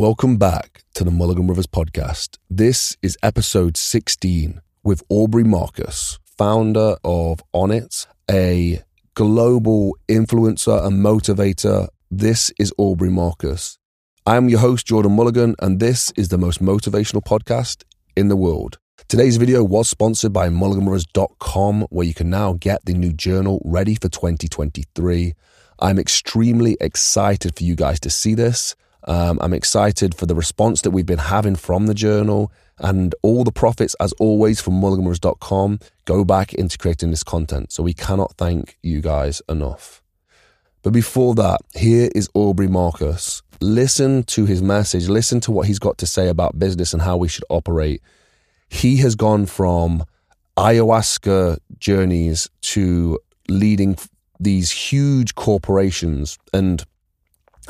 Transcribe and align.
Welcome 0.00 0.36
back 0.36 0.84
to 0.94 1.02
the 1.02 1.10
Mulligan 1.10 1.46
Brothers 1.46 1.66
podcast. 1.66 2.38
This 2.48 2.96
is 3.02 3.18
episode 3.20 3.76
16 3.76 4.60
with 4.84 5.02
Aubrey 5.08 5.42
Marcus, 5.42 6.20
founder 6.24 6.94
of 7.02 7.42
Onnit, 7.52 8.06
a 8.30 8.84
global 9.14 9.96
influencer 10.06 10.86
and 10.86 11.04
motivator. 11.04 11.88
This 12.12 12.52
is 12.60 12.72
Aubrey 12.78 13.10
Marcus. 13.10 13.76
I 14.24 14.36
am 14.36 14.48
your 14.48 14.60
host, 14.60 14.86
Jordan 14.86 15.16
Mulligan, 15.16 15.56
and 15.58 15.80
this 15.80 16.12
is 16.12 16.28
the 16.28 16.38
most 16.38 16.62
motivational 16.62 17.24
podcast 17.24 17.82
in 18.14 18.28
the 18.28 18.36
world. 18.36 18.78
Today's 19.08 19.36
video 19.36 19.64
was 19.64 19.88
sponsored 19.88 20.32
by 20.32 20.48
mulliganbrothers.com, 20.48 21.88
where 21.90 22.06
you 22.06 22.14
can 22.14 22.30
now 22.30 22.52
get 22.52 22.84
the 22.84 22.94
new 22.94 23.12
journal 23.12 23.60
ready 23.64 23.96
for 23.96 24.08
2023. 24.08 25.34
I'm 25.80 25.98
extremely 25.98 26.76
excited 26.80 27.56
for 27.56 27.64
you 27.64 27.74
guys 27.74 27.98
to 27.98 28.10
see 28.10 28.34
this. 28.34 28.76
Um, 29.04 29.38
I'm 29.40 29.54
excited 29.54 30.14
for 30.14 30.26
the 30.26 30.34
response 30.34 30.82
that 30.82 30.90
we've 30.90 31.06
been 31.06 31.18
having 31.18 31.56
from 31.56 31.86
the 31.86 31.94
journal 31.94 32.52
and 32.78 33.14
all 33.22 33.44
the 33.44 33.52
profits, 33.52 33.94
as 34.00 34.12
always, 34.14 34.60
from 34.60 34.80
mulliganbrothers.com 34.80 35.80
go 36.04 36.24
back 36.24 36.54
into 36.54 36.78
creating 36.78 37.10
this 37.10 37.22
content. 37.22 37.72
So 37.72 37.82
we 37.82 37.92
cannot 37.94 38.34
thank 38.36 38.78
you 38.82 39.00
guys 39.00 39.42
enough. 39.48 40.02
But 40.82 40.92
before 40.92 41.34
that, 41.34 41.60
here 41.74 42.08
is 42.14 42.30
Aubrey 42.34 42.68
Marcus. 42.68 43.42
Listen 43.60 44.22
to 44.24 44.46
his 44.46 44.62
message. 44.62 45.08
Listen 45.08 45.40
to 45.40 45.50
what 45.52 45.66
he's 45.66 45.80
got 45.80 45.98
to 45.98 46.06
say 46.06 46.28
about 46.28 46.58
business 46.58 46.92
and 46.92 47.02
how 47.02 47.16
we 47.16 47.28
should 47.28 47.44
operate. 47.50 48.00
He 48.68 48.98
has 48.98 49.14
gone 49.16 49.46
from 49.46 50.04
ayahuasca 50.56 51.58
journeys 51.78 52.48
to 52.60 53.18
leading 53.48 53.98
these 54.38 54.70
huge 54.70 55.34
corporations. 55.34 56.38
And 56.52 56.84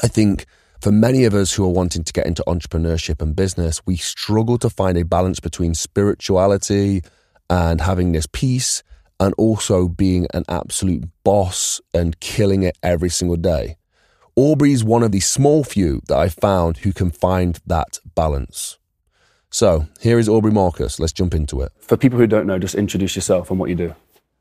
I 0.03 0.09
think 0.09 0.47
for 0.81 0.93
many 0.93 1.25
of 1.25 1.35
us 1.35 1.53
who 1.53 1.65
are 1.65 1.73
wanting 1.73 2.05
to 2.05 2.13
get 2.13 2.27
into 2.27 2.45
entrepreneurship 2.47 3.21
and 3.21 3.35
business, 3.35 3.85
we 3.87 3.97
struggle 3.97 4.59
to 4.59 4.71
find 4.71 4.97
a 4.97 5.05
balance 5.05 5.41
between 5.41 5.75
spirituality 5.75 7.03
and 7.51 7.81
having 7.81 8.13
this 8.13 8.27
peace 8.31 8.83
and 9.21 9.35
also 9.37 9.89
being 9.89 10.27
an 10.33 10.45
absolute 10.49 11.05
boss 11.25 11.81
and 11.93 12.21
killing 12.21 12.63
it 12.63 12.79
every 12.83 13.09
single 13.09 13.37
day. 13.37 13.77
Aubrey's 14.37 14.85
one 14.85 15.03
of 15.03 15.11
the 15.11 15.21
small 15.21 15.65
few 15.65 16.01
that 16.07 16.17
I 16.17 16.29
found 16.29 16.79
who 16.79 16.93
can 16.93 17.11
find 17.11 17.59
that 17.67 17.99
balance. 18.15 18.79
So 19.51 19.89
here 20.01 20.19
is 20.19 20.29
Aubrey 20.29 20.53
Marcus. 20.53 21.01
Let's 21.01 21.13
jump 21.13 21.35
into 21.35 21.63
it. 21.63 21.73
For 21.81 21.97
people 21.97 22.19
who 22.19 22.27
don't 22.29 22.47
know, 22.47 22.59
just 22.59 22.77
introduce 22.77 23.17
yourself 23.17 23.51
and 23.51 23.59
what 23.59 23.71
you 23.71 23.75
do. 23.75 23.95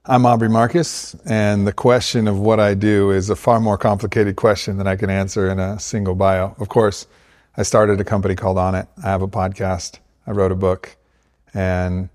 I'm 0.10 0.26
Aubrey 0.26 0.48
Marcus, 0.48 1.18
and 1.26 1.68
the 1.68 1.74
question 1.74 2.30
of 2.30 2.40
what 2.40 2.62
I 2.62 2.76
do 2.76 3.12
is 3.12 3.30
a 3.30 3.36
far 3.36 3.60
more 3.60 3.78
complicated 3.78 4.38
question 4.38 4.78
than 4.78 4.88
I 4.88 4.96
can 4.96 5.10
answer 5.10 5.50
in 5.50 5.60
a 5.60 5.78
single 5.82 6.16
bio. 6.16 6.56
Of 6.60 6.70
course, 6.70 7.08
I 7.58 7.64
started 7.64 8.00
a 8.00 8.06
company 8.06 8.34
called 8.34 8.56
Onnit. 8.56 8.88
I 9.04 9.10
have 9.10 9.22
a 9.22 9.28
podcast. 9.28 10.00
I 10.26 10.32
wrote 10.32 10.54
a 10.54 10.56
book. 10.56 10.96
And 11.54 12.08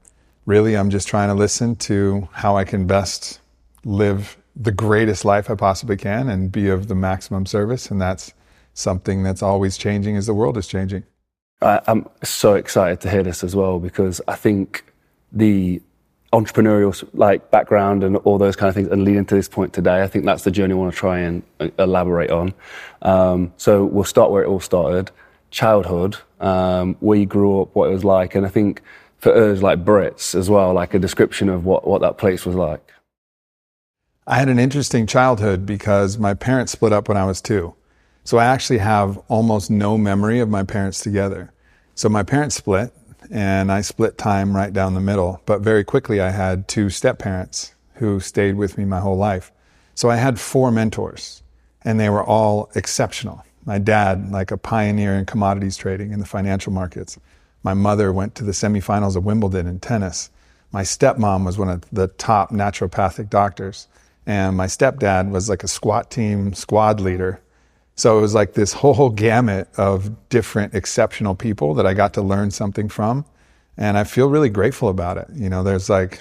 really, 0.47 0.75
I'm 0.75 0.89
just 0.89 1.07
trying 1.07 1.29
to 1.29 1.35
listen 1.35 1.77
to 1.77 2.31
how 2.33 2.57
I 2.57 2.65
can 2.65 2.87
best 2.87 3.41
live 3.85 4.39
the 4.57 4.73
greatest 4.73 5.27
life 5.27 5.51
I 5.51 5.55
possibly 5.55 5.99
can 5.99 6.31
and 6.31 6.51
be 6.51 6.71
of 6.71 6.89
the 6.89 6.95
maximum 6.95 7.45
service. 7.45 7.91
And 7.91 8.01
that's 8.01 8.33
something 8.73 9.23
that's 9.23 9.43
always 9.43 9.77
changing 9.77 10.17
as 10.17 10.25
the 10.25 10.35
world 10.35 10.57
is 10.57 10.67
changing. 10.67 11.05
I'm 11.61 12.09
so 12.25 12.55
excited 12.55 13.03
to 13.03 13.11
hear 13.11 13.23
this 13.23 13.45
as 13.45 13.55
well 13.55 13.79
because 13.79 14.23
I 14.27 14.35
think 14.37 14.87
the 15.31 15.83
entrepreneurial 16.33 17.09
like 17.13 17.51
background 17.51 18.03
and 18.03 18.17
all 18.19 18.39
those 18.39 18.57
kind 18.57 18.69
of 18.69 18.75
things 18.75 18.89
and 18.89 19.05
leading 19.05 19.25
to 19.27 19.35
this 19.35 19.49
point 19.49 19.73
today. 19.73 20.03
I 20.03 20.07
think 20.07 20.25
that's 20.25 20.45
the 20.45 20.51
journey 20.51 20.73
I 20.73 20.77
want 20.77 20.93
to 20.93 20.99
try 20.99 21.19
and 21.19 21.43
uh, 21.61 21.69
elaborate 21.79 22.31
on. 22.31 22.55
Um, 23.03 23.53
so 23.59 23.85
we'll 23.85 24.05
start 24.05 24.31
where 24.31 24.43
it 24.43 24.49
all 24.49 24.61
started, 24.61 25.11
childhood, 25.51 26.17
um, 26.41 26.97
where 27.01 27.19
you 27.19 27.27
grew 27.27 27.61
up, 27.63 27.75
what 27.75 27.91
it 27.91 27.93
was 27.93 28.05
like, 28.05 28.35
and 28.35 28.47
I 28.47 28.49
think 28.49 28.83
for 29.19 29.33
us 29.35 29.63
like 29.63 29.85
Brits 29.85 30.35
as 30.35 30.51
well, 30.51 30.73
like 30.73 30.95
a 30.95 30.99
description 30.99 31.49
of 31.49 31.65
what 31.65 31.87
what 31.87 32.01
that 32.01 32.19
place 32.19 32.45
was 32.45 32.57
like. 32.57 32.93
I 34.27 34.37
had 34.37 34.49
an 34.49 34.59
interesting 34.59 35.07
childhood 35.07 35.67
because 35.67 36.17
my 36.17 36.35
parents 36.35 36.73
split 36.73 36.93
up 36.93 37.09
when 37.09 37.17
I 37.17 37.25
was 37.25 37.41
two. 37.41 37.75
So 38.25 38.39
I 38.39 38.45
actually 38.45 38.79
have 38.79 39.19
almost 39.29 39.71
no 39.71 39.99
memory 39.99 40.39
of 40.39 40.49
my 40.49 40.63
parents 40.63 41.01
together. 41.01 41.53
So 41.95 42.09
my 42.09 42.23
parents 42.23 42.55
split 42.55 42.93
and 43.33 43.73
I 43.73 43.81
split 43.81 44.19
time 44.19 44.55
right 44.55 44.73
down 44.73 44.93
the 44.93 45.01
middle. 45.01 45.41
But 45.47 45.63
very 45.63 45.85
quickly, 45.85 46.21
I 46.21 46.31
had 46.31 46.69
two 46.69 46.91
step 46.91 47.19
parents 47.19 47.75
who 47.95 48.21
stayed 48.21 48.57
with 48.57 48.77
me 48.77 48.85
my 48.85 49.01
whole 49.01 49.17
life. 49.17 49.51
So 49.95 50.11
I 50.11 50.17
had 50.17 50.39
four 50.39 50.71
mentors, 50.71 51.43
and 51.83 51.99
they 51.99 52.11
were 52.11 52.23
all 52.23 52.71
exceptional. 52.75 53.43
My 53.65 53.79
dad, 53.79 54.31
like 54.31 54.51
a 54.51 54.59
pioneer 54.59 55.15
in 55.15 55.25
commodities 55.25 55.79
trading 55.79 56.13
in 56.13 56.21
the 56.21 56.27
financial 56.27 56.73
markets. 56.73 57.19
My 57.63 57.75
mother 57.75 58.13
went 58.13 58.35
to 58.35 58.45
the 58.45 58.53
semifinals 58.53 59.17
of 59.17 59.25
Wimbledon 59.25 59.67
in 59.67 59.81
tennis. 59.81 60.31
My 60.71 60.83
stepmom 60.83 61.47
was 61.47 61.59
one 61.59 61.71
of 61.71 61.85
the 61.91 62.09
top 62.09 62.51
naturopathic 62.51 63.31
doctors. 63.31 63.89
And 64.27 64.57
my 64.57 64.67
stepdad 64.67 65.31
was 65.31 65.49
like 65.49 65.65
a 65.65 65.69
SWAT 65.69 66.11
team 66.11 66.53
squad 66.55 67.01
leader 67.01 67.41
so 67.95 68.19
it 68.19 68.21
was 68.21 68.35
like 68.35 68.55
this 68.55 68.73
whole 68.83 69.11
gamut 69.11 69.69
of 69.77 70.29
different 70.29 70.75
exceptional 70.75 71.35
people 71.35 71.75
that 71.75 71.87
I 71.87 71.95
got 71.95 72.15
to 72.15 72.23
learn 72.23 72.51
something 72.51 72.89
from. 72.89 73.25
And 73.77 73.97
I 73.97 74.05
feel 74.05 74.29
really 74.29 74.51
grateful 74.51 74.89
about 74.89 75.17
it. 75.17 75.29
You 75.35 75.49
know, 75.49 75.63
there's 75.63 75.89
like, 75.89 76.21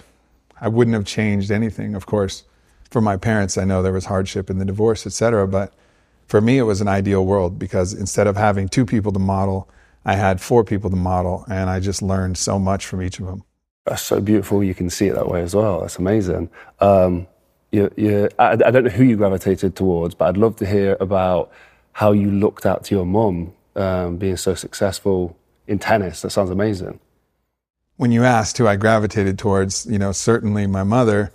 I 0.59 0.68
wouldn't 0.68 0.96
have 0.96 1.06
changed 1.06 1.52
anything, 1.52 1.96
of 1.96 2.06
course. 2.06 2.44
For 2.90 3.02
my 3.02 3.18
parents, 3.18 3.58
I 3.58 3.64
know 3.64 3.82
there 3.82 3.94
was 3.94 4.06
hardship 4.06 4.50
in 4.50 4.58
the 4.58 4.66
divorce, 4.66 5.06
et 5.06 5.14
cetera. 5.14 5.48
But 5.48 5.74
for 6.28 6.42
me, 6.42 6.58
it 6.58 6.64
was 6.64 6.82
an 6.82 6.88
ideal 6.88 7.26
world 7.26 7.58
because 7.58 7.94
instead 7.94 8.28
of 8.28 8.38
having 8.38 8.70
two 8.70 8.86
people 8.86 9.12
to 9.12 9.20
model, 9.20 9.70
I 10.06 10.16
had 10.16 10.42
four 10.42 10.64
people 10.64 10.90
to 10.90 10.96
model. 10.96 11.46
And 11.50 11.70
I 11.70 11.80
just 11.80 12.02
learned 12.02 12.38
so 12.38 12.59
much 12.59 12.86
from 12.86 13.02
each 13.02 13.20
of 13.20 13.26
them. 13.26 13.44
That's 13.86 14.02
so 14.02 14.22
beautiful. 14.22 14.64
You 14.64 14.76
can 14.76 14.90
see 14.90 15.08
it 15.08 15.16
that 15.16 15.28
way 15.28 15.42
as 15.42 15.56
well. 15.56 15.82
That's 15.82 15.98
amazing. 15.98 16.50
Um, 16.80 17.28
you, 17.72 17.92
you, 17.96 18.30
I, 18.38 18.52
I, 18.52 18.56
don't 18.56 18.84
know 18.84 18.90
who 18.90 19.04
you 19.04 19.16
gravitated 19.16 19.76
towards, 19.76 20.14
but 20.14 20.28
I'd 20.28 20.38
love 20.38 20.58
to 20.58 20.66
hear 20.66 20.98
about 21.00 21.52
how 21.94 22.12
you 22.12 22.30
looked 22.30 22.66
out 22.66 22.84
to 22.86 22.96
your 22.96 23.06
mum 23.06 23.54
um, 23.76 24.18
being 24.18 24.38
so 24.38 24.56
successful 24.56 25.38
in 25.68 25.80
tennis. 25.80 26.22
That 26.22 26.32
sounds 26.32 26.50
amazing. 26.50 27.00
When 27.98 28.12
you 28.12 28.24
asked 28.24 28.58
who 28.58 28.68
I 28.68 28.76
gravitated 28.76 29.38
towards, 29.38 29.86
you 29.86 30.00
know, 30.00 30.12
certainly 30.12 30.68
my 30.68 30.84
mother 30.84 31.32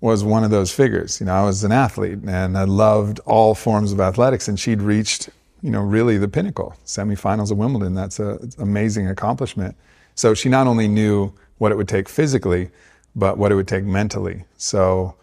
was 0.00 0.22
one 0.22 0.44
of 0.44 0.50
those 0.50 0.70
figures. 0.70 1.18
You 1.18 1.26
know, 1.26 1.34
I 1.34 1.44
was 1.44 1.64
an 1.64 1.72
athlete 1.72 2.18
and 2.26 2.58
I 2.58 2.64
loved 2.64 3.20
all 3.20 3.54
forms 3.54 3.90
of 3.90 4.00
athletics, 4.00 4.48
and 4.48 4.60
she'd 4.60 4.82
reached, 4.82 5.30
you 5.62 5.70
know, 5.70 5.80
really 5.80 6.18
the 6.18 6.28
pinnacle, 6.28 6.76
semifinals 6.84 7.50
of 7.50 7.56
Wimbledon. 7.56 7.94
That's 7.94 8.18
an 8.18 8.52
amazing 8.58 9.08
accomplishment. 9.08 9.76
So 10.14 10.34
she 10.34 10.48
not 10.48 10.66
only 10.66 10.88
knew 10.88 11.32
what 11.58 11.72
it 11.72 11.76
would 11.76 11.88
take 11.88 12.08
physically, 12.08 12.70
but 13.16 13.38
what 13.38 13.50
it 13.50 13.54
would 13.54 13.68
take 13.68 13.84
mentally. 13.84 14.44
So 14.58 15.14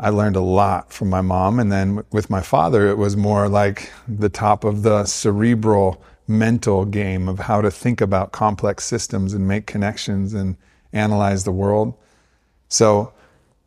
I 0.00 0.10
learned 0.10 0.36
a 0.36 0.40
lot 0.40 0.92
from 0.92 1.10
my 1.10 1.20
mom. 1.20 1.58
And 1.58 1.72
then 1.72 2.04
with 2.12 2.30
my 2.30 2.40
father, 2.40 2.88
it 2.88 2.98
was 2.98 3.16
more 3.16 3.48
like 3.48 3.90
the 4.06 4.28
top 4.28 4.64
of 4.64 4.82
the 4.82 5.04
cerebral 5.04 6.02
mental 6.28 6.84
game 6.84 7.28
of 7.28 7.38
how 7.38 7.60
to 7.60 7.70
think 7.70 8.00
about 8.00 8.32
complex 8.32 8.84
systems 8.84 9.34
and 9.34 9.48
make 9.48 9.66
connections 9.66 10.34
and 10.34 10.56
analyze 10.92 11.44
the 11.44 11.52
world. 11.52 11.94
So 12.68 13.12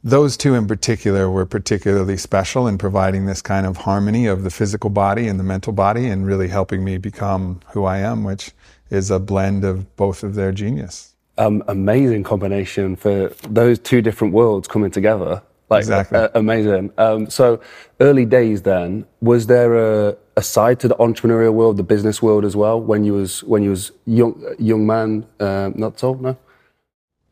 those 0.03 0.37
two 0.37 0.55
in 0.55 0.67
particular 0.67 1.29
were 1.29 1.45
particularly 1.45 2.17
special 2.17 2.67
in 2.67 2.77
providing 2.77 3.25
this 3.25 3.41
kind 3.41 3.65
of 3.65 3.77
harmony 3.77 4.25
of 4.25 4.43
the 4.43 4.49
physical 4.49 4.89
body 4.89 5.27
and 5.27 5.39
the 5.39 5.43
mental 5.43 5.73
body 5.73 6.07
and 6.07 6.25
really 6.25 6.47
helping 6.47 6.83
me 6.83 6.97
become 6.97 7.59
who 7.73 7.85
I 7.85 7.99
am, 7.99 8.23
which 8.23 8.51
is 8.89 9.11
a 9.11 9.19
blend 9.19 9.63
of 9.63 9.95
both 9.95 10.23
of 10.23 10.35
their 10.35 10.51
genius. 10.51 11.15
Um, 11.37 11.63
amazing 11.67 12.23
combination 12.23 12.95
for 12.95 13.29
those 13.49 13.79
two 13.79 14.01
different 14.01 14.33
worlds 14.33 14.67
coming 14.67 14.91
together 14.91 15.41
like, 15.71 15.81
exactly. 15.81 16.17
Uh, 16.17 16.29
amazing. 16.35 16.91
Um, 16.97 17.29
so, 17.29 17.61
early 17.99 18.25
days 18.25 18.61
then, 18.63 19.05
was 19.21 19.47
there 19.47 19.75
a, 20.09 20.17
a, 20.35 20.41
side 20.41 20.79
to 20.81 20.87
the 20.87 20.95
entrepreneurial 20.95 21.53
world, 21.53 21.77
the 21.77 21.83
business 21.83 22.21
world 22.21 22.43
as 22.45 22.55
well, 22.55 22.79
when 22.79 23.03
you 23.03 23.13
was 23.13 23.43
when 23.45 23.63
you 23.63 23.69
was 23.71 23.91
young 24.05 24.43
young 24.59 24.85
man? 24.85 25.25
Uh, 25.39 25.71
not 25.75 25.99
so, 25.99 26.13
no. 26.13 26.37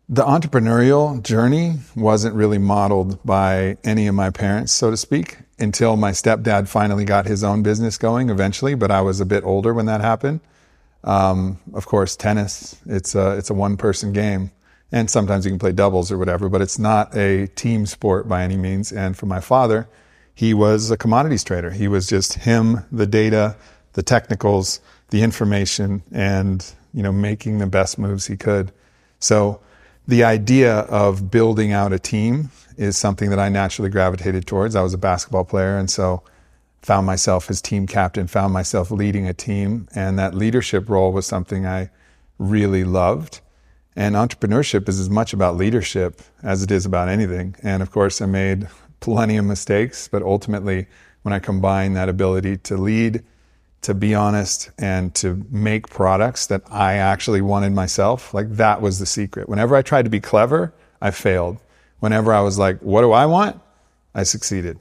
The 0.07 0.23
entrepreneurial 0.23 1.21
journey 1.21 1.75
wasn't 1.95 2.33
really 2.33 2.57
modeled 2.57 3.23
by 3.23 3.77
any 3.83 4.07
of 4.07 4.15
my 4.15 4.31
parents, 4.31 4.71
so 4.71 4.89
to 4.89 4.97
speak, 4.97 5.37
until 5.59 5.97
my 5.97 6.11
stepdad 6.11 6.67
finally 6.67 7.05
got 7.05 7.27
his 7.27 7.43
own 7.43 7.61
business 7.61 7.97
going 7.97 8.29
eventually. 8.29 8.73
But 8.73 8.89
I 8.89 9.01
was 9.01 9.19
a 9.19 9.25
bit 9.25 9.43
older 9.43 9.73
when 9.73 9.85
that 9.85 10.01
happened. 10.01 10.39
Um, 11.03 11.59
of 11.73 11.85
course, 11.85 12.15
tennis, 12.15 12.77
it's 12.85 13.13
a, 13.15 13.37
it's 13.37 13.49
a 13.49 13.53
one 13.53 13.77
person 13.77 14.11
game 14.11 14.51
and 14.91 15.09
sometimes 15.09 15.45
you 15.45 15.51
can 15.51 15.59
play 15.59 15.71
doubles 15.71 16.11
or 16.11 16.17
whatever, 16.17 16.49
but 16.49 16.61
it's 16.61 16.79
not 16.79 17.15
a 17.15 17.47
team 17.47 17.85
sport 17.85 18.27
by 18.27 18.43
any 18.43 18.57
means. 18.57 18.91
And 18.91 19.15
for 19.15 19.25
my 19.25 19.39
father, 19.39 19.87
he 20.33 20.53
was 20.53 20.89
a 20.89 20.97
commodities 20.97 21.43
trader. 21.43 21.71
He 21.71 21.87
was 21.87 22.07
just 22.07 22.33
him, 22.33 22.85
the 22.91 23.05
data, 23.05 23.55
the 23.93 24.03
technicals, 24.03 24.79
the 25.09 25.21
information, 25.21 26.01
and 26.11 26.65
you 26.93 27.03
know 27.03 27.11
making 27.11 27.59
the 27.59 27.67
best 27.67 27.99
moves 27.99 28.27
he 28.27 28.37
could. 28.37 28.71
So 29.19 29.59
the 30.07 30.23
idea 30.23 30.73
of 30.73 31.29
building 31.29 31.71
out 31.71 31.93
a 31.93 31.99
team 31.99 32.51
is 32.77 32.97
something 32.97 33.29
that 33.29 33.39
I 33.39 33.49
naturally 33.49 33.89
gravitated 33.89 34.47
towards. 34.47 34.75
I 34.75 34.81
was 34.81 34.93
a 34.93 34.97
basketball 34.97 35.45
player, 35.45 35.77
and 35.77 35.89
so 35.89 36.23
found 36.81 37.05
myself 37.05 37.49
as 37.49 37.61
team 37.61 37.85
captain, 37.85 38.27
found 38.27 38.53
myself 38.53 38.89
leading 38.89 39.27
a 39.27 39.33
team. 39.33 39.87
And 39.93 40.17
that 40.17 40.33
leadership 40.33 40.89
role 40.89 41.11
was 41.11 41.25
something 41.25 41.65
I 41.65 41.89
really 42.37 42.83
loved. 42.83 43.41
And 43.99 44.15
entrepreneurship 44.15 44.87
is 44.87 44.97
as 44.97 45.09
much 45.09 45.33
about 45.33 45.57
leadership 45.57 46.21
as 46.41 46.63
it 46.63 46.71
is 46.71 46.85
about 46.85 47.09
anything. 47.09 47.57
And 47.61 47.83
of 47.83 47.91
course, 47.91 48.21
I 48.21 48.27
made 48.27 48.69
plenty 49.01 49.35
of 49.35 49.43
mistakes, 49.43 50.07
but 50.07 50.23
ultimately, 50.23 50.87
when 51.23 51.33
I 51.33 51.39
combine 51.39 51.95
that 51.95 52.07
ability 52.07 52.55
to 52.59 52.77
lead, 52.77 53.25
to 53.81 53.93
be 53.93 54.15
honest, 54.15 54.71
and 54.77 55.13
to 55.15 55.45
make 55.51 55.89
products 55.89 56.47
that 56.47 56.61
I 56.71 56.93
actually 56.93 57.41
wanted 57.41 57.73
myself, 57.73 58.33
like 58.33 58.49
that 58.51 58.81
was 58.81 58.99
the 58.99 59.05
secret. 59.05 59.49
Whenever 59.49 59.75
I 59.75 59.81
tried 59.81 60.03
to 60.03 60.09
be 60.09 60.21
clever, 60.21 60.73
I 61.01 61.11
failed. 61.11 61.57
Whenever 61.99 62.31
I 62.31 62.39
was 62.39 62.57
like, 62.57 62.79
what 62.79 63.01
do 63.01 63.11
I 63.11 63.25
want? 63.25 63.59
I 64.15 64.23
succeeded. 64.23 64.79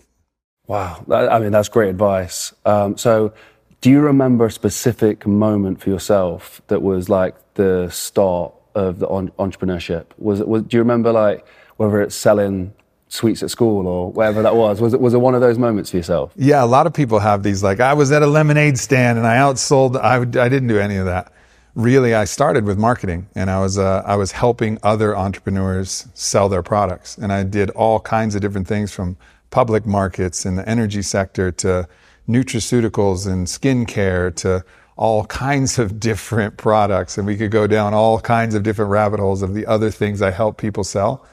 Wow. 0.68 1.04
I 1.10 1.40
mean, 1.40 1.50
that's 1.50 1.68
great 1.68 1.90
advice. 1.90 2.54
Um, 2.64 2.96
so, 2.96 3.32
do 3.80 3.90
you 3.90 3.98
remember 3.98 4.46
a 4.46 4.50
specific 4.52 5.26
moment 5.26 5.80
for 5.80 5.90
yourself 5.90 6.62
that 6.68 6.82
was 6.82 7.08
like 7.08 7.34
the 7.54 7.88
start 7.90 8.54
of 8.78 8.98
the 8.98 9.08
on- 9.08 9.32
entrepreneurship? 9.38 10.06
Was 10.18 10.40
it? 10.40 10.48
Was, 10.48 10.62
do 10.62 10.76
you 10.76 10.82
remember 10.82 11.12
like 11.12 11.46
whether 11.76 12.00
it's 12.00 12.14
selling 12.14 12.72
sweets 13.08 13.42
at 13.42 13.50
school 13.50 13.86
or 13.86 14.12
whatever 14.12 14.42
that 14.42 14.54
was? 14.54 14.80
Was 14.80 14.94
it 14.94 15.00
was 15.00 15.14
it 15.14 15.18
one 15.18 15.34
of 15.34 15.40
those 15.40 15.58
moments 15.58 15.90
for 15.90 15.96
yourself? 15.96 16.32
Yeah, 16.36 16.62
a 16.62 16.66
lot 16.66 16.86
of 16.86 16.94
people 16.94 17.18
have 17.18 17.42
these. 17.42 17.62
Like, 17.62 17.80
I 17.80 17.94
was 17.94 18.12
at 18.12 18.22
a 18.22 18.26
lemonade 18.26 18.78
stand 18.78 19.18
and 19.18 19.26
I 19.26 19.36
outsold. 19.36 19.96
I 19.96 20.18
I 20.18 20.48
didn't 20.48 20.68
do 20.68 20.78
any 20.78 20.96
of 20.96 21.06
that. 21.06 21.32
Really, 21.74 22.14
I 22.14 22.24
started 22.24 22.64
with 22.64 22.78
marketing 22.78 23.28
and 23.34 23.50
I 23.50 23.60
was 23.60 23.78
uh, 23.78 24.02
I 24.04 24.16
was 24.16 24.32
helping 24.32 24.78
other 24.82 25.16
entrepreneurs 25.16 26.08
sell 26.14 26.48
their 26.48 26.62
products, 26.62 27.18
and 27.18 27.32
I 27.32 27.44
did 27.44 27.70
all 27.70 28.00
kinds 28.00 28.34
of 28.34 28.40
different 28.40 28.66
things 28.66 28.92
from 28.92 29.16
public 29.50 29.86
markets 29.86 30.44
in 30.44 30.56
the 30.56 30.68
energy 30.68 31.02
sector 31.02 31.50
to 31.50 31.88
nutraceuticals 32.28 33.26
and 33.26 33.46
skincare 33.46 34.34
to 34.36 34.62
all 34.98 35.24
kinds 35.26 35.78
of 35.78 36.00
different 36.00 36.56
products. 36.56 37.16
And 37.16 37.26
we 37.26 37.36
could 37.36 37.52
go 37.52 37.68
down 37.68 37.94
all 37.94 38.20
kinds 38.20 38.56
of 38.56 38.64
different 38.64 38.90
rabbit 38.90 39.20
holes 39.20 39.42
of 39.42 39.54
the 39.54 39.64
other 39.64 39.90
things 39.92 40.20
I 40.20 40.32
help 40.32 40.58
people 40.58 40.82
sell. 40.82 41.24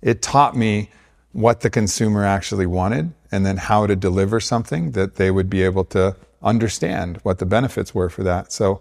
It 0.00 0.22
taught 0.22 0.56
me 0.56 0.90
what 1.32 1.60
the 1.60 1.68
consumer 1.68 2.24
actually 2.24 2.64
wanted 2.64 3.12
and 3.32 3.44
then 3.44 3.56
how 3.56 3.86
to 3.88 3.96
deliver 3.96 4.38
something 4.38 4.92
that 4.92 5.16
they 5.16 5.32
would 5.32 5.50
be 5.50 5.62
able 5.64 5.84
to 5.86 6.16
understand 6.42 7.18
what 7.24 7.40
the 7.40 7.44
benefits 7.44 7.92
were 7.92 8.08
for 8.08 8.22
that. 8.22 8.52
So 8.52 8.80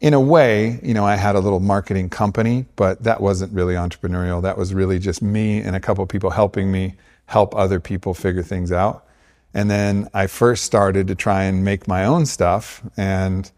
in 0.00 0.14
a 0.14 0.20
way, 0.20 0.80
you 0.82 0.92
know, 0.92 1.06
I 1.06 1.14
had 1.14 1.36
a 1.36 1.40
little 1.40 1.60
marketing 1.60 2.10
company, 2.10 2.66
but 2.74 3.04
that 3.04 3.20
wasn't 3.20 3.52
really 3.52 3.74
entrepreneurial. 3.74 4.42
That 4.42 4.58
was 4.58 4.74
really 4.74 4.98
just 4.98 5.22
me 5.22 5.60
and 5.60 5.76
a 5.76 5.80
couple 5.80 6.04
people 6.06 6.30
helping 6.30 6.72
me 6.72 6.96
help 7.26 7.54
other 7.54 7.78
people 7.78 8.14
figure 8.14 8.42
things 8.42 8.72
out. 8.72 9.06
And 9.54 9.70
then 9.70 10.08
I 10.12 10.26
first 10.26 10.64
started 10.64 11.06
to 11.06 11.14
try 11.14 11.44
and 11.44 11.64
make 11.64 11.86
my 11.86 12.04
own 12.04 12.26
stuff, 12.26 12.82
and 12.96 13.50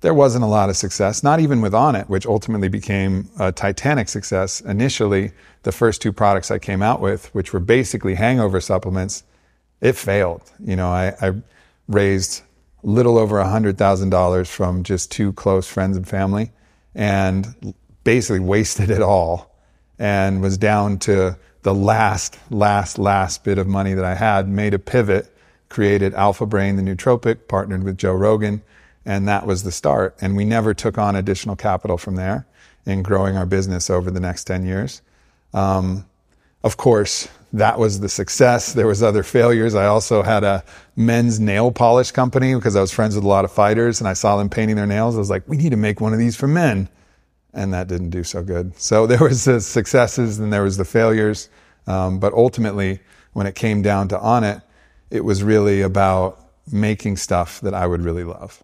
there 0.00 0.14
wasn't 0.14 0.44
a 0.44 0.48
lot 0.48 0.68
of 0.68 0.76
success, 0.76 1.22
not 1.22 1.40
even 1.40 1.60
with 1.60 1.72
Onnit, 1.72 2.08
which 2.08 2.26
ultimately 2.26 2.68
became 2.68 3.28
a 3.38 3.50
titanic 3.50 4.08
success. 4.08 4.60
Initially, 4.60 5.32
the 5.62 5.72
first 5.72 6.02
two 6.02 6.12
products 6.12 6.50
I 6.50 6.58
came 6.58 6.82
out 6.82 7.00
with, 7.00 7.32
which 7.34 7.52
were 7.52 7.60
basically 7.60 8.14
hangover 8.14 8.60
supplements, 8.60 9.24
it 9.80 9.96
failed. 9.96 10.42
You 10.60 10.76
know, 10.76 10.88
I, 10.88 11.14
I 11.20 11.32
raised 11.88 12.42
little 12.82 13.18
over 13.18 13.36
$100,000 13.36 14.46
from 14.46 14.82
just 14.82 15.10
two 15.10 15.32
close 15.32 15.66
friends 15.66 15.96
and 15.96 16.06
family 16.06 16.52
and 16.94 17.74
basically 18.04 18.40
wasted 18.40 18.90
it 18.90 19.02
all 19.02 19.54
and 19.98 20.40
was 20.40 20.56
down 20.56 20.98
to 20.98 21.36
the 21.68 21.74
last, 21.74 22.38
last, 22.48 22.98
last 22.98 23.44
bit 23.44 23.58
of 23.58 23.66
money 23.66 23.92
that 23.92 24.02
I 24.02 24.14
had, 24.14 24.48
made 24.48 24.72
a 24.72 24.78
pivot, 24.78 25.30
created 25.68 26.14
Alpha 26.14 26.46
Brain, 26.46 26.76
the 26.76 26.82
nootropic, 26.82 27.46
partnered 27.46 27.84
with 27.84 27.98
Joe 27.98 28.14
Rogan, 28.14 28.62
and 29.04 29.28
that 29.28 29.46
was 29.46 29.64
the 29.64 29.70
start. 29.70 30.16
And 30.18 30.34
we 30.34 30.46
never 30.46 30.72
took 30.72 30.96
on 30.96 31.14
additional 31.14 31.56
capital 31.56 31.98
from 31.98 32.16
there 32.16 32.46
in 32.86 33.02
growing 33.02 33.36
our 33.36 33.44
business 33.44 33.90
over 33.90 34.10
the 34.10 34.18
next 34.18 34.44
10 34.44 34.64
years. 34.64 35.02
Um, 35.52 36.06
of 36.64 36.78
course, 36.78 37.28
that 37.52 37.78
was 37.78 38.00
the 38.00 38.08
success. 38.08 38.72
There 38.72 38.86
was 38.86 39.02
other 39.02 39.22
failures. 39.22 39.74
I 39.74 39.88
also 39.88 40.22
had 40.22 40.44
a 40.44 40.64
men's 40.96 41.38
nail 41.38 41.70
polish 41.70 42.12
company 42.12 42.54
because 42.54 42.76
I 42.76 42.80
was 42.80 42.92
friends 42.92 43.14
with 43.14 43.24
a 43.24 43.28
lot 43.28 43.44
of 43.44 43.52
fighters 43.52 44.00
and 44.00 44.08
I 44.08 44.14
saw 44.14 44.38
them 44.38 44.48
painting 44.48 44.76
their 44.76 44.86
nails. 44.86 45.16
I 45.16 45.18
was 45.18 45.28
like, 45.28 45.46
we 45.46 45.58
need 45.58 45.72
to 45.72 45.76
make 45.76 46.00
one 46.00 46.14
of 46.14 46.18
these 46.18 46.34
for 46.34 46.48
men 46.48 46.88
and 47.54 47.72
that 47.72 47.88
didn't 47.88 48.10
do 48.10 48.24
so 48.24 48.42
good. 48.42 48.78
So 48.78 49.06
there 49.10 49.20
was 49.20 49.44
the 49.44 49.60
successes 49.60 50.38
and 50.38 50.52
there 50.52 50.62
was 50.62 50.76
the 50.76 50.84
failures, 50.84 51.48
um, 51.86 52.18
but 52.18 52.32
ultimately, 52.32 53.00
when 53.32 53.46
it 53.46 53.54
came 53.54 53.82
down 53.82 54.08
to 54.08 54.18
Onnit, 54.18 54.58
it 54.58 54.62
it 55.10 55.24
was 55.24 55.42
really 55.42 55.82
about 55.82 56.38
making 56.70 57.16
stuff 57.16 57.60
that 57.60 57.74
I 57.74 57.86
would 57.86 58.02
really 58.02 58.24
love. 58.24 58.62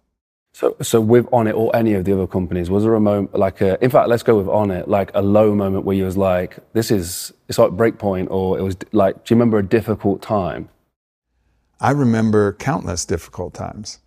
So, 0.53 0.75
so 0.81 1.01
with 1.01 1.25
Onnit 1.31 1.55
or 1.55 1.75
any 1.75 1.93
of 1.93 2.05
the 2.05 2.13
other 2.13 2.27
companies, 2.27 2.69
was 2.69 2.83
there 2.83 2.93
a 2.93 2.99
moment 2.99 3.37
like, 3.37 3.59
a, 3.59 3.83
in 3.83 3.89
fact, 3.89 4.07
let's 4.07 4.23
go 4.23 4.37
with 4.37 4.47
Onnit, 4.47 4.87
like 4.87 5.11
a 5.13 5.21
low 5.21 5.53
moment 5.53 5.83
where 5.83 5.95
you 5.95 6.05
was 6.05 6.15
like, 6.15 6.57
this 6.73 6.91
is, 6.91 7.33
it's 7.49 7.57
like 7.57 7.71
breakpoint, 7.71 8.27
or 8.29 8.57
it 8.57 8.61
was 8.61 8.77
like, 8.93 9.25
do 9.25 9.33
you 9.33 9.37
remember 9.37 9.57
a 9.57 9.65
difficult 9.65 10.21
time? 10.21 10.69
I 11.81 11.91
remember 11.91 12.53
countless 12.53 13.03
difficult 13.03 13.53
times. 13.53 13.99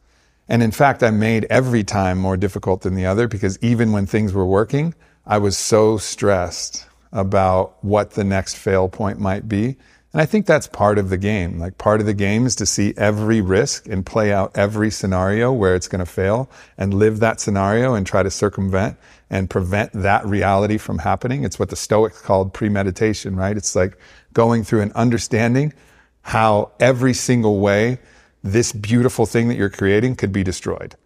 And 0.49 0.63
in 0.63 0.71
fact, 0.71 1.03
I 1.03 1.11
made 1.11 1.47
every 1.51 1.85
time 1.85 2.19
more 2.19 2.37
difficult 2.37 2.83
than 2.83 2.95
the 2.95 3.07
other 3.07 3.29
because 3.29 3.59
even 3.63 3.93
when 3.93 4.07
things 4.07 4.33
were 4.33 4.47
working, 4.47 4.95
I 5.27 5.39
was 5.39 5.59
so 5.59 5.99
stressed 5.99 6.87
about 7.13 7.83
what 7.85 8.13
the 8.13 8.25
next 8.25 8.57
fail 8.57 8.89
point 8.89 9.19
might 9.19 9.49
be. 9.49 9.77
And 10.13 10.23
I 10.23 10.27
think 10.27 10.47
that's 10.47 10.67
part 10.67 10.97
of 10.97 11.11
the 11.11 11.19
game. 11.19 11.59
Like 11.59 11.77
part 11.77 12.01
of 12.01 12.07
the 12.07 12.15
game 12.15 12.47
is 12.47 12.57
to 12.57 12.67
see 12.67 12.95
every 12.97 13.43
risk 13.43 13.87
and 13.89 14.07
play 14.07 14.33
out 14.33 14.57
every 14.57 14.91
scenario 14.91 15.53
where 15.53 15.75
it's 15.75 15.89
going 15.89 15.99
to 15.99 16.07
fail 16.07 16.51
and 16.79 16.95
live 16.95 17.21
that 17.21 17.41
scenario 17.41 17.93
and 17.93 18.07
try 18.07 18.23
to 18.23 18.31
circumvent 18.31 18.97
and 19.29 19.51
prevent 19.51 19.93
that 19.93 20.25
reality 20.25 20.79
from 20.79 20.99
happening. 20.99 21.45
It's 21.45 21.59
what 21.59 21.69
the 21.69 21.77
Stoics 21.77 22.23
called 22.23 22.55
premeditation, 22.55 23.37
right? 23.37 23.57
It's 23.57 23.77
like 23.77 23.99
going 24.33 24.65
through 24.65 24.81
and 24.81 24.93
understanding 24.93 25.75
how 26.23 26.73
every 26.81 27.13
single 27.13 27.61
way 27.61 27.99
this 28.43 28.73
beautiful 28.73 29.27
thing 29.27 29.49
that 29.49 29.57
you're 29.57 29.71
creating 29.71 30.17
could 30.17 30.33
be 30.33 30.43
destroyed. 30.43 30.97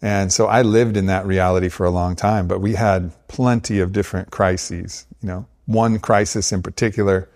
And 0.00 0.32
so 0.32 0.46
I 0.46 0.62
lived 0.62 0.96
in 0.96 1.06
that 1.06 1.24
reality 1.26 1.68
for 1.68 1.86
a 1.86 1.90
long 1.90 2.16
time, 2.16 2.48
but 2.48 2.60
we 2.60 2.74
had 2.74 3.12
plenty 3.28 3.78
of 3.78 3.92
different 3.92 4.30
crises. 4.32 5.06
You 5.22 5.28
know, 5.28 5.46
one 5.66 6.00
crisis 6.00 6.52
in 6.52 6.60
particular, 6.60 7.28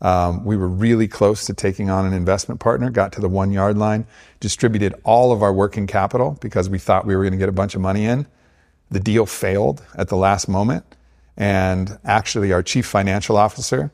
um, 0.00 0.44
we 0.44 0.56
were 0.56 0.68
really 0.68 1.08
close 1.08 1.44
to 1.46 1.54
taking 1.54 1.90
on 1.90 2.06
an 2.06 2.12
investment 2.12 2.60
partner, 2.60 2.90
got 2.90 3.12
to 3.14 3.20
the 3.20 3.28
one 3.28 3.50
yard 3.50 3.76
line, 3.76 4.06
distributed 4.38 4.94
all 5.02 5.32
of 5.32 5.42
our 5.42 5.52
working 5.52 5.88
capital 5.88 6.38
because 6.40 6.68
we 6.68 6.78
thought 6.78 7.06
we 7.06 7.16
were 7.16 7.22
going 7.22 7.32
to 7.32 7.38
get 7.38 7.48
a 7.48 7.52
bunch 7.52 7.74
of 7.74 7.80
money 7.80 8.04
in. 8.04 8.26
The 8.90 9.00
deal 9.00 9.26
failed 9.26 9.84
at 9.96 10.08
the 10.08 10.16
last 10.16 10.48
moment. 10.48 10.84
And 11.36 11.98
actually, 12.04 12.52
our 12.52 12.62
chief 12.62 12.86
financial 12.86 13.36
officer 13.36 13.90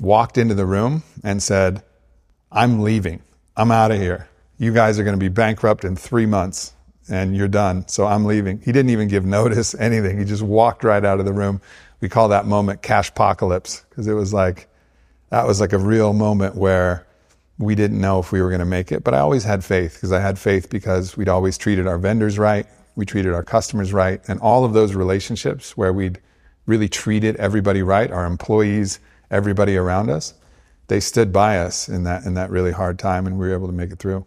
walked 0.00 0.36
into 0.36 0.54
the 0.54 0.66
room 0.66 1.02
and 1.22 1.42
said, 1.42 1.82
I'm 2.52 2.80
leaving. 2.80 3.22
I'm 3.56 3.70
out 3.70 3.90
of 3.90 3.98
here 3.98 4.29
you 4.60 4.74
guys 4.74 4.98
are 4.98 5.04
going 5.04 5.16
to 5.16 5.18
be 5.18 5.30
bankrupt 5.30 5.86
in 5.86 5.96
three 5.96 6.26
months 6.26 6.74
and 7.08 7.34
you're 7.34 7.48
done. 7.48 7.88
So 7.88 8.06
I'm 8.06 8.26
leaving. 8.26 8.58
He 8.58 8.72
didn't 8.72 8.90
even 8.90 9.08
give 9.08 9.24
notice, 9.24 9.74
anything. 9.80 10.18
He 10.18 10.26
just 10.26 10.42
walked 10.42 10.84
right 10.84 11.02
out 11.02 11.18
of 11.18 11.24
the 11.24 11.32
room. 11.32 11.62
We 12.02 12.10
call 12.10 12.28
that 12.28 12.44
moment 12.44 12.82
cash 12.82 13.08
apocalypse 13.08 13.86
because 13.88 14.06
it 14.06 14.12
was 14.12 14.34
like, 14.34 14.68
that 15.30 15.46
was 15.46 15.60
like 15.60 15.72
a 15.72 15.78
real 15.78 16.12
moment 16.12 16.56
where 16.56 17.06
we 17.56 17.74
didn't 17.74 17.98
know 17.98 18.18
if 18.18 18.32
we 18.32 18.42
were 18.42 18.50
going 18.50 18.60
to 18.60 18.66
make 18.66 18.92
it. 18.92 19.02
But 19.02 19.14
I 19.14 19.20
always 19.20 19.44
had 19.44 19.64
faith 19.64 19.94
because 19.94 20.12
I 20.12 20.20
had 20.20 20.38
faith 20.38 20.68
because 20.68 21.16
we'd 21.16 21.28
always 21.28 21.56
treated 21.56 21.86
our 21.86 21.96
vendors 21.96 22.38
right. 22.38 22.66
We 22.96 23.06
treated 23.06 23.32
our 23.32 23.42
customers 23.42 23.94
right. 23.94 24.20
And 24.28 24.38
all 24.40 24.66
of 24.66 24.74
those 24.74 24.94
relationships 24.94 25.74
where 25.74 25.92
we'd 25.92 26.20
really 26.66 26.88
treated 26.88 27.34
everybody 27.36 27.82
right, 27.82 28.10
our 28.10 28.26
employees, 28.26 29.00
everybody 29.30 29.78
around 29.78 30.10
us, 30.10 30.34
they 30.88 31.00
stood 31.00 31.32
by 31.32 31.60
us 31.60 31.88
in 31.88 32.04
that, 32.04 32.24
in 32.26 32.34
that 32.34 32.50
really 32.50 32.72
hard 32.72 32.98
time 32.98 33.26
and 33.26 33.38
we 33.38 33.48
were 33.48 33.54
able 33.54 33.66
to 33.66 33.72
make 33.72 33.90
it 33.90 33.98
through. 33.98 34.26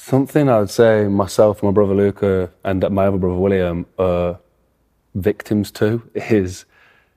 Something 0.00 0.48
I 0.48 0.60
would 0.60 0.70
say 0.70 1.08
myself, 1.08 1.60
my 1.60 1.72
brother 1.72 1.92
Luca, 1.92 2.50
and 2.62 2.88
my 2.88 3.08
other 3.08 3.18
brother 3.18 3.34
William 3.34 3.84
are 3.98 4.38
victims 5.16 5.72
to 5.72 6.08
is 6.14 6.66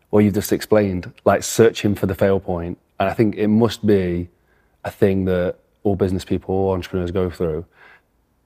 what 0.09 0.23
you 0.23 0.31
just 0.31 0.51
explained, 0.51 1.13
like 1.23 1.43
searching 1.43 1.93
for 1.93 2.07
the 2.07 2.15
fail 2.15 2.39
point. 2.39 2.79
And 2.99 3.07
I 3.07 3.13
think 3.13 3.35
it 3.35 3.49
must 3.49 3.85
be 3.85 4.29
a 4.83 4.89
thing 4.89 5.25
that 5.25 5.57
all 5.83 5.95
business 5.95 6.25
people, 6.25 6.55
all 6.55 6.73
entrepreneurs 6.73 7.11
go 7.11 7.29
through, 7.29 7.65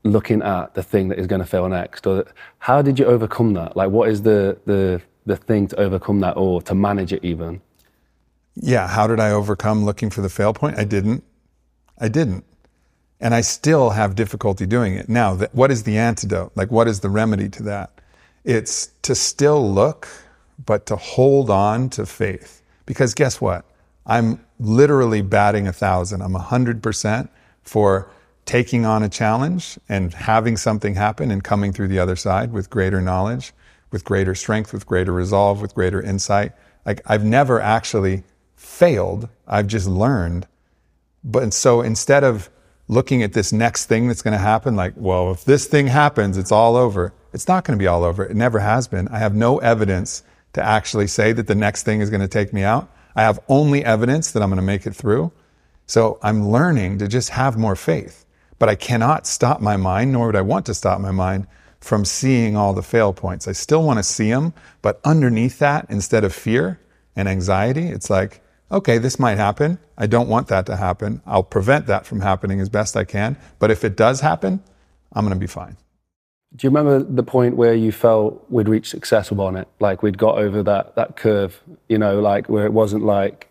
looking 0.03 0.41
at 0.41 0.73
the 0.73 0.83
thing 0.83 1.07
that 1.07 1.17
is 1.17 1.27
going 1.27 1.41
to 1.41 1.47
fail 1.47 1.69
next. 1.69 2.05
Or 2.05 2.25
how 2.59 2.81
did 2.81 2.99
you 2.99 3.05
overcome 3.05 3.53
that? 3.53 3.77
Like, 3.77 3.89
what 3.89 4.09
is 4.09 4.23
the 4.23 4.57
the 4.65 5.01
the 5.25 5.37
thing 5.37 5.69
to 5.69 5.79
overcome 5.79 6.19
that, 6.19 6.35
or 6.35 6.61
to 6.63 6.75
manage 6.75 7.13
it 7.13 7.23
even? 7.23 7.61
Yeah, 8.55 8.85
how 8.85 9.07
did 9.07 9.21
I 9.21 9.31
overcome 9.31 9.85
looking 9.85 10.09
for 10.09 10.19
the 10.19 10.29
fail 10.29 10.53
point? 10.53 10.77
I 10.77 10.83
didn't. 10.83 11.23
I 11.97 12.09
didn't. 12.09 12.43
And 13.19 13.33
I 13.33 13.41
still 13.41 13.91
have 13.91 14.15
difficulty 14.15 14.65
doing 14.65 14.93
it. 14.93 15.07
Now, 15.07 15.35
what 15.53 15.71
is 15.71 15.83
the 15.83 15.97
antidote? 15.97 16.51
Like, 16.55 16.69
what 16.69 16.87
is 16.87 16.99
the 16.99 17.09
remedy 17.09 17.49
to 17.49 17.63
that? 17.63 17.91
It's 18.43 18.87
to 19.03 19.15
still 19.15 19.73
look, 19.73 20.07
but 20.63 20.85
to 20.87 20.95
hold 20.95 21.49
on 21.49 21.89
to 21.91 22.05
faith. 22.05 22.61
Because 22.85 23.13
guess 23.13 23.41
what? 23.41 23.65
I'm 24.05 24.43
literally 24.59 25.21
batting 25.21 25.67
a 25.67 25.73
thousand. 25.73 26.21
I'm 26.21 26.33
100% 26.33 27.29
for 27.63 28.09
taking 28.45 28.85
on 28.85 29.01
a 29.01 29.09
challenge 29.09 29.79
and 29.89 30.13
having 30.13 30.55
something 30.55 30.93
happen 30.93 31.31
and 31.31 31.43
coming 31.43 31.73
through 31.73 31.87
the 31.87 31.99
other 31.99 32.15
side 32.15 32.53
with 32.53 32.69
greater 32.69 33.01
knowledge, 33.01 33.53
with 33.91 34.03
greater 34.03 34.35
strength, 34.35 34.71
with 34.71 34.85
greater 34.85 35.11
resolve, 35.11 35.61
with 35.61 35.73
greater 35.73 36.01
insight. 36.01 36.51
Like 36.85 37.01
I've 37.07 37.25
never 37.25 37.59
actually 37.59 38.23
failed. 38.55 39.27
I've 39.47 39.67
just 39.67 39.87
learned. 39.87 40.47
But 41.23 41.53
so 41.53 41.81
instead 41.81 42.23
of 42.23 42.49
looking 42.87 43.23
at 43.23 43.33
this 43.33 43.51
next 43.51 43.85
thing 43.85 44.07
that's 44.07 44.21
going 44.21 44.33
to 44.33 44.37
happen, 44.37 44.75
like, 44.75 44.93
well, 44.95 45.31
if 45.31 45.43
this 45.43 45.65
thing 45.65 45.87
happens, 45.87 46.37
it's 46.37 46.51
all 46.51 46.75
over. 46.75 47.13
It's 47.33 47.47
not 47.47 47.63
going 47.63 47.77
to 47.77 47.81
be 47.81 47.87
all 47.87 48.03
over. 48.03 48.23
It 48.23 48.35
never 48.35 48.59
has 48.59 48.87
been. 48.87 49.07
I 49.09 49.19
have 49.19 49.35
no 49.35 49.57
evidence 49.59 50.23
to 50.53 50.63
actually 50.63 51.07
say 51.07 51.33
that 51.33 51.47
the 51.47 51.55
next 51.55 51.83
thing 51.83 52.01
is 52.01 52.09
going 52.09 52.21
to 52.21 52.27
take 52.27 52.53
me 52.53 52.63
out. 52.63 52.89
I 53.15 53.23
have 53.23 53.39
only 53.49 53.83
evidence 53.83 54.31
that 54.31 54.43
I'm 54.43 54.49
going 54.49 54.57
to 54.57 54.63
make 54.63 54.85
it 54.85 54.95
through. 54.95 55.31
So 55.87 56.19
I'm 56.21 56.49
learning 56.49 56.99
to 56.99 57.07
just 57.07 57.29
have 57.31 57.57
more 57.57 57.75
faith. 57.75 58.25
But 58.57 58.69
I 58.69 58.75
cannot 58.75 59.27
stop 59.27 59.59
my 59.59 59.77
mind, 59.77 60.13
nor 60.13 60.27
would 60.27 60.35
I 60.35 60.41
want 60.41 60.65
to 60.67 60.73
stop 60.73 61.01
my 61.01 61.11
mind 61.11 61.47
from 61.81 62.05
seeing 62.05 62.55
all 62.55 62.73
the 62.73 62.81
fail 62.81 63.13
points. 63.13 63.47
I 63.47 63.51
still 63.51 63.83
want 63.83 63.99
to 63.99 64.03
see 64.03 64.29
them, 64.29 64.53
but 64.81 64.99
underneath 65.03 65.59
that, 65.59 65.85
instead 65.89 66.23
of 66.23 66.33
fear 66.33 66.79
and 67.15 67.27
anxiety, 67.27 67.87
it's 67.89 68.09
like, 68.09 68.41
okay, 68.75 68.97
this 68.97 69.17
might 69.17 69.37
happen. 69.37 69.79
I 69.97 70.05
don't 70.05 70.27
want 70.27 70.49
that 70.49 70.65
to 70.67 70.75
happen. 70.75 71.21
I'll 71.25 71.43
prevent 71.43 71.87
that 71.87 72.05
from 72.05 72.19
happening 72.19 72.59
as 72.59 72.69
best 72.69 72.95
I 72.95 73.05
can. 73.05 73.37
But 73.57 73.71
if 73.71 73.83
it 73.83 73.95
does 73.95 74.19
happen, 74.19 74.61
I'm 75.13 75.23
going 75.25 75.33
to 75.33 75.39
be 75.39 75.47
fine. 75.47 75.77
Do 76.55 76.67
you 76.67 76.69
remember 76.69 77.01
the 77.01 77.23
point 77.23 77.55
where 77.55 77.73
you 77.73 77.91
felt 77.91 78.45
we'd 78.49 78.67
reached 78.67 78.91
success 78.91 79.31
on 79.31 79.55
it? 79.55 79.67
Like 79.79 80.03
we'd 80.03 80.17
got 80.17 80.37
over 80.37 80.61
that, 80.63 80.95
that 80.95 81.15
curve, 81.15 81.61
you 81.89 81.97
know, 81.97 82.19
like 82.19 82.47
where 82.47 82.65
it 82.65 82.73
wasn't 82.73 83.03
like, 83.03 83.49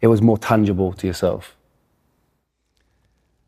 it 0.00 0.08
was 0.08 0.20
more 0.20 0.38
tangible 0.38 0.92
to 0.94 1.06
yourself? 1.06 1.56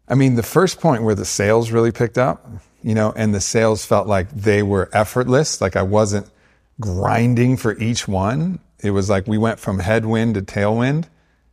I 0.09 0.15
mean, 0.15 0.37
the 0.37 0.43
first 0.43 0.81
point 0.81 1.03
where 1.03 1.15
the 1.15 1.25
sales 1.25 1.71
really 1.71 1.93
picked 1.93 2.17
up, 2.17 2.47
you 2.83 2.95
know, 2.95 3.13
and 3.17 3.35
the 3.35 3.41
sales 3.41 3.85
felt 3.85 4.07
like 4.07 4.31
they 4.31 4.63
were 4.63 4.89
effortless, 4.93 5.61
like 5.61 5.77
I 5.77 5.83
wasn't 5.83 6.31
grinding 6.79 7.57
for 7.57 7.77
each 7.79 8.07
one. 8.07 8.61
It 8.81 8.91
was 8.91 9.09
like 9.09 9.27
we 9.27 9.39
went 9.39 9.59
from 9.59 9.79
headwind 9.79 10.35
to 10.35 10.43
tailwind. 10.43 11.07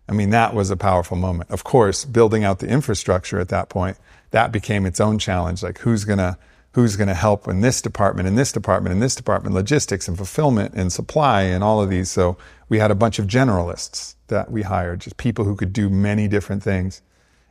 I 0.10 0.12
mean, 0.12 0.32
that 0.32 0.53
was 0.53 0.70
a 0.70 0.77
powerful 0.77 1.18
moment. 1.18 1.50
Of 1.50 1.63
course, 1.63 2.06
building 2.06 2.44
out 2.44 2.60
the 2.60 2.68
infrastructure 2.68 3.39
at 3.39 3.50
that 3.50 3.70
point, 3.70 3.98
that 4.32 4.51
became 4.51 4.86
its 4.86 5.00
own 5.00 5.20
challenge. 5.20 5.63
Like 5.63 5.80
who's 5.80 6.03
gonna, 6.03 6.38
who's 6.74 6.96
gonna 6.96 7.13
help 7.13 7.48
in 7.48 7.62
this 7.62 7.82
department, 7.82 8.27
in 8.27 8.36
this 8.36 8.51
department, 8.51 8.94
in 8.94 9.00
this 9.00 9.15
department, 9.15 9.56
logistics 9.56 10.08
and 10.08 10.18
fulfillment 10.18 10.74
and 10.74 10.92
supply 10.92 11.44
and 11.44 11.63
all 11.63 11.82
of 11.82 11.89
these. 11.89 12.12
So 12.12 12.38
we 12.68 12.80
had 12.80 12.92
a 12.92 12.96
bunch 12.96 13.20
of 13.20 13.27
generalists 13.27 14.15
that 14.27 14.51
we 14.51 14.63
hired, 14.63 15.01
just 15.01 15.18
people 15.18 15.46
who 15.46 15.56
could 15.56 15.72
do 15.72 15.89
many 15.89 16.27
different 16.27 16.63
things 16.63 17.01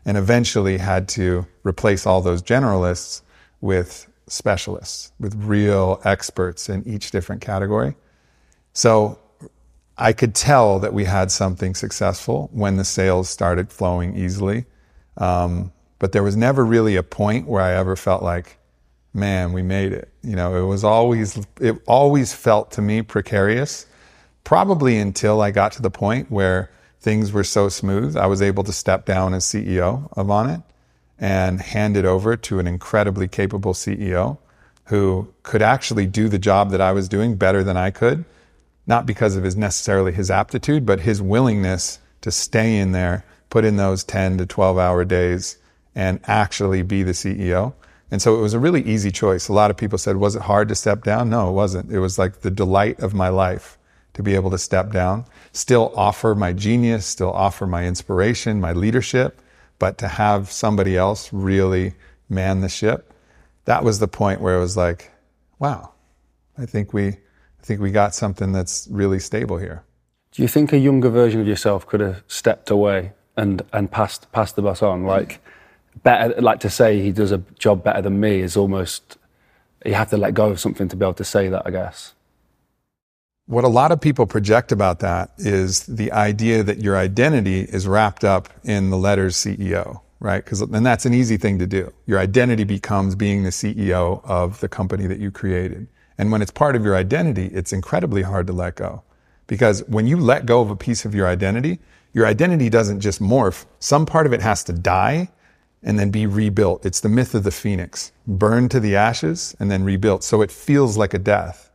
and 0.04 0.16
eventually 0.16 0.78
had 0.78 1.08
to 1.08 1.46
replace 1.62 2.06
all 2.06 2.20
those 2.20 2.42
generalists 2.42 3.22
with 3.60 4.08
specialists, 4.26 5.12
with 5.20 5.34
real 5.36 6.00
experts 6.04 6.68
in 6.68 6.86
each 6.86 7.10
different 7.10 7.40
category. 7.40 7.94
So 8.72 9.18
I 9.98 10.12
could 10.12 10.34
tell 10.34 10.78
that 10.80 10.94
we 10.94 11.04
had 11.04 11.30
something 11.30 11.74
successful 11.74 12.48
when 12.52 12.76
the 12.76 12.84
sales 12.84 13.28
started 13.28 13.70
flowing 13.70 14.16
easily. 14.16 14.64
Um, 15.16 15.72
but 15.98 16.12
there 16.12 16.22
was 16.22 16.36
never 16.36 16.64
really 16.64 16.96
a 16.96 17.02
point 17.02 17.46
where 17.46 17.62
I 17.62 17.74
ever 17.74 17.94
felt 17.94 18.22
like, 18.22 18.58
man, 19.14 19.52
we 19.52 19.62
made 19.62 19.92
it. 19.92 20.12
You 20.22 20.34
know, 20.34 20.56
it 20.56 20.66
was 20.66 20.82
always, 20.82 21.38
it 21.60 21.76
always 21.86 22.32
felt 22.32 22.72
to 22.72 22.82
me 22.82 23.02
precarious, 23.02 23.86
probably 24.44 24.98
until 24.98 25.40
I 25.40 25.50
got 25.50 25.72
to 25.72 25.82
the 25.82 25.90
point 25.90 26.30
where 26.30 26.70
things 27.00 27.32
were 27.32 27.44
so 27.44 27.68
smooth, 27.68 28.16
I 28.16 28.26
was 28.26 28.40
able 28.40 28.64
to 28.64 28.72
step 28.72 29.04
down 29.04 29.34
as 29.34 29.44
CEO 29.44 30.08
of 30.16 30.28
Onnit 30.28 30.62
and 31.18 31.60
hand 31.60 31.96
it 31.96 32.04
over 32.04 32.36
to 32.36 32.58
an 32.58 32.66
incredibly 32.66 33.28
capable 33.28 33.74
CEO 33.74 34.38
who 34.86 35.32
could 35.42 35.62
actually 35.62 36.06
do 36.06 36.28
the 36.28 36.38
job 36.38 36.70
that 36.70 36.80
I 36.80 36.92
was 36.92 37.08
doing 37.08 37.36
better 37.36 37.62
than 37.62 37.76
I 37.76 37.90
could, 37.90 38.24
not 38.86 39.06
because 39.06 39.36
of 39.36 39.44
his 39.44 39.56
necessarily 39.56 40.12
his 40.12 40.30
aptitude, 40.30 40.84
but 40.84 41.00
his 41.00 41.22
willingness 41.22 42.00
to 42.20 42.30
stay 42.30 42.78
in 42.78 42.92
there, 42.92 43.24
put 43.50 43.64
in 43.64 43.76
those 43.76 44.04
10 44.04 44.38
to 44.38 44.46
12 44.46 44.78
hour 44.78 45.04
days 45.04 45.58
and 45.94 46.20
actually 46.24 46.82
be 46.82 47.02
the 47.02 47.12
CEO. 47.12 47.74
And 48.10 48.20
so 48.20 48.36
it 48.36 48.42
was 48.42 48.54
a 48.54 48.58
really 48.58 48.82
easy 48.82 49.10
choice. 49.10 49.48
A 49.48 49.52
lot 49.52 49.70
of 49.70 49.76
people 49.76 49.98
said, 49.98 50.16
was 50.16 50.36
it 50.36 50.42
hard 50.42 50.68
to 50.68 50.74
step 50.74 51.02
down? 51.02 51.30
No, 51.30 51.48
it 51.48 51.52
wasn't. 51.52 51.90
It 51.90 52.00
was 52.00 52.18
like 52.18 52.40
the 52.40 52.50
delight 52.50 53.00
of 53.00 53.14
my 53.14 53.28
life 53.28 53.78
to 54.14 54.22
be 54.22 54.34
able 54.34 54.50
to 54.50 54.58
step 54.58 54.92
down, 54.92 55.24
still 55.52 55.92
offer 55.96 56.34
my 56.34 56.52
genius, 56.52 57.06
still 57.06 57.32
offer 57.32 57.66
my 57.66 57.86
inspiration, 57.86 58.60
my 58.60 58.72
leadership, 58.72 59.40
but 59.78 59.96
to 59.98 60.08
have 60.08 60.50
somebody 60.50 60.96
else 60.96 61.32
really 61.32 61.94
man 62.28 62.60
the 62.60 62.68
ship. 62.68 63.12
That 63.64 63.84
was 63.84 63.98
the 63.98 64.08
point 64.08 64.40
where 64.40 64.56
it 64.56 64.60
was 64.60 64.76
like, 64.76 65.10
wow, 65.58 65.92
I 66.58 66.66
think 66.66 66.92
we, 66.92 67.16
I 67.62 67.66
think 67.66 67.80
we 67.80 67.92
got 67.92 68.12
something 68.14 68.50
that's 68.50 68.88
really 68.90 69.20
stable 69.20 69.56
here. 69.56 69.84
Do 70.32 70.42
you 70.42 70.48
think 70.48 70.72
a 70.72 70.78
younger 70.78 71.10
version 71.10 71.40
of 71.40 71.46
yourself 71.46 71.86
could 71.86 72.00
have 72.00 72.24
stepped 72.26 72.70
away 72.70 73.12
and, 73.36 73.62
and 73.72 73.90
passed, 73.90 74.32
passed 74.32 74.56
the 74.56 74.62
bus 74.62 74.82
on? 74.82 75.04
Like, 75.04 75.40
better, 76.02 76.40
like 76.40 76.58
to 76.60 76.70
say 76.70 77.00
he 77.00 77.12
does 77.12 77.30
a 77.30 77.38
job 77.58 77.84
better 77.84 78.02
than 78.02 78.18
me 78.18 78.40
is 78.40 78.56
almost, 78.56 79.16
you 79.84 79.94
have 79.94 80.10
to 80.10 80.16
let 80.16 80.34
go 80.34 80.50
of 80.50 80.58
something 80.58 80.88
to 80.88 80.96
be 80.96 81.04
able 81.04 81.14
to 81.14 81.24
say 81.24 81.48
that, 81.50 81.62
I 81.64 81.70
guess. 81.70 82.14
What 83.46 83.62
a 83.62 83.68
lot 83.68 83.92
of 83.92 84.00
people 84.00 84.26
project 84.26 84.72
about 84.72 85.00
that 85.00 85.30
is 85.38 85.86
the 85.86 86.10
idea 86.12 86.64
that 86.64 86.78
your 86.80 86.96
identity 86.96 87.60
is 87.60 87.86
wrapped 87.86 88.24
up 88.24 88.48
in 88.64 88.90
the 88.90 88.96
letters 88.96 89.36
CEO, 89.36 90.00
right? 90.20 90.44
Because 90.44 90.62
and 90.62 90.86
that's 90.86 91.06
an 91.06 91.14
easy 91.14 91.36
thing 91.36 91.58
to 91.58 91.66
do. 91.66 91.92
Your 92.06 92.18
identity 92.18 92.64
becomes 92.64 93.14
being 93.14 93.42
the 93.42 93.50
CEO 93.50 94.24
of 94.24 94.60
the 94.60 94.68
company 94.68 95.06
that 95.06 95.18
you 95.18 95.30
created. 95.30 95.86
And 96.18 96.30
when 96.30 96.42
it's 96.42 96.50
part 96.50 96.76
of 96.76 96.84
your 96.84 96.96
identity, 96.96 97.46
it's 97.46 97.72
incredibly 97.72 98.22
hard 98.22 98.46
to 98.46 98.52
let 98.52 98.76
go. 98.76 99.02
Because 99.46 99.82
when 99.88 100.06
you 100.06 100.16
let 100.16 100.46
go 100.46 100.60
of 100.60 100.70
a 100.70 100.76
piece 100.76 101.04
of 101.04 101.14
your 101.14 101.26
identity, 101.26 101.80
your 102.12 102.26
identity 102.26 102.68
doesn't 102.68 103.00
just 103.00 103.20
morph. 103.20 103.64
Some 103.78 104.06
part 104.06 104.26
of 104.26 104.32
it 104.32 104.42
has 104.42 104.62
to 104.64 104.72
die 104.72 105.30
and 105.82 105.98
then 105.98 106.10
be 106.10 106.26
rebuilt. 106.26 106.86
It's 106.86 107.00
the 107.00 107.08
myth 107.08 107.34
of 107.34 107.42
the 107.42 107.50
phoenix, 107.50 108.12
burned 108.26 108.70
to 108.70 108.80
the 108.80 108.96
ashes 108.96 109.56
and 109.58 109.70
then 109.70 109.84
rebuilt. 109.84 110.22
So 110.22 110.42
it 110.42 110.52
feels 110.52 110.96
like 110.96 111.14
a 111.14 111.18
death. 111.18 111.70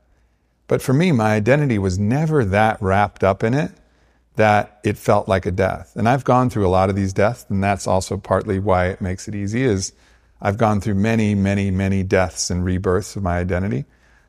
But 0.68 0.82
for 0.82 0.94
me, 0.94 1.12
my 1.12 1.34
identity 1.34 1.80
was 1.80 1.98
never 1.98 2.46
that 2.46 2.82
wrapped 2.82 3.24
up 3.24 3.44
in 3.44 3.54
it 3.54 3.72
that 4.36 4.80
it 4.84 4.98
felt 4.98 5.28
like 5.28 5.46
a 5.46 5.52
death. 5.52 5.94
And 5.96 6.08
I've 6.08 6.24
gone 6.24 6.50
through 6.50 6.68
a 6.68 6.70
lot 6.70 6.90
of 6.90 6.96
these 6.96 7.12
deaths, 7.12 7.46
and 7.50 7.64
that's 7.64 7.88
also 7.88 8.18
partly 8.18 8.60
why 8.60 8.88
it 8.88 9.02
makes 9.02 9.28
it 9.28 9.36
easy 9.36 9.64
is 9.64 9.94
I've 10.40 10.58
gone 10.58 10.80
through 10.80 10.96
many, 10.96 11.34
many, 11.34 11.72
many 11.72 12.04
deaths 12.04 12.52
and 12.52 12.64
rebirths 12.64 13.16
of 13.16 13.24
my 13.24 13.40
identity. 13.40 13.86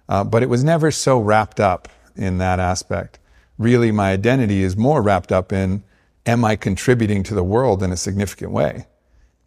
Uh, 0.09 0.25
but 0.25 0.43
it 0.43 0.49
was 0.49 0.65
never 0.65 0.91
so 0.91 1.19
wrapped 1.19 1.61
up 1.61 1.89
in 2.17 2.39
that 2.39 2.59
aspect. 2.59 3.19
Really, 3.59 3.93
my 3.93 4.13
identity 4.13 4.63
is 4.63 4.77
more 4.77 5.03
wrapped 5.03 5.33
up 5.33 5.53
in 5.53 5.83
am 6.27 6.45
I 6.45 6.57
contributing 6.57 7.23
to 7.25 7.35
the 7.35 7.45
world 7.45 7.83
in 7.83 7.93
a 7.93 7.97
significant 7.97 8.53
way? 8.53 8.87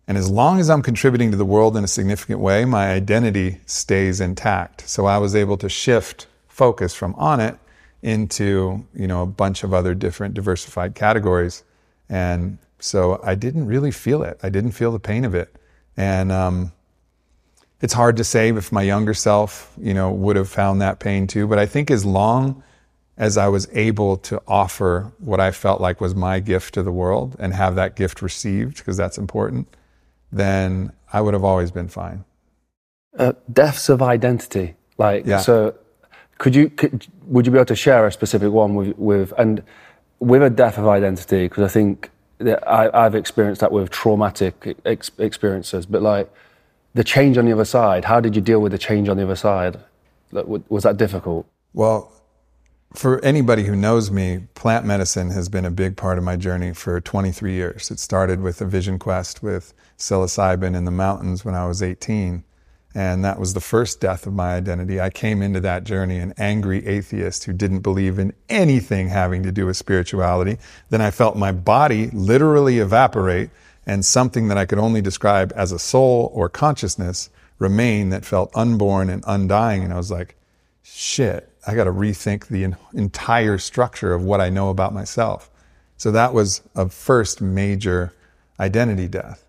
And 0.07 0.17
as 0.17 0.29
long 0.29 0.59
as 0.59 0.69
I'm 0.69 0.81
contributing 0.81 1.31
to 1.31 1.37
the 1.37 1.45
world 1.45 1.77
in 1.77 1.83
a 1.83 1.87
significant 1.87 2.39
way, 2.39 2.65
my 2.65 2.91
identity 2.91 3.59
stays 3.65 4.19
intact. 4.19 4.89
So 4.89 5.05
I 5.05 5.17
was 5.17 5.35
able 5.35 5.57
to 5.57 5.69
shift 5.69 6.27
focus 6.47 6.93
from 6.93 7.13
Onnit 7.15 7.57
into 8.01 8.85
you 8.93 9.07
know 9.07 9.21
a 9.21 9.27
bunch 9.27 9.63
of 9.63 9.73
other 9.73 9.93
different 9.93 10.33
diversified 10.33 10.95
categories 10.95 11.63
and 12.09 12.57
so 12.79 13.19
i 13.23 13.35
didn't 13.35 13.67
really 13.67 13.91
feel 13.91 14.23
it 14.23 14.39
i 14.41 14.49
didn't 14.49 14.71
feel 14.71 14.91
the 14.91 14.99
pain 14.99 15.23
of 15.23 15.35
it 15.35 15.55
and 15.95 16.31
um, 16.31 16.71
it's 17.81 17.93
hard 17.93 18.17
to 18.17 18.23
say 18.23 18.49
if 18.49 18.71
my 18.71 18.81
younger 18.81 19.13
self 19.13 19.73
you 19.79 19.93
know 19.93 20.11
would 20.11 20.35
have 20.35 20.49
found 20.49 20.81
that 20.81 20.99
pain 20.99 21.27
too 21.27 21.47
but 21.47 21.59
i 21.59 21.65
think 21.65 21.91
as 21.91 22.05
long 22.05 22.63
as 23.17 23.37
i 23.37 23.47
was 23.47 23.67
able 23.73 24.17
to 24.17 24.41
offer 24.47 25.11
what 25.19 25.39
i 25.39 25.51
felt 25.51 25.81
like 25.81 25.99
was 26.01 26.15
my 26.15 26.39
gift 26.39 26.73
to 26.73 26.83
the 26.83 26.91
world 26.91 27.35
and 27.39 27.53
have 27.53 27.75
that 27.75 27.95
gift 27.95 28.21
received 28.21 28.77
because 28.77 28.97
that's 28.97 29.17
important 29.17 29.67
then 30.31 30.91
i 31.11 31.21
would 31.21 31.33
have 31.33 31.43
always 31.43 31.71
been 31.71 31.87
fine 31.87 32.23
uh, 33.17 33.33
deaths 33.51 33.89
of 33.89 34.01
identity 34.01 34.75
like 34.97 35.25
yeah. 35.25 35.39
so 35.39 35.75
could 36.41 36.55
you, 36.55 36.71
could, 36.71 37.05
would 37.27 37.45
you 37.45 37.51
be 37.51 37.59
able 37.59 37.65
to 37.65 37.75
share 37.75 38.07
a 38.07 38.11
specific 38.11 38.51
one 38.51 38.73
with, 38.73 38.97
with 38.97 39.31
and 39.37 39.61
with 40.19 40.41
a 40.41 40.49
death 40.49 40.79
of 40.79 40.87
identity? 40.87 41.47
Because 41.47 41.63
I 41.63 41.67
think 41.67 42.09
that 42.39 42.67
I, 42.67 43.03
have 43.03 43.13
experienced 43.13 43.61
that 43.61 43.71
with 43.71 43.91
traumatic 43.91 44.75
ex- 44.83 45.11
experiences, 45.19 45.85
but 45.85 46.01
like 46.01 46.33
the 46.93 47.03
change 47.03 47.37
on 47.37 47.45
the 47.45 47.53
other 47.53 47.65
side, 47.65 48.05
how 48.05 48.19
did 48.19 48.35
you 48.35 48.41
deal 48.41 48.59
with 48.61 48.71
the 48.71 48.77
change 48.77 49.09
on 49.09 49.17
the 49.17 49.23
other 49.23 49.35
side? 49.35 49.79
Was 50.31 50.83
that 50.83 50.97
difficult? 50.97 51.45
Well, 51.73 52.11
for 52.93 53.23
anybody 53.23 53.63
who 53.63 53.75
knows 53.75 54.11
me, 54.11 54.47
plant 54.53 54.85
medicine 54.85 55.29
has 55.29 55.47
been 55.47 55.63
a 55.63 55.71
big 55.71 55.95
part 55.95 56.17
of 56.17 56.23
my 56.23 56.35
journey 56.35 56.73
for 56.73 56.99
23 56.99 57.53
years. 57.53 57.89
It 57.89 57.99
started 57.99 58.41
with 58.41 58.59
a 58.61 58.65
vision 58.65 58.99
quest 58.99 59.41
with 59.41 59.73
psilocybin 59.97 60.75
in 60.75 60.83
the 60.83 60.91
mountains 60.91 61.45
when 61.45 61.55
I 61.55 61.65
was 61.67 61.81
18. 61.81 62.43
And 62.93 63.23
that 63.23 63.39
was 63.39 63.53
the 63.53 63.61
first 63.61 64.01
death 64.01 64.27
of 64.27 64.33
my 64.33 64.53
identity. 64.53 64.99
I 64.99 65.09
came 65.09 65.41
into 65.41 65.61
that 65.61 65.85
journey 65.85 66.17
an 66.17 66.33
angry 66.37 66.85
atheist 66.85 67.45
who 67.45 67.53
didn't 67.53 67.79
believe 67.79 68.19
in 68.19 68.33
anything 68.49 69.07
having 69.07 69.43
to 69.43 69.51
do 69.53 69.65
with 69.65 69.77
spirituality. 69.77 70.57
Then 70.89 70.99
I 70.99 71.11
felt 71.11 71.37
my 71.37 71.53
body 71.53 72.09
literally 72.11 72.79
evaporate 72.79 73.49
and 73.85 74.05
something 74.05 74.47
that 74.47 74.57
I 74.57 74.65
could 74.65 74.79
only 74.79 75.01
describe 75.01 75.51
as 75.55 75.71
a 75.71 75.79
soul 75.79 76.31
or 76.33 76.49
consciousness 76.49 77.29
remained 77.59 78.11
that 78.13 78.25
felt 78.25 78.51
unborn 78.55 79.09
and 79.09 79.23
undying. 79.27 79.83
And 79.83 79.93
I 79.93 79.97
was 79.97 80.11
like, 80.11 80.35
shit, 80.83 81.51
I 81.65 81.75
got 81.75 81.83
to 81.83 81.91
rethink 81.91 82.47
the 82.47 82.75
entire 82.93 83.57
structure 83.57 84.13
of 84.13 84.23
what 84.23 84.41
I 84.41 84.49
know 84.49 84.69
about 84.69 84.93
myself. 84.93 85.49
So 85.97 86.11
that 86.11 86.33
was 86.33 86.61
a 86.75 86.89
first 86.89 87.41
major 87.41 88.13
identity 88.59 89.07
death. 89.07 89.45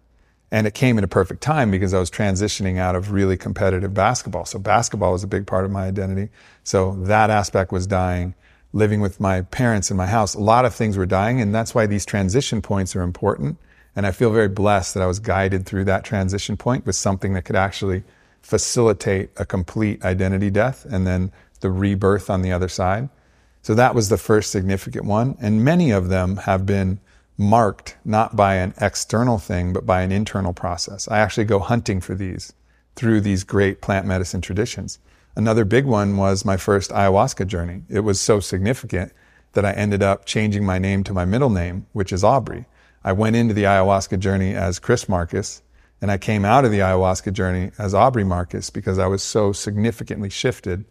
And 0.50 0.66
it 0.66 0.74
came 0.74 0.98
at 0.98 1.04
a 1.04 1.08
perfect 1.08 1.42
time 1.42 1.70
because 1.70 1.94
I 1.94 1.98
was 1.98 2.10
transitioning 2.10 2.76
out 2.76 2.94
of 2.94 3.10
really 3.12 3.38
competitive 3.38 3.94
basketball. 3.94 4.44
So 4.44 4.58
basketball 4.58 5.12
was 5.12 5.24
a 5.24 5.28
big 5.28 5.46
part 5.46 5.64
of 5.64 5.70
my 5.70 5.86
identity. 5.86 6.28
So 6.62 6.94
that 7.04 7.30
aspect 7.30 7.72
was 7.72 7.86
dying. 7.86 8.34
Living 8.74 9.00
with 9.00 9.18
my 9.18 9.42
parents 9.42 9.90
in 9.90 9.96
my 9.96 10.06
house, 10.06 10.34
a 10.34 10.40
lot 10.40 10.66
of 10.66 10.74
things 10.74 10.98
were 10.98 11.06
dying. 11.06 11.40
And 11.40 11.54
that's 11.54 11.74
why 11.74 11.86
these 11.86 12.04
transition 12.04 12.60
points 12.60 12.94
are 12.94 13.02
important. 13.02 13.56
And 13.94 14.06
I 14.06 14.10
feel 14.10 14.32
very 14.32 14.48
blessed 14.48 14.94
that 14.94 15.02
I 15.02 15.06
was 15.06 15.18
guided 15.18 15.66
through 15.66 15.84
that 15.84 16.04
transition 16.04 16.56
point 16.56 16.86
with 16.86 16.96
something 16.96 17.34
that 17.34 17.44
could 17.44 17.56
actually 17.56 18.04
facilitate 18.40 19.30
a 19.36 19.44
complete 19.44 20.04
identity 20.04 20.50
death 20.50 20.86
and 20.90 21.06
then 21.06 21.30
the 21.60 21.70
rebirth 21.70 22.28
on 22.30 22.42
the 22.42 22.52
other 22.52 22.68
side. 22.68 23.08
So 23.62 23.74
that 23.74 23.94
was 23.94 24.08
the 24.08 24.18
first 24.18 24.50
significant 24.50 25.04
one. 25.04 25.36
And 25.40 25.64
many 25.64 25.90
of 25.90 26.08
them 26.08 26.38
have 26.38 26.66
been 26.66 27.00
marked 27.38 27.96
not 28.04 28.34
by 28.34 28.56
an 28.56 28.74
external 28.80 29.38
thing, 29.38 29.72
but 29.72 29.86
by 29.86 30.02
an 30.02 30.12
internal 30.12 30.52
process. 30.52 31.08
I 31.08 31.18
actually 31.18 31.44
go 31.44 31.58
hunting 31.58 32.00
for 32.00 32.14
these 32.14 32.52
through 32.96 33.20
these 33.20 33.44
great 33.44 33.80
plant 33.80 34.06
medicine 34.06 34.40
traditions. 34.40 34.98
Another 35.34 35.64
big 35.64 35.86
one 35.86 36.16
was 36.16 36.44
my 36.44 36.56
first 36.56 36.90
ayahuasca 36.90 37.46
journey. 37.46 37.82
It 37.88 38.00
was 38.00 38.20
so 38.20 38.40
significant 38.40 39.12
that 39.52 39.64
I 39.64 39.72
ended 39.72 40.02
up 40.02 40.26
changing 40.26 40.64
my 40.64 40.78
name 40.78 41.04
to 41.04 41.14
my 41.14 41.24
middle 41.24 41.50
name, 41.50 41.86
which 41.92 42.12
is 42.12 42.24
Aubrey. 42.24 42.66
I 43.04 43.12
went 43.12 43.36
into 43.36 43.54
the 43.54 43.64
ayahuasca 43.64 44.18
journey 44.20 44.54
as 44.54 44.78
Chris 44.78 45.08
Marcus, 45.08 45.62
and 46.00 46.10
I 46.10 46.18
came 46.18 46.44
out 46.44 46.64
of 46.64 46.70
the 46.70 46.78
ayahuasca 46.78 47.32
journey 47.32 47.70
as 47.78 47.94
Aubrey 47.94 48.24
Marcus 48.24 48.70
because 48.70 48.98
I 48.98 49.06
was 49.06 49.22
so 49.22 49.52
significantly 49.52 50.30
shifted 50.30 50.84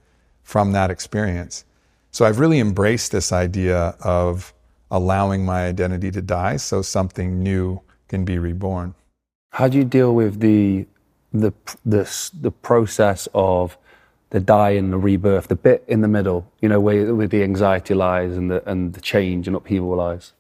from 0.44 0.72
that 0.74 0.92
experience. 0.92 1.66
So 2.12 2.26
I've 2.26 2.40
really 2.40 2.60
embraced 2.60 3.12
this 3.12 3.32
idea 3.32 3.96
of 4.02 4.54
allowing 4.90 5.46
my 5.46 5.66
identity 5.66 6.12
to 6.12 6.22
die 6.22 6.58
so 6.58 6.82
something 6.82 7.42
new 7.42 7.82
can 8.10 8.26
be 8.26 8.38
reborn. 8.38 8.94
How 9.52 9.70
do 9.70 9.78
you 9.78 9.86
deal 9.86 10.14
with 10.14 10.40
the 10.40 10.86
the 11.34 11.54
the, 11.86 12.30
the 12.42 12.52
process 12.52 13.30
of 13.34 13.78
the 14.32 14.42
die 14.42 14.72
and 14.72 14.92
the 14.92 14.98
rebirth, 14.98 15.48
the 15.48 15.56
bit 15.56 15.84
in 15.88 16.02
the 16.02 16.08
middle, 16.08 16.50
you 16.62 16.68
know, 16.68 16.80
where, 16.80 17.14
where 17.16 17.28
the 17.28 17.44
anxiety 17.44 17.94
lies 17.94 18.36
and 18.36 18.52
the 18.52 18.70
and 18.70 18.94
the 18.94 19.02
change 19.02 19.48
and 19.48 19.56
upheaval 19.56 19.96
lies? 19.96 20.34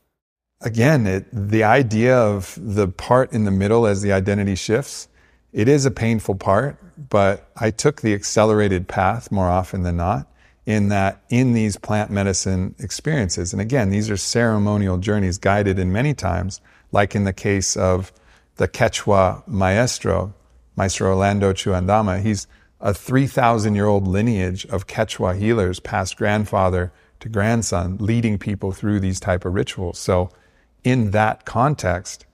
Again, 0.64 1.08
it, 1.08 1.26
the 1.32 1.64
idea 1.64 2.16
of 2.18 2.58
the 2.60 2.88
part 2.88 3.34
in 3.34 3.46
the 3.46 3.52
middle 3.52 3.88
as 3.88 4.02
the 4.02 4.12
identity 4.12 4.56
shifts, 4.56 5.08
it 5.52 5.68
is 5.68 5.86
a 5.86 5.92
painful 5.92 6.36
part, 6.36 6.78
but 7.10 7.50
I 7.58 7.72
took 7.72 8.02
the 8.02 8.14
accelerated 8.14 8.88
path 8.88 9.32
more 9.32 9.50
often 9.50 9.84
than 9.84 9.98
not 9.98 10.28
in 10.66 10.90
that 10.90 11.22
in 11.30 11.54
these 11.54 11.78
plant 11.78 12.12
medicine 12.12 12.76
experiences. 12.80 13.54
And 13.54 13.62
again, 13.62 13.90
these 13.90 14.10
are 14.10 14.18
ceremonial 14.18 14.98
journeys 14.98 15.38
guided 15.38 15.80
in 15.80 15.92
many 15.92 16.14
times, 16.14 16.62
like 16.92 17.16
in 17.16 17.24
the 17.24 17.34
case 17.34 17.76
of 17.76 18.14
the 18.58 18.68
Quechua 18.68 19.48
maestro, 19.48 20.34
Maestro 20.76 21.10
Orlando 21.10 21.54
Chuandama. 21.54 22.22
He's 22.22 22.48
a 22.80 22.94
3,000 22.94 23.76
year 23.76 23.88
old 23.88 24.08
lineage 24.08 24.66
of 24.68 24.88
Quechua 24.88 25.38
healers, 25.38 25.80
past 25.80 26.18
grandfather 26.18 26.92
to 27.20 27.30
grandson, 27.30 27.98
leading 28.00 28.38
people 28.38 28.72
through 28.72 29.00
these 29.00 29.20
type 29.20 29.46
of 29.46 29.54
rituals. 29.54 29.98
So 30.00 30.30
in 30.84 31.12
that 31.12 31.46
context, 31.46 32.26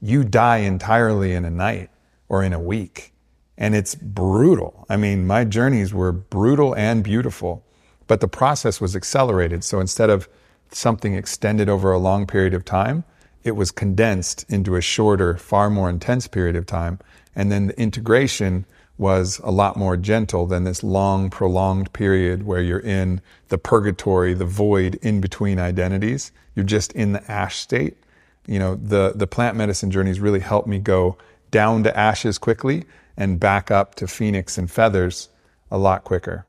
you 0.00 0.24
die 0.24 0.58
entirely 0.58 1.32
in 1.32 1.44
a 1.44 1.50
night 1.50 1.90
or 2.28 2.42
in 2.42 2.52
a 2.52 2.60
week. 2.60 3.12
And 3.56 3.74
it's 3.74 3.94
brutal. 3.94 4.84
I 4.88 4.96
mean, 4.96 5.26
my 5.26 5.44
journeys 5.44 5.94
were 5.94 6.12
brutal 6.12 6.74
and 6.74 7.04
beautiful. 7.04 7.64
But 8.06 8.20
the 8.20 8.28
process 8.28 8.80
was 8.80 8.94
accelerated. 8.94 9.64
So 9.64 9.80
instead 9.80 10.10
of 10.10 10.28
something 10.70 11.14
extended 11.14 11.68
over 11.68 11.92
a 11.92 11.98
long 11.98 12.26
period 12.26 12.52
of 12.52 12.64
time, 12.64 13.04
it 13.44 13.52
was 13.52 13.70
condensed 13.70 14.44
into 14.48 14.76
a 14.76 14.80
shorter, 14.80 15.36
far 15.36 15.70
more 15.70 15.88
intense 15.88 16.26
period 16.26 16.56
of 16.56 16.66
time. 16.66 16.98
And 17.34 17.50
then 17.50 17.68
the 17.68 17.80
integration 17.80 18.66
was 18.96 19.40
a 19.42 19.50
lot 19.50 19.76
more 19.76 19.96
gentle 19.96 20.46
than 20.46 20.64
this 20.64 20.82
long, 20.84 21.28
prolonged 21.30 21.92
period 21.92 22.44
where 22.44 22.62
you're 22.62 22.78
in 22.78 23.20
the 23.48 23.58
purgatory, 23.58 24.34
the 24.34 24.44
void 24.44 24.96
in 24.96 25.20
between 25.20 25.58
identities. 25.58 26.30
You're 26.54 26.64
just 26.64 26.92
in 26.92 27.12
the 27.12 27.30
ash 27.30 27.56
state. 27.56 27.96
You 28.46 28.58
know, 28.58 28.74
the, 28.76 29.12
the 29.14 29.26
plant 29.26 29.56
medicine 29.56 29.90
journeys 29.90 30.20
really 30.20 30.40
helped 30.40 30.68
me 30.68 30.78
go 30.78 31.16
down 31.50 31.82
to 31.84 31.96
ashes 31.96 32.38
quickly 32.38 32.84
and 33.16 33.38
back 33.38 33.70
up 33.70 33.94
to 33.96 34.06
phoenix 34.06 34.58
and 34.58 34.70
feathers 34.70 35.28
a 35.70 35.78
lot 35.78 36.04
quicker. 36.04 36.46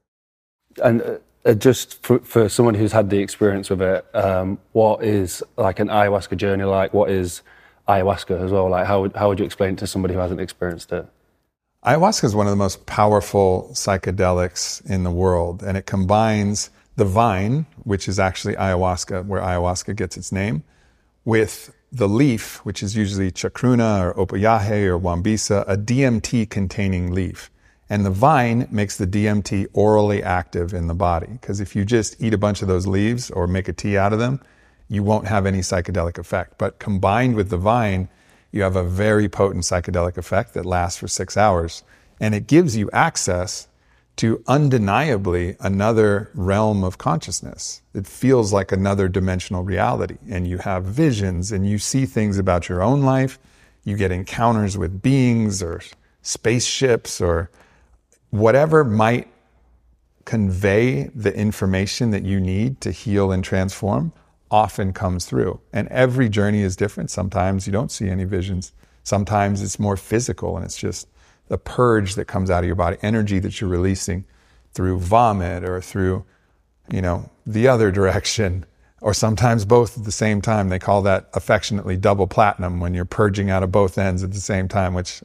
And 0.83 1.01
uh, 1.01 1.17
uh, 1.45 1.53
just 1.53 2.01
for, 2.03 2.19
for, 2.19 2.49
someone 2.49 2.73
who's 2.73 2.91
had 2.91 3.09
the 3.09 3.19
experience 3.19 3.69
with 3.69 3.81
it, 3.81 4.05
um, 4.15 4.57
what 4.71 5.03
is 5.03 5.43
like 5.57 5.79
an 5.79 5.87
ayahuasca 5.89 6.37
journey 6.37 6.63
like? 6.63 6.93
What 6.93 7.11
is 7.11 7.43
ayahuasca 7.87 8.43
as 8.43 8.51
well? 8.51 8.69
Like, 8.69 8.87
how 8.87 9.01
would, 9.01 9.15
how 9.15 9.29
would 9.29 9.39
you 9.39 9.45
explain 9.45 9.73
it 9.73 9.79
to 9.79 9.87
somebody 9.87 10.15
who 10.15 10.19
hasn't 10.19 10.41
experienced 10.41 10.91
it? 10.91 11.07
Ayahuasca 11.85 12.23
is 12.23 12.35
one 12.35 12.47
of 12.47 12.51
the 12.51 12.57
most 12.57 12.87
powerful 12.87 13.69
psychedelics 13.73 14.83
in 14.89 15.03
the 15.03 15.11
world, 15.11 15.61
and 15.61 15.77
it 15.77 15.85
combines 15.85 16.71
the 16.95 17.05
vine, 17.05 17.67
which 17.83 18.07
is 18.07 18.17
actually 18.17 18.55
ayahuasca, 18.55 19.25
where 19.25 19.41
ayahuasca 19.41 19.95
gets 19.95 20.17
its 20.17 20.31
name, 20.31 20.63
with 21.25 21.74
the 21.91 22.09
leaf, 22.09 22.57
which 22.65 22.83
is 22.83 22.95
usually 22.95 23.31
chacruna 23.31 24.13
or 24.15 24.25
opoyaje 24.25 24.85
or 24.85 24.99
wambisa, 24.99 25.63
a 25.67 25.77
DMT 25.77 26.49
containing 26.49 27.11
leaf. 27.11 27.49
And 27.89 28.05
the 28.05 28.11
vine 28.11 28.67
makes 28.71 28.97
the 28.97 29.05
DMT 29.05 29.67
orally 29.73 30.23
active 30.23 30.73
in 30.73 30.87
the 30.87 30.95
body. 30.95 31.27
Because 31.39 31.59
if 31.59 31.75
you 31.75 31.85
just 31.85 32.21
eat 32.21 32.33
a 32.33 32.37
bunch 32.37 32.61
of 32.61 32.67
those 32.67 32.87
leaves 32.87 33.29
or 33.29 33.47
make 33.47 33.67
a 33.67 33.73
tea 33.73 33.97
out 33.97 34.11
of 34.11 34.19
them, 34.19 34.41
you 34.89 35.03
won't 35.03 35.27
have 35.27 35.45
any 35.45 35.59
psychedelic 35.59 36.17
effect. 36.17 36.57
But 36.57 36.79
combined 36.79 37.35
with 37.35 37.49
the 37.49 37.57
vine, 37.57 38.09
you 38.51 38.63
have 38.63 38.75
a 38.75 38.83
very 38.83 39.29
potent 39.29 39.63
psychedelic 39.63 40.17
effect 40.17 40.53
that 40.53 40.65
lasts 40.65 40.99
for 40.99 41.07
six 41.07 41.37
hours. 41.37 41.83
And 42.19 42.33
it 42.33 42.47
gives 42.47 42.75
you 42.75 42.89
access 42.91 43.67
to 44.17 44.41
undeniably 44.47 45.57
another 45.59 46.31
realm 46.33 46.83
of 46.83 46.97
consciousness. 46.97 47.81
It 47.93 48.07
feels 48.07 48.53
like 48.53 48.71
another 48.71 49.07
dimensional 49.07 49.63
reality. 49.63 50.17
And 50.29 50.47
you 50.47 50.59
have 50.59 50.85
visions 50.85 51.51
and 51.51 51.67
you 51.67 51.77
see 51.77 52.05
things 52.05 52.37
about 52.37 52.69
your 52.69 52.81
own 52.81 53.01
life. 53.01 53.37
You 53.83 53.97
get 53.97 54.11
encounters 54.11 54.77
with 54.77 55.01
beings 55.01 55.61
or 55.61 55.81
spaceships 56.21 57.19
or 57.19 57.51
whatever 58.29 58.83
might 58.83 59.27
convey 60.23 61.03
the 61.13 61.35
information 61.35 62.11
that 62.11 62.23
you 62.23 62.39
need 62.39 62.81
to 62.81 62.91
heal 62.91 63.31
and 63.31 63.43
transform 63.43 64.11
often 64.49 64.93
comes 64.93 65.25
through. 65.25 65.59
And 65.73 65.87
every 65.89 66.29
journey 66.29 66.61
is 66.61 66.75
different. 66.75 67.11
Sometimes 67.11 67.67
you 67.67 67.73
don't 67.73 67.91
see 67.91 68.09
any 68.09 68.23
visions. 68.23 68.71
Sometimes 69.03 69.61
it's 69.61 69.79
more 69.79 69.97
physical 69.97 70.55
and 70.55 70.65
it's 70.65 70.77
just 70.77 71.07
the 71.47 71.57
purge 71.57 72.15
that 72.15 72.25
comes 72.25 72.49
out 72.49 72.63
of 72.63 72.67
your 72.67 72.75
body, 72.75 72.97
energy 73.01 73.39
that 73.39 73.59
you're 73.59 73.69
releasing 73.69 74.25
through 74.73 74.99
vomit 74.99 75.63
or 75.63 75.81
through, 75.81 76.25
you 76.91 77.01
know, 77.01 77.29
the 77.45 77.67
other 77.67 77.91
direction, 77.91 78.65
or 79.01 79.13
sometimes 79.13 79.65
both 79.65 79.97
at 79.97 80.03
the 80.03 80.11
same 80.11 80.41
time. 80.41 80.69
They 80.69 80.79
call 80.79 81.01
that 81.03 81.29
affectionately 81.33 81.97
double 81.97 82.27
platinum 82.27 82.79
when 82.79 82.93
you're 82.93 83.05
purging 83.05 83.49
out 83.49 83.63
of 83.63 83.71
both 83.71 83.97
ends 83.97 84.23
at 84.23 84.31
the 84.31 84.41
same 84.41 84.67
time, 84.67 84.93
which 84.93 85.23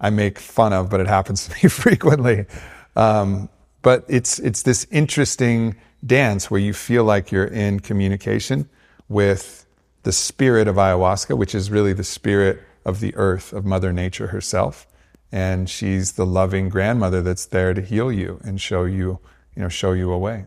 I 0.00 0.10
make 0.10 0.38
fun 0.38 0.72
of, 0.72 0.90
but 0.90 1.00
it 1.00 1.06
happens 1.06 1.48
to 1.48 1.54
me 1.54 1.68
frequently. 1.68 2.46
Um, 2.94 3.48
but 3.82 4.04
it's 4.08 4.38
it's 4.38 4.62
this 4.62 4.86
interesting 4.90 5.76
dance 6.04 6.50
where 6.50 6.60
you 6.60 6.72
feel 6.72 7.04
like 7.04 7.30
you're 7.30 7.44
in 7.44 7.80
communication 7.80 8.68
with 9.08 9.66
the 10.02 10.12
spirit 10.12 10.68
of 10.68 10.76
ayahuasca, 10.76 11.36
which 11.36 11.54
is 11.54 11.70
really 11.70 11.92
the 11.92 12.04
spirit 12.04 12.62
of 12.84 13.00
the 13.00 13.14
earth, 13.16 13.52
of 13.52 13.64
Mother 13.64 13.92
Nature 13.92 14.28
herself. 14.28 14.86
And 15.32 15.68
she's 15.68 16.12
the 16.12 16.26
loving 16.26 16.68
grandmother 16.68 17.20
that's 17.20 17.46
there 17.46 17.74
to 17.74 17.82
heal 17.82 18.12
you 18.12 18.40
and 18.44 18.60
show 18.60 18.84
you, 18.84 19.18
you 19.54 19.62
know, 19.62 19.68
show 19.68 19.92
you 19.92 20.12
a 20.12 20.18
way. 20.18 20.46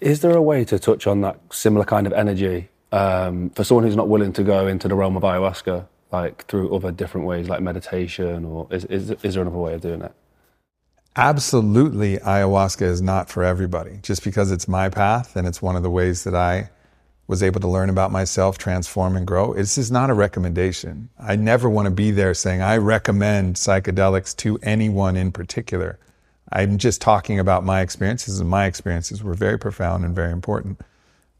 Is 0.00 0.20
there 0.20 0.36
a 0.36 0.42
way 0.42 0.64
to 0.64 0.78
touch 0.78 1.06
on 1.06 1.20
that 1.22 1.40
similar 1.50 1.84
kind 1.84 2.06
of 2.06 2.12
energy 2.12 2.68
um, 2.92 3.50
for 3.50 3.64
someone 3.64 3.84
who's 3.84 3.96
not 3.96 4.08
willing 4.08 4.32
to 4.34 4.42
go 4.42 4.66
into 4.66 4.88
the 4.88 4.94
realm 4.94 5.16
of 5.16 5.22
ayahuasca? 5.22 5.86
like 6.10 6.46
through 6.46 6.74
other 6.74 6.90
different 6.90 7.26
ways, 7.26 7.48
like 7.48 7.60
meditation, 7.60 8.44
or 8.44 8.66
is, 8.70 8.84
is, 8.86 9.10
is 9.22 9.34
there 9.34 9.42
another 9.42 9.58
way 9.58 9.74
of 9.74 9.80
doing 9.80 10.02
it? 10.02 10.12
Absolutely, 11.16 12.18
ayahuasca 12.18 12.82
is 12.82 13.02
not 13.02 13.28
for 13.28 13.42
everybody. 13.42 13.98
Just 14.02 14.22
because 14.24 14.52
it's 14.52 14.68
my 14.68 14.88
path 14.88 15.36
and 15.36 15.46
it's 15.46 15.60
one 15.60 15.76
of 15.76 15.82
the 15.82 15.90
ways 15.90 16.24
that 16.24 16.34
I 16.34 16.70
was 17.28 17.42
able 17.42 17.60
to 17.60 17.68
learn 17.68 17.90
about 17.90 18.10
myself, 18.10 18.58
transform, 18.58 19.16
and 19.16 19.26
grow. 19.26 19.54
This 19.54 19.78
is 19.78 19.92
not 19.92 20.10
a 20.10 20.14
recommendation. 20.14 21.08
I 21.20 21.36
never 21.36 21.70
want 21.70 21.86
to 21.86 21.92
be 21.92 22.10
there 22.10 22.34
saying, 22.34 22.62
I 22.62 22.78
recommend 22.78 23.54
psychedelics 23.54 24.36
to 24.38 24.58
anyone 24.62 25.16
in 25.16 25.30
particular. 25.30 26.00
I'm 26.50 26.78
just 26.78 27.00
talking 27.00 27.38
about 27.38 27.64
my 27.64 27.82
experiences, 27.82 28.40
and 28.40 28.50
my 28.50 28.66
experiences 28.66 29.22
were 29.22 29.34
very 29.34 29.58
profound 29.58 30.04
and 30.04 30.16
very 30.16 30.32
important 30.32 30.80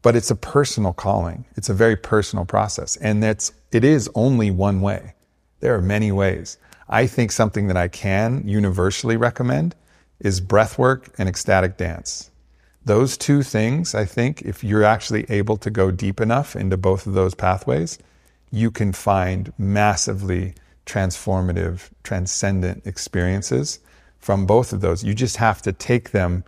but 0.01 0.15
it's 0.15 0.31
a 0.31 0.35
personal 0.35 0.93
calling. 0.93 1.45
It's 1.55 1.69
a 1.69 1.73
very 1.73 1.95
personal 1.95 2.45
process. 2.45 2.95
And 2.97 3.21
that's, 3.21 3.51
it 3.71 3.83
is 3.83 4.09
only 4.15 4.51
one 4.51 4.81
way. 4.81 5.13
There 5.59 5.75
are 5.75 5.81
many 5.81 6.11
ways. 6.11 6.57
I 6.87 7.05
think 7.05 7.31
something 7.31 7.67
that 7.67 7.77
I 7.77 7.87
can 7.87 8.47
universally 8.47 9.17
recommend 9.17 9.75
is 10.19 10.39
breath 10.39 10.77
work 10.77 11.13
and 11.17 11.27
ecstatic 11.27 11.77
dance. 11.77 12.28
Those 12.89 13.17
two 13.17 13.43
things, 13.43 13.93
I 13.93 14.03
think, 14.03 14.41
if 14.41 14.63
you're 14.63 14.83
actually 14.83 15.29
able 15.29 15.57
to 15.57 15.69
go 15.69 15.91
deep 15.91 16.19
enough 16.19 16.55
into 16.55 16.75
both 16.75 17.05
of 17.05 17.13
those 17.13 17.35
pathways, 17.35 17.99
you 18.49 18.71
can 18.71 18.93
find 18.93 19.53
massively 19.59 20.55
transformative, 20.87 21.91
transcendent 22.01 22.87
experiences 22.87 23.79
from 24.17 24.47
both 24.47 24.73
of 24.73 24.81
those. 24.81 25.03
You 25.03 25.13
just 25.13 25.37
have 25.37 25.61
to 25.61 25.71
take 25.71 26.09
them 26.09 26.43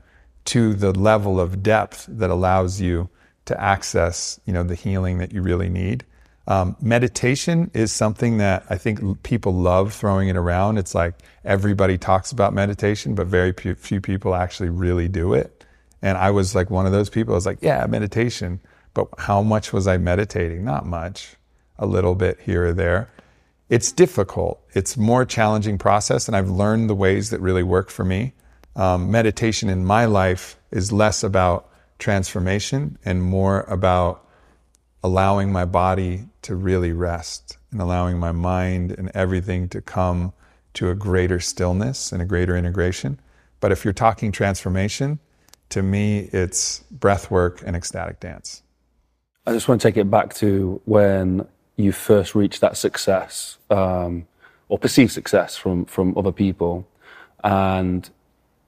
to 0.46 0.74
the 0.74 0.92
level 0.94 1.40
of 1.40 1.62
depth 1.62 2.08
that 2.10 2.32
allows 2.32 2.82
you 2.82 3.08
to 3.46 3.62
access, 3.62 4.40
you 4.48 4.52
know, 4.52 4.64
the 4.64 4.74
healing 4.74 5.20
that 5.20 5.32
you 5.32 5.44
really 5.44 5.70
need. 5.70 6.04
Um, 6.48 6.76
meditation 6.82 7.70
is 7.76 7.92
something 7.92 8.40
that 8.40 8.66
I 8.68 8.78
think 8.80 9.22
people 9.22 9.54
love 9.54 9.94
throwing 9.94 10.28
it 10.28 10.36
around. 10.36 10.80
It's 10.80 10.96
like 10.96 11.14
everybody 11.46 12.00
talks 12.00 12.32
about 12.32 12.52
meditation, 12.52 13.14
but 13.14 13.28
very 13.28 13.54
few 13.54 14.02
people 14.02 14.34
actually 14.34 14.70
really 14.70 15.08
do 15.08 15.36
it. 15.36 15.61
And 16.02 16.18
I 16.18 16.32
was 16.32 16.56
like 16.56 16.70
one 16.70 16.86
of 16.86 16.92
those 16.92 17.10
people. 17.10 17.34
I 17.34 17.36
was 17.36 17.46
like, 17.46 17.60
yeah, 17.62 17.86
meditation. 17.88 18.60
But 18.94 19.08
how 19.18 19.42
much 19.42 19.72
was 19.72 19.88
I 19.88 19.98
meditating? 19.98 20.64
Not 20.64 20.86
much, 20.86 21.36
a 21.78 21.86
little 21.86 22.16
bit 22.16 22.40
here 22.42 22.68
or 22.68 22.74
there. 22.74 23.10
It's 23.70 23.92
difficult. 23.92 24.62
It's 24.74 24.98
more 24.98 25.24
challenging 25.24 25.78
process, 25.78 26.28
and 26.28 26.36
I've 26.36 26.50
learned 26.50 26.90
the 26.90 26.96
ways 26.96 27.30
that 27.30 27.40
really 27.40 27.64
work 27.64 27.90
for 27.90 28.04
me. 28.04 28.34
Um, 28.76 29.12
meditation 29.12 29.70
in 29.70 29.86
my 29.86 30.06
life 30.06 30.58
is 30.72 30.92
less 30.92 31.24
about 31.24 31.70
transformation 32.00 32.98
and 33.06 33.24
more 33.24 33.62
about 33.62 34.28
allowing 35.04 35.52
my 35.52 35.66
body 35.66 36.26
to 36.42 36.56
really 36.56 36.92
rest 36.92 37.58
and 37.72 37.82
allowing 37.82 38.20
my 38.20 38.32
mind 38.32 38.92
and 38.92 39.10
everything 39.14 39.70
to 39.70 39.82
come 39.82 40.34
to 40.74 40.90
a 40.90 40.96
greater 40.96 41.40
stillness 41.40 42.12
and 42.12 42.22
a 42.22 42.26
greater 42.26 42.56
integration. 42.56 43.20
But 43.60 43.72
if 43.72 43.84
you're 43.84 43.94
talking 43.94 44.32
transformation, 44.32 45.20
to 45.72 45.82
me, 45.82 46.30
it's 46.32 46.80
breath 46.92 47.32
work 47.32 47.64
and 47.66 47.76
ecstatic 47.76 48.20
dance. 48.20 48.64
I 49.46 49.54
just 49.54 49.68
want 49.68 49.82
to 49.82 49.88
take 49.88 49.98
it 49.98 50.10
back 50.10 50.36
to 50.36 50.82
when 50.86 51.48
you 51.76 51.92
first 51.92 52.36
reached 52.36 52.62
that 52.62 52.78
success 52.78 53.58
um, 53.70 54.28
or 54.70 54.78
perceived 54.78 55.12
success 55.12 55.58
from, 55.58 55.86
from 55.86 56.18
other 56.18 56.32
people. 56.32 56.88
And, 57.44 58.08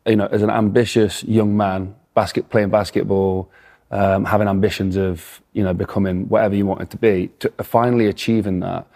you 0.06 0.16
know, 0.16 0.26
as 0.28 0.42
an 0.42 0.50
ambitious 0.50 1.24
young 1.24 1.56
man, 1.56 1.96
basket, 2.14 2.50
playing 2.50 2.70
basketball, 2.70 3.52
um, 3.92 4.26
having 4.26 4.48
ambitions 4.48 4.96
of 4.98 5.40
you 5.54 5.64
know 5.64 5.74
becoming 5.74 6.28
whatever 6.28 6.56
you 6.56 6.66
wanted 6.66 6.90
to 6.90 6.98
be, 6.98 7.30
to 7.40 7.50
finally 7.64 8.08
achieving 8.08 8.60
that. 8.62 8.88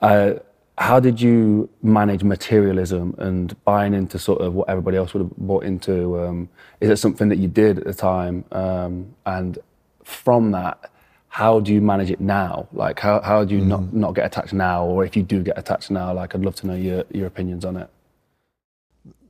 Uh, 0.00 0.34
how 0.82 0.98
did 0.98 1.20
you 1.20 1.70
manage 1.80 2.24
materialism 2.24 3.14
and 3.18 3.62
buying 3.64 3.94
into 3.94 4.18
sort 4.18 4.40
of 4.40 4.52
what 4.52 4.68
everybody 4.68 4.96
else 4.96 5.14
would 5.14 5.20
have 5.20 5.36
bought 5.36 5.62
into? 5.62 6.20
Um, 6.20 6.48
is 6.80 6.90
it 6.90 6.96
something 6.96 7.28
that 7.28 7.38
you 7.38 7.46
did 7.46 7.78
at 7.78 7.84
the 7.84 7.94
time? 7.94 8.44
Um, 8.50 9.14
and 9.24 9.60
from 10.02 10.50
that, 10.50 10.90
how 11.28 11.60
do 11.60 11.72
you 11.72 11.80
manage 11.80 12.10
it 12.10 12.20
now? 12.20 12.66
Like, 12.72 12.98
how, 12.98 13.20
how 13.20 13.44
do 13.44 13.54
you 13.54 13.62
mm. 13.62 13.68
not, 13.68 13.92
not 13.94 14.14
get 14.16 14.26
attached 14.26 14.52
now? 14.52 14.84
Or 14.84 15.04
if 15.04 15.16
you 15.16 15.22
do 15.22 15.44
get 15.44 15.56
attached 15.56 15.92
now, 15.92 16.12
like, 16.12 16.34
I'd 16.34 16.44
love 16.44 16.56
to 16.56 16.66
know 16.66 16.74
your, 16.74 17.04
your 17.12 17.28
opinions 17.28 17.64
on 17.64 17.76
it. 17.76 17.88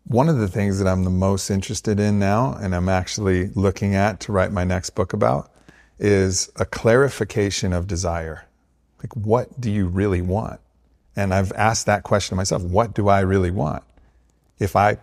One 0.04 0.30
of 0.30 0.38
the 0.38 0.48
things 0.48 0.78
that 0.78 0.88
I'm 0.88 1.04
the 1.04 1.10
most 1.10 1.50
interested 1.50 2.00
in 2.00 2.18
now, 2.18 2.54
and 2.62 2.74
I'm 2.74 2.88
actually 2.88 3.48
looking 3.48 3.94
at 3.94 4.20
to 4.20 4.32
write 4.32 4.52
my 4.52 4.64
next 4.64 4.90
book 4.90 5.12
about, 5.12 5.52
is 5.98 6.50
a 6.56 6.64
clarification 6.64 7.74
of 7.74 7.86
desire. 7.86 8.46
Like, 9.00 9.14
what 9.14 9.60
do 9.60 9.70
you 9.70 9.86
really 9.86 10.22
want? 10.22 10.58
And 11.14 11.34
I've 11.34 11.52
asked 11.52 11.86
that 11.86 12.02
question 12.02 12.34
to 12.34 12.36
myself 12.36 12.62
what 12.62 12.94
do 12.94 13.08
I 13.08 13.20
really 13.20 13.50
want? 13.50 13.82
If 14.58 14.76
I 14.76 14.98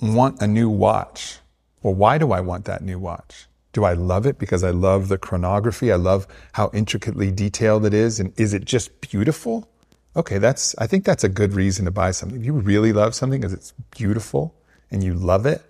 want 0.00 0.40
a 0.40 0.46
new 0.46 0.68
watch, 0.68 1.38
well, 1.82 1.94
why 1.94 2.18
do 2.18 2.32
I 2.32 2.40
want 2.40 2.64
that 2.64 2.82
new 2.82 2.98
watch? 2.98 3.46
Do 3.72 3.84
I 3.84 3.94
love 3.94 4.26
it 4.26 4.38
because 4.38 4.62
I 4.62 4.70
love 4.70 5.08
the 5.08 5.18
chronography? 5.18 5.92
I 5.92 5.96
love 5.96 6.26
how 6.52 6.70
intricately 6.74 7.30
detailed 7.30 7.86
it 7.86 7.94
is. 7.94 8.20
And 8.20 8.38
is 8.38 8.52
it 8.52 8.64
just 8.64 9.00
beautiful? 9.00 9.68
okay, 10.14 10.38
that's, 10.38 10.74
I 10.78 10.86
think 10.86 11.04
that's 11.04 11.24
a 11.24 11.28
good 11.28 11.54
reason 11.54 11.84
to 11.86 11.90
buy 11.90 12.10
something. 12.10 12.38
If 12.38 12.46
you 12.46 12.52
really 12.52 12.92
love 12.92 13.14
something 13.14 13.40
because 13.40 13.52
it's 13.52 13.72
beautiful 13.90 14.54
and 14.90 15.02
you 15.02 15.14
love 15.14 15.46
it, 15.46 15.62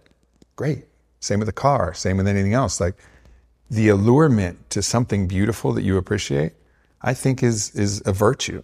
great. 0.57 0.87
Same 1.21 1.39
with 1.39 1.49
a 1.49 1.53
car, 1.53 1.95
same 1.95 2.17
with 2.17 2.27
anything 2.27 2.55
else. 2.55 2.81
Like 2.81 2.97
the 3.71 3.89
allurement 3.89 4.71
to 4.71 4.83
something 4.83 5.29
beautiful 5.29 5.73
that 5.75 5.83
you 5.83 5.97
appreciate, 5.97 6.53
I 7.01 7.15
think 7.15 7.43
is, 7.43 7.75
is 7.75 8.03
a 8.05 8.13
virtue. 8.13 8.63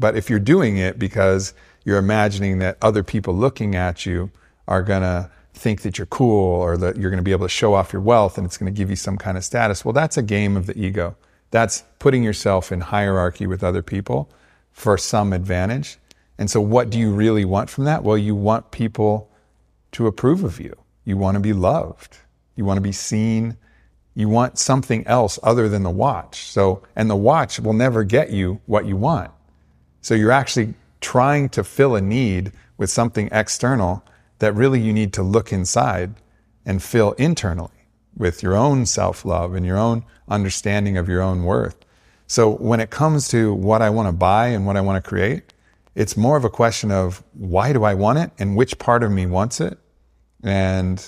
But 0.00 0.16
if 0.16 0.30
you're 0.30 0.40
doing 0.40 0.78
it 0.78 0.98
because 0.98 1.52
you're 1.84 1.98
imagining 1.98 2.58
that 2.58 2.78
other 2.80 3.02
people 3.02 3.34
looking 3.34 3.76
at 3.76 4.06
you 4.06 4.30
are 4.66 4.82
going 4.82 5.02
to 5.02 5.30
think 5.52 5.82
that 5.82 5.98
you're 5.98 6.06
cool 6.06 6.54
or 6.54 6.76
that 6.78 6.96
you're 6.96 7.10
going 7.10 7.18
to 7.18 7.24
be 7.24 7.32
able 7.32 7.44
to 7.44 7.50
show 7.50 7.74
off 7.74 7.92
your 7.92 8.00
wealth 8.00 8.38
and 8.38 8.46
it's 8.46 8.56
going 8.56 8.72
to 8.72 8.76
give 8.76 8.88
you 8.88 8.96
some 8.96 9.18
kind 9.18 9.36
of 9.36 9.44
status, 9.44 9.84
well, 9.84 9.92
that's 9.92 10.16
a 10.16 10.22
game 10.22 10.56
of 10.56 10.66
the 10.66 10.76
ego. 10.78 11.14
That's 11.50 11.84
putting 11.98 12.22
yourself 12.22 12.72
in 12.72 12.80
hierarchy 12.80 13.46
with 13.46 13.62
other 13.62 13.82
people 13.82 14.30
for 14.72 14.96
some 14.96 15.32
advantage. 15.32 15.98
And 16.38 16.50
so, 16.50 16.60
what 16.60 16.88
do 16.88 16.98
you 16.98 17.12
really 17.12 17.44
want 17.44 17.68
from 17.68 17.84
that? 17.84 18.02
Well, 18.02 18.16
you 18.16 18.34
want 18.34 18.70
people 18.70 19.30
to 19.92 20.06
approve 20.06 20.44
of 20.44 20.58
you. 20.60 20.74
You 21.04 21.18
want 21.18 21.34
to 21.34 21.40
be 21.40 21.52
loved. 21.52 22.16
You 22.56 22.64
want 22.64 22.78
to 22.78 22.82
be 22.82 22.92
seen. 22.92 23.58
You 24.14 24.28
want 24.28 24.58
something 24.58 25.06
else 25.06 25.38
other 25.42 25.68
than 25.68 25.82
the 25.82 25.90
watch. 25.90 26.44
So, 26.46 26.82
and 26.96 27.10
the 27.10 27.16
watch 27.16 27.60
will 27.60 27.74
never 27.74 28.04
get 28.04 28.30
you 28.30 28.60
what 28.66 28.86
you 28.86 28.96
want. 28.96 29.32
So, 30.00 30.14
you're 30.14 30.32
actually 30.32 30.74
trying 31.00 31.48
to 31.50 31.64
fill 31.64 31.96
a 31.96 32.00
need 32.00 32.52
with 32.76 32.90
something 32.90 33.28
external 33.32 34.04
that 34.38 34.54
really 34.54 34.80
you 34.80 34.92
need 34.92 35.12
to 35.14 35.22
look 35.22 35.52
inside 35.52 36.14
and 36.64 36.82
fill 36.82 37.12
internally 37.12 37.70
with 38.16 38.42
your 38.42 38.56
own 38.56 38.86
self 38.86 39.24
love 39.24 39.54
and 39.54 39.64
your 39.64 39.78
own 39.78 40.04
understanding 40.28 40.96
of 40.96 41.08
your 41.08 41.22
own 41.22 41.44
worth. 41.44 41.76
So 42.26 42.50
when 42.50 42.80
it 42.80 42.90
comes 42.90 43.28
to 43.28 43.52
what 43.52 43.82
I 43.82 43.90
want 43.90 44.08
to 44.08 44.12
buy 44.12 44.48
and 44.48 44.66
what 44.66 44.76
I 44.76 44.80
want 44.80 45.02
to 45.02 45.08
create, 45.08 45.52
it's 45.94 46.16
more 46.16 46.36
of 46.36 46.44
a 46.44 46.50
question 46.50 46.90
of 46.90 47.24
why 47.32 47.72
do 47.72 47.82
I 47.84 47.94
want 47.94 48.18
it 48.18 48.30
and 48.38 48.56
which 48.56 48.78
part 48.78 49.02
of 49.02 49.10
me 49.10 49.26
wants 49.26 49.60
it. 49.60 49.78
And 50.42 51.04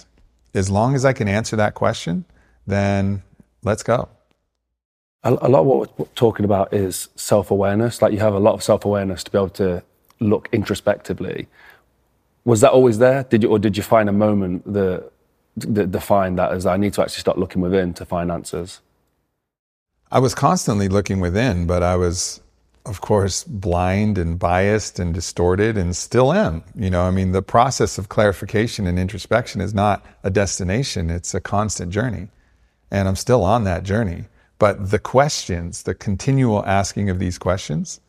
as 0.54 0.68
long 0.68 0.94
as 0.94 1.04
I 1.04 1.12
can 1.12 1.28
answer 1.28 1.56
that 1.56 1.74
question, 1.74 2.24
then 2.66 3.22
let's 3.62 3.82
go. 3.82 4.08
A, 5.24 5.30
lot 5.30 5.60
of 5.60 5.66
what 5.66 5.98
we're 5.98 6.06
talking 6.16 6.44
about 6.44 6.74
is 6.74 7.08
self 7.14 7.50
awareness. 7.50 8.02
Like 8.02 8.12
you 8.12 8.18
have 8.18 8.34
a 8.34 8.40
lot 8.40 8.54
of 8.54 8.62
self 8.62 8.84
awareness 8.84 9.22
to 9.24 9.30
be 9.30 9.38
able 9.38 9.50
to 9.50 9.82
look 10.18 10.48
introspectively. 10.52 11.46
Was 12.44 12.60
that 12.60 12.72
always 12.72 12.98
there? 12.98 13.22
Did 13.24 13.44
you, 13.44 13.48
or 13.50 13.58
did 13.58 13.76
you 13.76 13.84
find 13.84 14.08
a 14.08 14.12
moment 14.12 14.64
that, 14.72 15.12
that 15.56 15.92
defined 15.92 16.38
that 16.38 16.50
as 16.52 16.66
I 16.66 16.76
need 16.76 16.94
to 16.94 17.02
actually 17.02 17.20
start 17.20 17.38
looking 17.38 17.62
within 17.62 17.94
to 17.94 18.04
find 18.04 18.32
answers? 18.32 18.80
I 20.10 20.18
was 20.18 20.34
constantly 20.34 20.88
looking 20.88 21.20
within, 21.20 21.66
but 21.66 21.84
I 21.84 21.94
was, 21.94 22.40
of 22.84 23.00
course, 23.00 23.44
blind 23.44 24.18
and 24.18 24.38
biased 24.38 24.98
and 24.98 25.14
distorted 25.14 25.78
and 25.78 25.94
still 25.96 26.32
am. 26.32 26.64
You 26.74 26.90
know, 26.90 27.02
I 27.02 27.12
mean, 27.12 27.30
the 27.30 27.42
process 27.42 27.96
of 27.96 28.08
clarification 28.08 28.88
and 28.88 28.98
introspection 28.98 29.60
is 29.60 29.72
not 29.72 30.04
a 30.24 30.30
destination, 30.30 31.10
it's 31.10 31.32
a 31.32 31.40
constant 31.40 31.92
journey. 31.92 32.28
And 32.90 33.08
I'm 33.08 33.16
still 33.16 33.44
on 33.44 33.64
that 33.64 33.84
journey. 33.84 34.24
But 34.62 34.92
the 34.92 35.00
questions, 35.00 35.82
the 35.82 35.92
continual 35.92 36.64
asking 36.64 37.10
of 37.10 37.18
these 37.18 37.36
questions, 37.36 38.00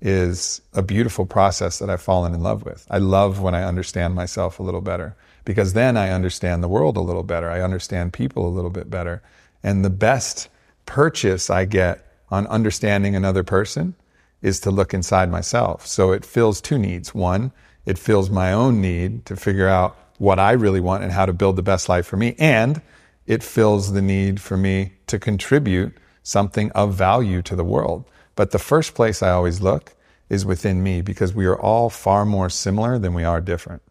is 0.00 0.60
a 0.72 0.82
beautiful 0.82 1.24
process 1.24 1.78
that 1.78 1.88
I've 1.88 2.02
fallen 2.02 2.34
in 2.34 2.42
love 2.42 2.64
with. 2.64 2.84
I 2.90 2.98
love 2.98 3.40
when 3.40 3.54
I 3.54 3.62
understand 3.62 4.16
myself 4.16 4.58
a 4.58 4.64
little 4.64 4.80
better 4.80 5.14
because 5.44 5.72
then 5.72 5.96
I 5.96 6.10
understand 6.10 6.64
the 6.64 6.68
world 6.68 6.96
a 6.96 7.00
little 7.00 7.22
better. 7.22 7.48
I 7.48 7.60
understand 7.60 8.12
people 8.12 8.44
a 8.44 8.50
little 8.50 8.70
bit 8.70 8.90
better. 8.90 9.22
And 9.62 9.84
the 9.84 9.88
best 9.88 10.48
purchase 10.84 11.48
I 11.48 11.64
get 11.64 12.04
on 12.28 12.44
understanding 12.48 13.14
another 13.14 13.44
person 13.44 13.94
is 14.42 14.58
to 14.62 14.72
look 14.72 14.92
inside 14.92 15.30
myself. 15.30 15.86
So 15.86 16.10
it 16.10 16.24
fills 16.24 16.60
two 16.60 16.76
needs. 16.76 17.14
One, 17.14 17.52
it 17.86 17.98
fills 17.98 18.30
my 18.30 18.52
own 18.52 18.80
need 18.80 19.26
to 19.26 19.36
figure 19.36 19.68
out 19.68 19.96
what 20.18 20.40
I 20.40 20.50
really 20.54 20.80
want 20.80 21.04
and 21.04 21.12
how 21.12 21.26
to 21.26 21.32
build 21.32 21.54
the 21.54 21.62
best 21.62 21.88
life 21.88 22.06
for 22.06 22.16
me. 22.16 22.34
And 22.36 22.82
it 23.28 23.44
fills 23.44 23.92
the 23.92 24.02
need 24.02 24.40
for 24.40 24.56
me 24.56 24.94
to 25.06 25.16
contribute 25.16 25.96
something 26.22 26.70
of 26.72 26.94
value 26.94 27.42
to 27.42 27.56
the 27.56 27.64
world. 27.64 28.04
But 28.36 28.50
the 28.50 28.58
first 28.58 28.94
place 28.94 29.22
I 29.22 29.30
always 29.30 29.60
look 29.60 29.94
is 30.28 30.46
within 30.46 30.82
me 30.82 31.02
because 31.02 31.34
we 31.34 31.46
are 31.46 31.58
all 31.58 31.90
far 31.90 32.24
more 32.24 32.48
similar 32.48 32.98
than 32.98 33.14
we 33.14 33.24
are 33.24 33.40
different. 33.40 33.82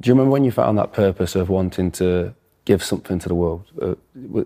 Do 0.00 0.08
you 0.08 0.14
remember 0.14 0.32
when 0.32 0.44
you 0.44 0.50
found 0.50 0.76
that 0.78 0.92
purpose 0.92 1.34
of 1.34 1.48
wanting 1.48 1.90
to 1.92 2.34
give 2.64 2.82
something 2.82 3.18
to 3.20 3.28
the 3.28 3.34
world? 3.34 3.64
Uh, 3.80 3.94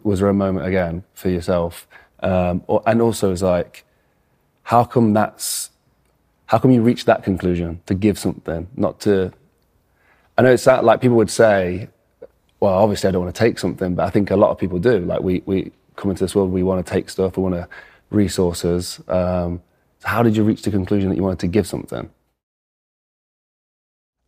was 0.02 0.20
there 0.20 0.28
a 0.28 0.34
moment 0.34 0.66
again 0.66 1.02
for 1.14 1.28
yourself? 1.28 1.88
Um, 2.20 2.62
or, 2.66 2.82
and 2.86 3.00
also, 3.00 3.32
it's 3.32 3.42
like, 3.42 3.84
how 4.64 4.84
come 4.84 5.14
that's, 5.14 5.70
how 6.46 6.58
come 6.58 6.70
you 6.70 6.82
reach 6.82 7.06
that 7.06 7.24
conclusion 7.24 7.80
to 7.86 7.94
give 7.94 8.18
something, 8.18 8.68
not 8.76 9.00
to? 9.00 9.32
I 10.36 10.42
know 10.42 10.52
it's 10.52 10.64
that, 10.64 10.84
like 10.84 11.00
people 11.00 11.16
would 11.16 11.30
say, 11.30 11.88
well, 12.60 12.74
obviously 12.74 13.08
I 13.08 13.10
don't 13.12 13.24
want 13.24 13.34
to 13.34 13.38
take 13.38 13.58
something, 13.58 13.94
but 13.94 14.06
I 14.06 14.10
think 14.10 14.30
a 14.30 14.36
lot 14.36 14.50
of 14.50 14.58
people 14.58 14.78
do. 14.78 14.98
Like 15.00 15.22
we 15.22 15.42
we 15.46 15.72
come 15.96 16.10
into 16.10 16.24
this 16.24 16.34
world, 16.34 16.50
we 16.50 16.62
want 16.62 16.84
to 16.84 16.92
take 16.92 17.10
stuff, 17.10 17.36
we 17.36 17.42
want 17.42 17.54
to 17.54 17.68
resources. 18.10 19.00
Um, 19.08 19.62
so 20.00 20.08
how 20.08 20.22
did 20.22 20.36
you 20.36 20.44
reach 20.44 20.62
the 20.62 20.70
conclusion 20.70 21.10
that 21.10 21.16
you 21.16 21.22
wanted 21.22 21.40
to 21.40 21.46
give 21.46 21.66
something? 21.66 22.10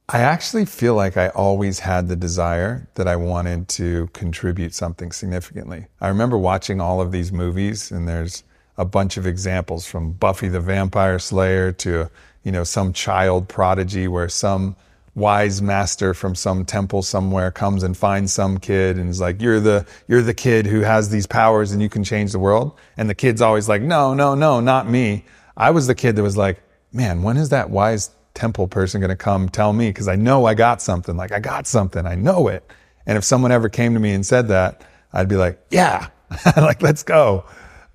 I 0.09 0.19
actually 0.19 0.67
feel 0.67 0.95
like 0.95 1.17
I 1.17 1.29
always 1.29 1.79
had 1.79 2.09
the 2.09 2.17
desire 2.17 2.87
that 2.95 3.09
I 3.09 3.17
wanted 3.17 3.69
to 3.69 4.09
contribute 4.13 4.75
something 4.75 5.11
significantly. 5.11 5.87
I 6.01 6.09
remember 6.09 6.37
watching 6.37 6.81
all 6.81 7.01
of 7.01 7.13
these 7.13 7.33
movies, 7.33 7.91
and 7.91 8.07
there's 8.07 8.45
a 8.77 8.85
bunch 8.85 9.17
of 9.17 9.27
examples 9.27 9.87
from 9.87 10.13
Buffy 10.13 10.49
the 10.49 10.61
Vampire 10.61 11.19
Slayer 11.19 11.73
to, 11.73 12.11
you 12.43 12.53
know, 12.53 12.65
some 12.65 12.93
child 12.93 13.49
prodigy 13.49 14.09
where 14.09 14.29
some 14.29 14.77
wise 15.15 15.61
master 15.61 16.15
from 16.15 16.35
some 16.35 16.65
temple 16.65 17.03
somewhere 17.03 17.51
comes 17.51 17.83
and 17.83 17.97
finds 17.97 18.33
some 18.33 18.59
kid 18.59 18.97
and 18.99 19.11
is 19.11 19.21
like, 19.21 19.43
you're 19.43 19.61
the, 19.61 19.87
you're 20.09 20.23
the 20.23 20.35
kid 20.35 20.67
who 20.67 20.81
has 20.81 21.11
these 21.11 21.27
powers 21.27 21.73
and 21.73 21.83
you 21.83 21.89
can 21.89 22.03
change 22.03 22.33
the 22.33 22.39
world. 22.39 22.79
And 22.97 23.11
the 23.11 23.15
kid's 23.15 23.43
always 23.43 23.69
like, 23.69 23.83
no, 23.83 24.15
no, 24.15 24.35
no, 24.35 24.61
not 24.61 24.89
me. 24.89 25.25
I 25.57 25.71
was 25.71 25.87
the 25.87 25.95
kid 25.95 26.17
that 26.17 26.23
was 26.23 26.37
like, 26.37 26.63
man, 26.93 27.23
when 27.23 27.37
is 27.37 27.51
that 27.51 27.69
wise 27.69 28.11
temple 28.35 28.69
person 28.69 29.01
going 29.01 29.11
to 29.11 29.17
come 29.17 29.51
tell 29.51 29.73
me? 29.75 29.93
Cause 29.93 30.09
I 30.09 30.17
know 30.17 30.47
I 30.47 30.55
got 30.55 30.81
something. 30.81 31.17
Like 31.17 31.33
I 31.33 31.41
got 31.41 31.67
something. 31.67 32.07
I 32.07 32.15
know 32.15 32.49
it. 32.49 32.65
And 33.07 33.19
if 33.19 33.25
someone 33.25 33.53
ever 33.53 33.69
came 33.69 33.95
to 33.95 34.01
me 34.01 34.13
and 34.13 34.25
said 34.25 34.49
that, 34.49 34.83
I'd 35.13 35.29
be 35.29 35.37
like, 35.37 35.61
yeah, 35.71 36.09
like, 36.57 36.81
let's 36.81 37.03
go. 37.03 37.45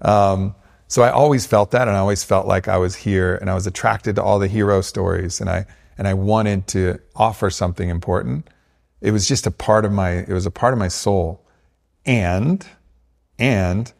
Um, 0.01 0.53
so 0.87 1.01
I 1.01 1.09
always 1.09 1.47
felt 1.47 1.71
that. 1.71 1.87
And 1.87 1.97
I 1.97 1.99
always 1.99 2.23
felt 2.23 2.45
like 2.45 2.67
I 2.67 2.77
was 2.77 2.95
here 2.95 3.35
and 3.35 3.49
I 3.49 3.55
was 3.55 3.65
attracted 3.65 4.17
to 4.17 4.23
all 4.23 4.37
the 4.37 4.47
hero 4.47 4.81
stories. 4.81 5.41
And 5.41 5.49
I, 5.49 5.65
and 5.97 6.07
I 6.07 6.13
wanted 6.13 6.67
to 6.67 6.99
offer 7.15 7.49
something 7.49 7.89
important. 7.89 8.47
It 9.01 9.11
was 9.11 9.27
just 9.27 9.47
a 9.47 9.51
part 9.51 9.85
of 9.85 9.91
my, 9.91 10.11
it 10.11 10.29
was 10.29 10.45
a 10.45 10.51
part 10.51 10.73
of 10.73 10.79
my 10.79 10.87
soul. 10.87 11.45
And, 12.05 12.65
and 13.37 13.91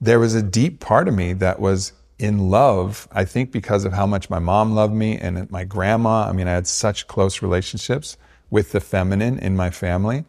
there 0.00 0.20
was 0.20 0.34
a 0.34 0.42
deep 0.42 0.80
part 0.80 1.08
of 1.08 1.14
me 1.14 1.32
that 1.34 1.60
was 1.60 1.92
in 2.18 2.50
love, 2.50 3.08
I 3.12 3.24
think 3.24 3.52
because 3.52 3.84
of 3.84 3.92
how 3.92 4.06
much 4.06 4.28
my 4.28 4.38
mom 4.38 4.74
loved 4.74 4.94
me 4.94 5.16
and 5.18 5.50
my 5.50 5.64
grandma. 5.64 6.28
I 6.28 6.32
mean, 6.32 6.48
I 6.48 6.52
had 6.52 6.66
such 6.66 7.06
close 7.06 7.42
relationships 7.42 8.16
with 8.50 8.72
the 8.72 8.80
feminine 8.80 9.38
in 9.38 9.56
my 9.56 9.70
family. 9.70 10.24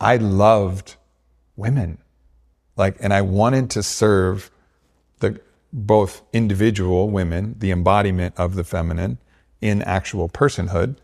I 0.00 0.16
loved 0.16 0.96
women. 1.56 1.98
Like, 2.76 2.96
and 3.00 3.12
I 3.12 3.22
wanted 3.22 3.70
to 3.70 3.82
serve 3.82 4.50
the 5.18 5.40
both 5.72 6.22
individual 6.32 7.10
women, 7.10 7.56
the 7.58 7.72
embodiment 7.72 8.34
of 8.38 8.54
the 8.54 8.64
feminine, 8.64 9.18
in 9.60 9.82
actual 9.82 10.28
personhood 10.28 10.96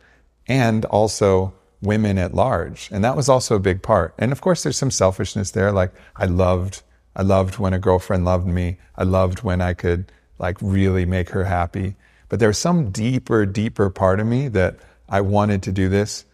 and 0.46 0.84
also 0.86 1.52
women 1.80 2.18
at 2.18 2.34
large. 2.34 2.88
And 2.90 3.04
that 3.04 3.16
was 3.16 3.28
also 3.28 3.56
a 3.56 3.60
big 3.60 3.82
part. 3.82 4.14
And 4.18 4.32
of 4.32 4.40
course, 4.40 4.62
there's 4.62 4.76
some 4.76 4.90
selfishness 4.90 5.50
there. 5.50 5.72
Like 5.72 5.92
I 6.16 6.26
loved, 6.26 6.82
I 7.16 7.22
loved 7.22 7.58
when 7.58 7.74
a 7.74 7.78
girlfriend 7.78 8.24
loved 8.24 8.46
me. 8.46 8.78
I 8.96 9.04
loved 9.04 9.42
when 9.42 9.60
I 9.60 9.74
could 9.74 10.10
like 10.38 10.56
really 10.60 11.04
make 11.04 11.30
her 11.30 11.44
happy. 11.44 11.96
But 12.28 12.40
there's 12.40 12.58
some 12.58 12.90
deeper, 12.90 13.46
deeper 13.46 13.90
part 13.90 14.18
of 14.20 14.26
me 14.26 14.48
that 14.48 14.76
I 15.08 15.20
wanted 15.20 15.62
to 15.64 15.72
do 15.72 15.88
this 15.88 16.24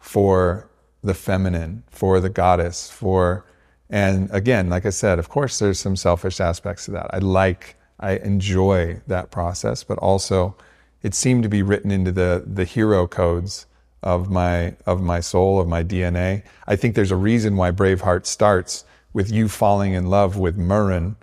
for 0.00 0.68
the 1.02 1.14
feminine, 1.14 1.84
for 1.90 2.20
the 2.20 2.28
goddess, 2.28 2.90
for, 2.90 3.44
and 3.88 4.28
again, 4.32 4.68
like 4.68 4.84
I 4.84 4.90
said, 4.90 5.18
of 5.18 5.28
course, 5.28 5.58
there's 5.58 5.78
some 5.78 5.96
selfish 5.96 6.40
aspects 6.40 6.86
to 6.86 6.90
that. 6.92 7.06
I 7.14 7.18
like, 7.18 7.76
I 8.00 8.16
enjoy 8.16 9.00
that 9.06 9.30
process, 9.30 9.84
but 9.84 9.98
also 9.98 10.56
it 11.02 11.14
seemed 11.14 11.42
to 11.42 11.48
be 11.48 11.62
written 11.62 11.90
into 11.90 12.12
the 12.12 12.44
the 12.46 12.64
hero 12.64 13.06
codes 13.06 13.66
of 14.02 14.30
my 14.30 14.76
of 14.86 15.02
my 15.02 15.20
soul 15.20 15.60
of 15.60 15.68
my 15.68 15.82
DNA. 15.82 16.42
I 16.66 16.76
think 16.76 16.94
there's 16.94 17.10
a 17.10 17.16
reason 17.16 17.56
why 17.56 17.70
Braveheart 17.70 18.26
starts 18.26 18.84
with 19.12 19.30
you 19.30 19.48
falling 19.48 19.92
in 19.92 20.06
love 20.06 20.36
with 20.36 20.56
Murron, 20.56 21.16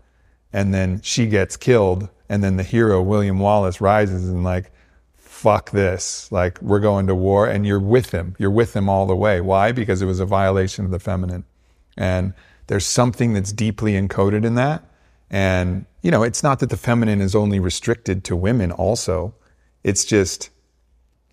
and 0.51 0.73
then 0.73 1.01
she 1.01 1.27
gets 1.27 1.55
killed, 1.55 2.09
and 2.29 2.43
then 2.43 2.57
the 2.57 2.63
hero 2.63 3.01
William 3.01 3.39
Wallace 3.39 3.79
rises 3.79 4.27
and 4.27 4.43
like, 4.43 4.71
fuck 5.15 5.71
this, 5.71 6.31
like 6.31 6.61
we're 6.61 6.79
going 6.79 7.07
to 7.07 7.15
war, 7.15 7.47
and 7.47 7.65
you're 7.65 7.79
with 7.79 8.11
him. 8.11 8.35
You're 8.39 8.51
with 8.51 8.75
him 8.75 8.89
all 8.89 9.05
the 9.05 9.15
way. 9.15 9.41
Why? 9.41 9.71
Because 9.71 10.01
it 10.01 10.05
was 10.05 10.19
a 10.19 10.25
violation 10.25 10.85
of 10.85 10.91
the 10.91 10.99
feminine, 10.99 11.45
and 11.95 12.33
there's 12.67 12.85
something 12.85 13.33
that's 13.33 13.53
deeply 13.53 13.93
encoded 13.93 14.43
in 14.43 14.55
that. 14.55 14.83
And 15.29 15.85
you 16.01 16.11
know, 16.11 16.23
it's 16.23 16.43
not 16.43 16.59
that 16.59 16.69
the 16.69 16.77
feminine 16.77 17.21
is 17.21 17.35
only 17.35 17.59
restricted 17.59 18.23
to 18.25 18.35
women. 18.35 18.71
Also, 18.71 19.33
it's 19.86 20.04
just 20.04 20.50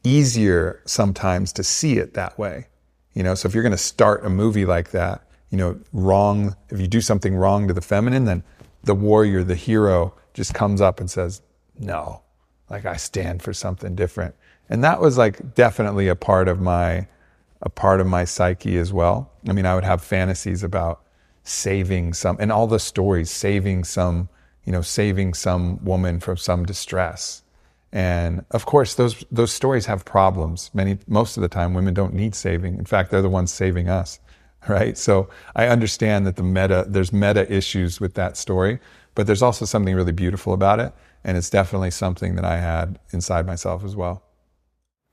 easier 0.05 0.83
sometimes 0.85 1.55
to 1.55 1.65
see 1.65 1.97
it 1.97 2.13
that 2.13 2.39
way. 2.39 2.67
You 3.15 3.23
know, 3.23 3.35
so 3.35 3.49
if 3.49 3.55
you're 3.55 3.63
going 3.63 3.73
to 3.73 3.79
start 3.79 4.27
a 4.27 4.29
movie 4.29 4.67
like 4.67 4.91
that, 4.91 5.27
you 5.49 5.57
know, 5.57 5.81
wrong, 5.95 6.55
if 6.69 6.79
you 6.79 6.87
do 6.87 7.01
something 7.01 7.35
wrong 7.35 7.67
to 7.69 7.73
the 7.73 7.81
feminine, 7.81 8.27
then 8.27 8.45
the 8.85 8.95
warrior, 8.95 9.43
the 9.43 9.55
hero 9.55 10.15
just 10.35 10.53
comes 10.53 10.83
up 10.83 11.01
and 11.01 11.11
says, 11.11 11.41
no, 11.79 12.21
like 12.69 12.85
I 12.85 12.97
stand 12.97 13.43
for 13.43 13.55
something 13.55 13.95
different. 13.95 14.35
And 14.69 14.85
that 14.85 15.01
was 15.01 15.17
like 15.17 15.55
definitely 15.55 16.09
a 16.09 16.17
part 16.17 16.47
of 16.47 16.61
my, 16.61 17.09
a 17.63 17.71
part 17.71 18.03
of 18.03 18.07
my 18.07 18.27
psyche 18.27 18.77
as 18.77 18.93
well. 18.93 19.33
I 19.49 19.53
mean, 19.55 19.65
I 19.65 19.75
would 19.75 19.85
have 19.85 20.05
fantasies 20.05 20.63
about 20.63 21.01
saving 21.43 22.13
some, 22.13 22.37
and 22.39 22.53
all 22.53 22.67
the 22.67 22.79
stories, 22.79 23.31
saving 23.31 23.85
some, 23.85 24.29
you 24.67 24.73
know, 24.73 24.83
saving 24.83 25.33
some 25.33 25.83
woman 25.83 26.21
from 26.21 26.37
some 26.37 26.67
distress 26.67 27.43
and 27.93 28.45
of 28.53 28.65
course, 28.65 28.95
those 28.95 29.25
those 29.31 29.53
stories 29.53 29.87
have 29.87 30.05
problems. 30.05 30.71
Many 30.73 30.99
most 31.07 31.37
of 31.37 31.43
the 31.43 31.49
time, 31.49 31.75
women 31.75 31.93
don't 31.93 32.15
need 32.15 32.35
saving. 32.35 32.79
In 32.79 32.87
fact, 32.87 33.11
they're 33.11 33.23
the 33.23 33.29
ones 33.29 33.53
saving 33.53 33.89
us, 33.89 34.19
right? 34.69 34.97
So 34.97 35.29
I 35.55 35.67
understand 35.67 36.27
that 36.27 36.37
the 36.37 36.43
meta 36.43 36.87
there's 36.89 37.13
meta 37.13 37.51
issues 37.53 38.01
with 38.01 38.15
that 38.15 38.37
story, 38.37 38.79
but 39.15 39.27
there's 39.27 39.43
also 39.43 39.67
something 39.67 39.95
really 39.95 40.13
beautiful 40.13 40.55
about 40.55 40.81
it, 40.81 40.93
and 41.23 41.37
it's 41.37 41.51
definitely 41.51 41.91
something 41.91 42.35
that 42.37 42.45
I 42.47 42.59
had 42.59 42.99
inside 43.13 43.47
myself 43.47 43.85
as 43.85 43.95
well. 43.95 44.23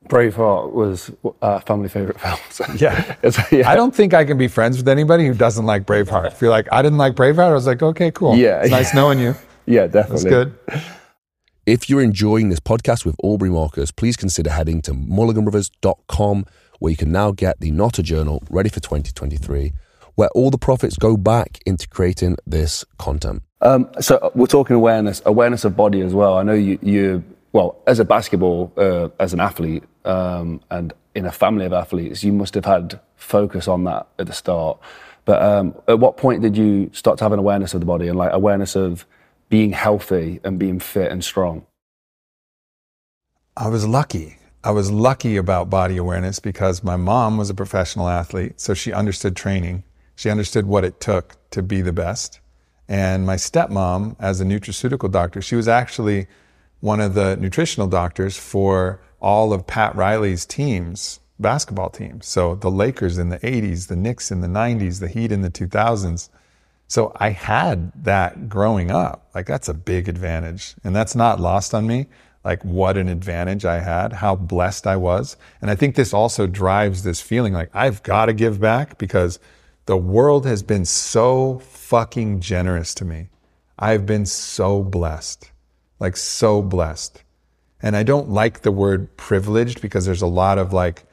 Braveheart 0.08 0.72
was 0.72 1.12
a 1.42 1.60
family 1.60 1.90
favorite 1.90 2.20
film. 2.22 2.38
So 2.50 2.66
yeah. 2.78 3.16
yeah. 3.52 3.70
I 3.70 3.76
don't 3.76 3.94
think 3.94 4.14
I 4.14 4.24
can 4.24 4.38
be 4.38 4.48
friends 4.48 4.78
with 4.78 4.88
anybody 4.88 5.28
who 5.28 5.34
doesn't 5.34 5.66
like 5.66 5.86
Braveheart. 5.86 6.28
If 6.28 6.42
you're 6.42 6.50
like, 6.50 6.68
I 6.72 6.82
didn't 6.82 6.98
like 6.98 7.16
Braveheart, 7.16 7.50
I 7.50 7.54
was 7.54 7.68
like, 7.68 7.84
okay, 7.84 8.10
cool. 8.12 8.36
Yeah. 8.36 8.62
It's 8.62 8.72
nice 8.72 8.94
knowing 8.94 9.20
you. 9.20 9.36
Yeah, 9.66 9.88
definitely. 9.88 10.30
That's 10.30 10.46
good. 10.46 10.84
If 11.70 11.88
you're 11.88 12.02
enjoying 12.02 12.50
this 12.50 12.60
podcast 12.60 13.06
with 13.06 13.16
Aubrey 13.22 13.52
Marcus, 13.52 13.92
please 13.92 14.18
consider 14.18 14.50
heading 14.50 14.82
to 14.82 14.92
mulliganbrothers.com 14.92 16.46
where 16.80 16.90
you 16.90 16.98
can 16.98 17.12
now 17.12 17.30
get 17.30 17.60
the 17.60 17.70
Not 17.70 18.00
a 18.00 18.02
Journal 18.02 18.42
ready 18.50 18.70
for 18.70 18.80
2023, 18.80 19.74
where 20.16 20.30
all 20.30 20.50
the 20.50 20.58
profits 20.58 20.98
go 20.98 21.16
back 21.16 21.60
into 21.68 21.88
creating 21.88 22.38
this 22.48 22.84
content. 22.98 23.44
Um, 23.62 23.88
so 24.00 24.16
uh, 24.16 24.32
we're 24.34 24.48
talking 24.48 24.76
awareness, 24.76 25.22
awareness 25.28 25.64
of 25.64 25.78
body 25.78 26.02
as 26.02 26.12
well. 26.12 26.40
I 26.40 26.42
know 26.42 26.56
you, 26.56 26.80
you 26.82 27.24
well, 27.52 27.78
as 27.86 28.00
a 28.00 28.04
basketball, 28.04 28.74
uh, 28.76 29.10
as 29.20 29.34
an 29.34 29.40
athlete, 29.40 29.84
um, 30.06 30.62
and 30.72 30.92
in 31.14 31.28
a 31.28 31.32
family 31.32 31.68
of 31.68 31.74
athletes, 31.74 32.24
you 32.24 32.34
must 32.34 32.56
have 32.56 32.66
had 32.66 33.00
focus 33.16 33.68
on 33.68 33.84
that 33.84 34.08
at 34.18 34.26
the 34.26 34.34
start. 34.34 34.80
But 35.26 35.40
um, 35.44 35.76
at 35.88 36.00
what 36.00 36.18
point 36.18 36.42
did 36.42 36.58
you 36.58 36.90
start 36.94 37.20
to 37.20 37.26
have 37.26 37.32
an 37.32 37.38
awareness 37.38 37.76
of 37.76 37.80
the 37.80 37.86
body 37.86 38.08
and 38.08 38.18
like 38.18 38.34
awareness 38.34 38.76
of 38.76 39.06
being 39.50 39.72
healthy 39.72 40.40
and 40.44 40.58
being 40.58 40.80
fit 40.80 41.12
and 41.12 41.24
strong? 41.24 41.66
I 43.58 43.68
was 43.68 43.86
lucky. 43.86 44.38
I 44.64 44.72
was 44.72 44.92
lucky 44.92 45.38
about 45.38 45.70
body 45.70 45.98
awareness 45.98 46.40
because 46.40 46.84
my 46.84 46.96
mom 46.96 47.38
was 47.38 47.50
a 47.50 47.54
professional 47.54 48.08
athlete, 48.08 48.60
so 48.60 48.74
she 48.74 48.94
understood 48.94 49.36
training. 49.36 49.84
She 50.16 50.30
understood 50.30 50.66
what 50.66 50.84
it 50.84 51.00
took 51.00 51.38
to 51.52 51.64
be 51.64 51.82
the 51.82 51.94
best. 51.94 52.40
And 52.88 53.26
my 53.26 53.36
stepmom, 53.36 54.16
as 54.20 54.42
a 54.42 54.46
nutraceutical 54.46 55.12
doctor, 55.12 55.42
she 55.42 55.56
was 55.56 55.68
actually 55.68 56.28
one 56.80 57.00
of 57.00 57.14
the 57.14 57.38
nutritional 57.38 57.88
doctors 57.88 58.38
for 58.38 59.00
all 59.22 59.54
of 59.54 59.68
Pat 59.68 59.96
Riley's 59.96 60.46
teams, 60.46 61.20
basketball 61.40 61.90
teams. 61.90 62.26
So 62.26 62.56
the 62.56 62.72
Lakers 62.72 63.18
in 63.18 63.30
the 63.30 63.40
80s, 63.40 63.88
the 63.88 63.96
Knicks 63.96 64.32
in 64.32 64.42
the 64.42 64.48
90s, 64.48 65.00
the 65.00 65.08
Heat 65.08 65.32
in 65.32 65.42
the 65.42 65.52
2000s. 65.52 66.30
So 66.90 67.14
I 67.18 67.30
had 67.30 67.92
that 68.04 68.50
growing 68.50 68.90
up. 68.90 69.30
Like 69.36 69.46
that's 69.46 69.70
a 69.70 69.76
big 69.76 70.10
advantage. 70.10 70.74
And 70.84 70.96
that's 70.96 71.16
not 71.16 71.40
lost 71.40 71.74
on 71.76 71.86
me. 71.86 72.08
Like 72.44 72.66
what 72.66 72.98
an 72.98 73.08
advantage 73.08 73.64
I 73.64 73.80
had, 73.80 74.12
how 74.12 74.36
blessed 74.36 74.88
I 74.88 74.96
was. 74.96 75.38
And 75.62 75.70
I 75.70 75.76
think 75.76 75.96
this 75.96 76.14
also 76.14 76.48
drives 76.48 77.04
this 77.04 77.22
feeling 77.22 77.54
like 77.54 77.70
I've 77.76 78.02
got 78.02 78.26
to 78.26 78.34
give 78.34 78.60
back 78.60 78.98
because 78.98 79.40
the 79.86 79.98
world 79.98 80.48
has 80.48 80.64
been 80.64 80.84
so 80.84 81.60
fucking 81.60 82.40
generous 82.40 82.96
to 82.96 83.06
me. 83.06 83.30
I've 83.78 84.08
been 84.08 84.26
so 84.26 84.82
blessed, 84.82 85.52
like 86.00 86.18
so 86.18 86.62
blessed. 86.64 87.24
And 87.84 87.96
I 87.96 88.02
don't 88.02 88.30
like 88.30 88.62
the 88.62 88.72
word 88.72 89.16
privileged 89.16 89.80
because 89.80 90.06
there's 90.06 90.24
a 90.24 90.28
lot 90.28 90.58
of 90.58 90.74
like, 90.74 91.06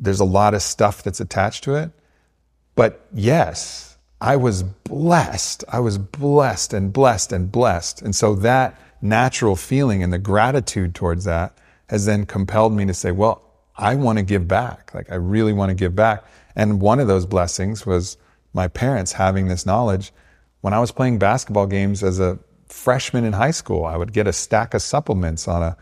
there's 0.00 0.20
a 0.20 0.24
lot 0.24 0.54
of 0.54 0.62
stuff 0.62 1.04
that's 1.04 1.20
attached 1.20 1.62
to 1.64 1.76
it. 1.76 1.92
But 2.74 3.06
yes, 3.12 3.93
I 4.24 4.36
was 4.36 4.62
blessed. 4.62 5.64
I 5.68 5.80
was 5.80 5.98
blessed 5.98 6.72
and 6.72 6.90
blessed 6.90 7.30
and 7.30 7.52
blessed. 7.52 8.00
And 8.00 8.16
so 8.16 8.34
that 8.36 8.80
natural 9.02 9.54
feeling 9.54 10.02
and 10.02 10.10
the 10.10 10.18
gratitude 10.18 10.94
towards 10.94 11.24
that 11.24 11.58
has 11.90 12.06
then 12.06 12.24
compelled 12.24 12.72
me 12.72 12.86
to 12.86 12.94
say, 12.94 13.12
well, 13.12 13.42
I 13.76 13.96
want 13.96 14.16
to 14.16 14.24
give 14.24 14.48
back. 14.48 14.94
Like, 14.94 15.12
I 15.12 15.16
really 15.16 15.52
want 15.52 15.68
to 15.68 15.74
give 15.74 15.94
back. 15.94 16.24
And 16.56 16.80
one 16.80 17.00
of 17.00 17.06
those 17.06 17.26
blessings 17.26 17.84
was 17.84 18.16
my 18.54 18.66
parents 18.66 19.12
having 19.12 19.48
this 19.48 19.66
knowledge. 19.66 20.10
When 20.62 20.72
I 20.72 20.80
was 20.80 20.90
playing 20.90 21.18
basketball 21.18 21.66
games 21.66 22.02
as 22.02 22.18
a 22.18 22.38
freshman 22.66 23.24
in 23.24 23.34
high 23.34 23.50
school, 23.50 23.84
I 23.84 23.98
would 23.98 24.14
get 24.14 24.26
a 24.26 24.32
stack 24.32 24.72
of 24.72 24.80
supplements 24.80 25.46
on 25.46 25.62
a, 25.62 25.76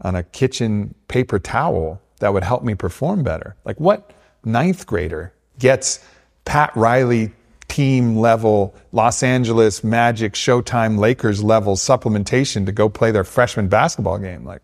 on 0.00 0.16
a 0.16 0.22
kitchen 0.22 0.94
paper 1.08 1.38
towel 1.38 2.00
that 2.20 2.32
would 2.32 2.42
help 2.42 2.64
me 2.64 2.74
perform 2.74 3.22
better. 3.22 3.54
Like 3.66 3.78
what 3.78 4.14
ninth 4.46 4.86
grader 4.86 5.34
gets 5.58 6.02
Pat 6.46 6.74
Riley 6.74 7.32
team 7.72 8.16
level 8.16 8.74
Los 8.92 9.22
Angeles 9.22 9.82
Magic 9.82 10.34
Showtime 10.34 10.98
Lakers 10.98 11.42
level 11.42 11.74
supplementation 11.74 12.66
to 12.66 12.72
go 12.72 12.88
play 12.88 13.10
their 13.10 13.24
freshman 13.24 13.68
basketball 13.68 14.18
game? 14.18 14.44
Like 14.44 14.60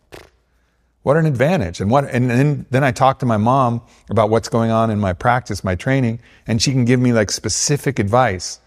what 1.03 1.17
an 1.17 1.25
advantage. 1.25 1.81
And 1.81 1.91
what, 1.91 2.05
and 2.05 2.29
then, 2.29 2.67
then 2.71 2.85
I 2.85 2.93
talk 2.93 3.19
to 3.21 3.27
my 3.27 3.39
mom 3.39 3.81
about 4.11 4.29
what's 4.29 4.51
going 4.51 4.71
on 4.71 4.91
in 4.91 5.01
my 5.01 5.15
practice, 5.15 5.65
my 5.65 5.75
training, 5.75 6.21
and 6.47 6.61
she 6.61 6.71
can 6.71 6.85
give 6.85 7.01
me 7.01 7.15
like 7.15 7.31
specific 7.31 7.99
advice, 7.99 8.61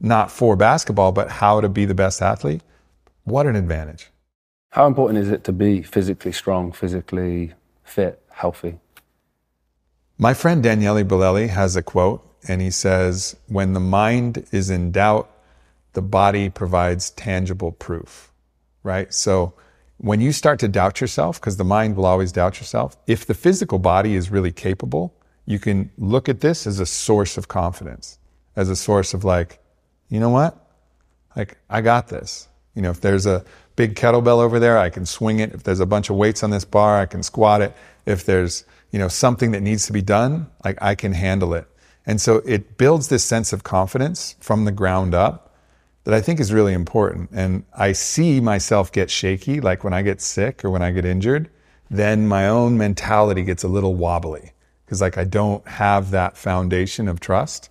not 0.00 0.28
for 0.28 0.56
basketball, 0.56 1.12
but 1.12 1.30
how 1.30 1.60
to 1.60 1.68
be 1.68 1.84
the 1.84 1.94
best 1.94 2.20
athlete. 2.20 2.62
What 3.22 3.46
an 3.46 3.54
advantage. 3.54 4.10
How 4.70 4.88
important 4.88 5.20
is 5.20 5.30
it 5.30 5.44
to 5.44 5.52
be 5.52 5.82
physically 5.82 6.32
strong, 6.32 6.72
physically 6.72 7.52
fit, 7.84 8.20
healthy? 8.30 8.80
My 10.18 10.34
friend 10.34 10.64
Daniele 10.64 11.04
Bolelli 11.04 11.48
has 11.48 11.76
a 11.76 11.82
quote, 11.82 12.28
and 12.48 12.60
he 12.60 12.70
says, 12.70 13.36
When 13.48 13.72
the 13.72 13.80
mind 13.80 14.46
is 14.52 14.70
in 14.70 14.92
doubt, 14.92 15.30
the 15.92 16.02
body 16.02 16.50
provides 16.50 17.10
tangible 17.10 17.72
proof, 17.72 18.32
right? 18.82 19.12
So 19.12 19.54
when 19.98 20.20
you 20.20 20.32
start 20.32 20.58
to 20.60 20.68
doubt 20.68 21.00
yourself, 21.00 21.40
because 21.40 21.56
the 21.56 21.64
mind 21.64 21.96
will 21.96 22.06
always 22.06 22.32
doubt 22.32 22.58
yourself, 22.58 22.96
if 23.06 23.26
the 23.26 23.34
physical 23.34 23.78
body 23.78 24.14
is 24.14 24.30
really 24.30 24.52
capable, 24.52 25.14
you 25.46 25.58
can 25.58 25.90
look 25.98 26.28
at 26.28 26.40
this 26.40 26.66
as 26.66 26.80
a 26.80 26.86
source 26.86 27.36
of 27.36 27.48
confidence, 27.48 28.18
as 28.56 28.68
a 28.68 28.76
source 28.76 29.14
of 29.14 29.24
like, 29.24 29.60
you 30.08 30.18
know 30.20 30.30
what? 30.30 30.56
Like, 31.36 31.58
I 31.68 31.80
got 31.80 32.08
this. 32.08 32.48
You 32.74 32.82
know, 32.82 32.90
if 32.90 33.00
there's 33.00 33.26
a 33.26 33.44
big 33.76 33.94
kettlebell 33.94 34.38
over 34.38 34.58
there, 34.58 34.78
I 34.78 34.90
can 34.90 35.06
swing 35.06 35.40
it. 35.40 35.52
If 35.52 35.62
there's 35.62 35.80
a 35.80 35.86
bunch 35.86 36.10
of 36.10 36.16
weights 36.16 36.42
on 36.42 36.50
this 36.50 36.64
bar, 36.64 36.98
I 36.98 37.06
can 37.06 37.22
squat 37.22 37.62
it. 37.62 37.74
If 38.06 38.24
there's, 38.24 38.64
you 38.90 38.98
know, 38.98 39.08
something 39.08 39.52
that 39.52 39.60
needs 39.60 39.86
to 39.86 39.92
be 39.92 40.02
done, 40.02 40.50
like 40.64 40.78
I 40.82 40.94
can 40.94 41.12
handle 41.12 41.54
it. 41.54 41.66
And 42.06 42.20
so 42.20 42.36
it 42.44 42.76
builds 42.76 43.08
this 43.08 43.24
sense 43.24 43.52
of 43.52 43.62
confidence 43.62 44.36
from 44.40 44.64
the 44.64 44.72
ground 44.72 45.14
up 45.14 45.54
that 46.04 46.14
I 46.14 46.20
think 46.20 46.38
is 46.38 46.52
really 46.52 46.74
important. 46.74 47.30
And 47.32 47.64
I 47.74 47.92
see 47.92 48.40
myself 48.40 48.92
get 48.92 49.10
shaky, 49.10 49.60
like 49.60 49.84
when 49.84 49.94
I 49.94 50.02
get 50.02 50.20
sick 50.20 50.64
or 50.64 50.70
when 50.70 50.82
I 50.82 50.90
get 50.90 51.04
injured, 51.04 51.50
then 51.90 52.28
my 52.28 52.48
own 52.48 52.76
mentality 52.76 53.42
gets 53.42 53.64
a 53.64 53.68
little 53.68 53.94
wobbly 53.94 54.52
because 54.84 55.00
like 55.00 55.16
I 55.16 55.24
don't 55.24 55.66
have 55.66 56.10
that 56.10 56.36
foundation 56.36 57.08
of 57.08 57.20
trust. 57.20 57.70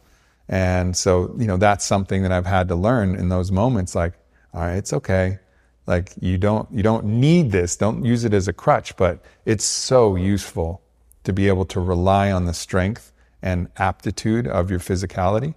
And 0.49 0.97
so, 0.97 1.33
you 1.37 1.45
know, 1.45 1.57
that's 1.57 1.85
something 1.85 2.23
that 2.23 2.31
I've 2.31 2.45
had 2.45 2.67
to 2.69 2.75
learn 2.75 3.15
in 3.15 3.29
those 3.29 3.51
moments 3.51 3.95
like, 3.95 4.13
all 4.53 4.61
right, 4.61 4.75
it's 4.75 4.93
okay. 4.93 5.39
Like 5.85 6.11
you 6.19 6.37
don't 6.37 6.71
you 6.71 6.83
don't 6.83 7.05
need 7.05 7.51
this. 7.51 7.75
Don't 7.75 8.03
use 8.05 8.23
it 8.23 8.33
as 8.33 8.47
a 8.47 8.53
crutch, 8.53 8.95
but 8.97 9.23
it's 9.45 9.65
so 9.65 10.15
useful 10.15 10.81
to 11.23 11.33
be 11.33 11.47
able 11.47 11.65
to 11.65 11.79
rely 11.79 12.31
on 12.31 12.45
the 12.45 12.53
strength 12.53 13.12
and 13.43 13.67
aptitude 13.77 14.47
of 14.47 14.71
your 14.71 14.79
physicality. 14.79 15.53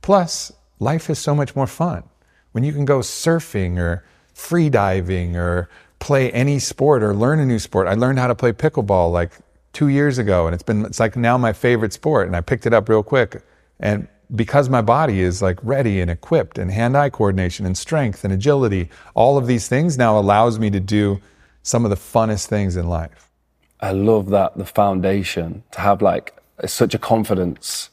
Plus, 0.00 0.52
life 0.78 1.10
is 1.10 1.18
so 1.18 1.34
much 1.34 1.54
more 1.54 1.66
fun. 1.66 2.04
When 2.52 2.64
you 2.64 2.72
can 2.72 2.86
go 2.86 3.00
surfing 3.00 3.78
or 3.78 4.04
free 4.32 4.70
diving 4.70 5.36
or 5.36 5.68
play 5.98 6.30
any 6.32 6.58
sport 6.58 7.02
or 7.02 7.14
learn 7.14 7.40
a 7.40 7.46
new 7.46 7.58
sport. 7.58 7.88
I 7.88 7.94
learned 7.94 8.18
how 8.18 8.26
to 8.26 8.34
play 8.34 8.52
pickleball 8.52 9.10
like 9.10 9.32
two 9.72 9.88
years 9.88 10.18
ago 10.18 10.46
and 10.46 10.54
it's 10.54 10.62
been, 10.62 10.84
it's 10.84 11.00
like 11.00 11.16
now 11.16 11.38
my 11.38 11.52
favorite 11.52 11.92
sport 11.92 12.26
and 12.26 12.36
I 12.36 12.42
picked 12.42 12.66
it 12.66 12.74
up 12.74 12.88
real 12.88 13.02
quick. 13.02 13.42
And 13.80 14.08
because 14.34 14.68
my 14.68 14.82
body 14.82 15.20
is 15.20 15.40
like 15.40 15.58
ready 15.62 16.00
and 16.00 16.10
equipped 16.10 16.58
and 16.58 16.70
hand-eye 16.70 17.10
coordination 17.10 17.64
and 17.64 17.76
strength 17.76 18.24
and 18.24 18.32
agility, 18.32 18.90
all 19.14 19.38
of 19.38 19.46
these 19.46 19.68
things 19.68 19.96
now 19.96 20.18
allows 20.18 20.58
me 20.58 20.70
to 20.70 20.80
do 20.80 21.20
some 21.62 21.84
of 21.84 21.90
the 21.90 21.96
funnest 21.96 22.46
things 22.46 22.76
in 22.76 22.88
life. 22.88 23.30
I 23.80 23.92
love 23.92 24.30
that 24.30 24.56
the 24.56 24.64
foundation 24.64 25.62
to 25.72 25.80
have 25.80 26.02
like 26.02 26.34
such 26.64 26.94
a 26.94 26.98
confidence 26.98 27.90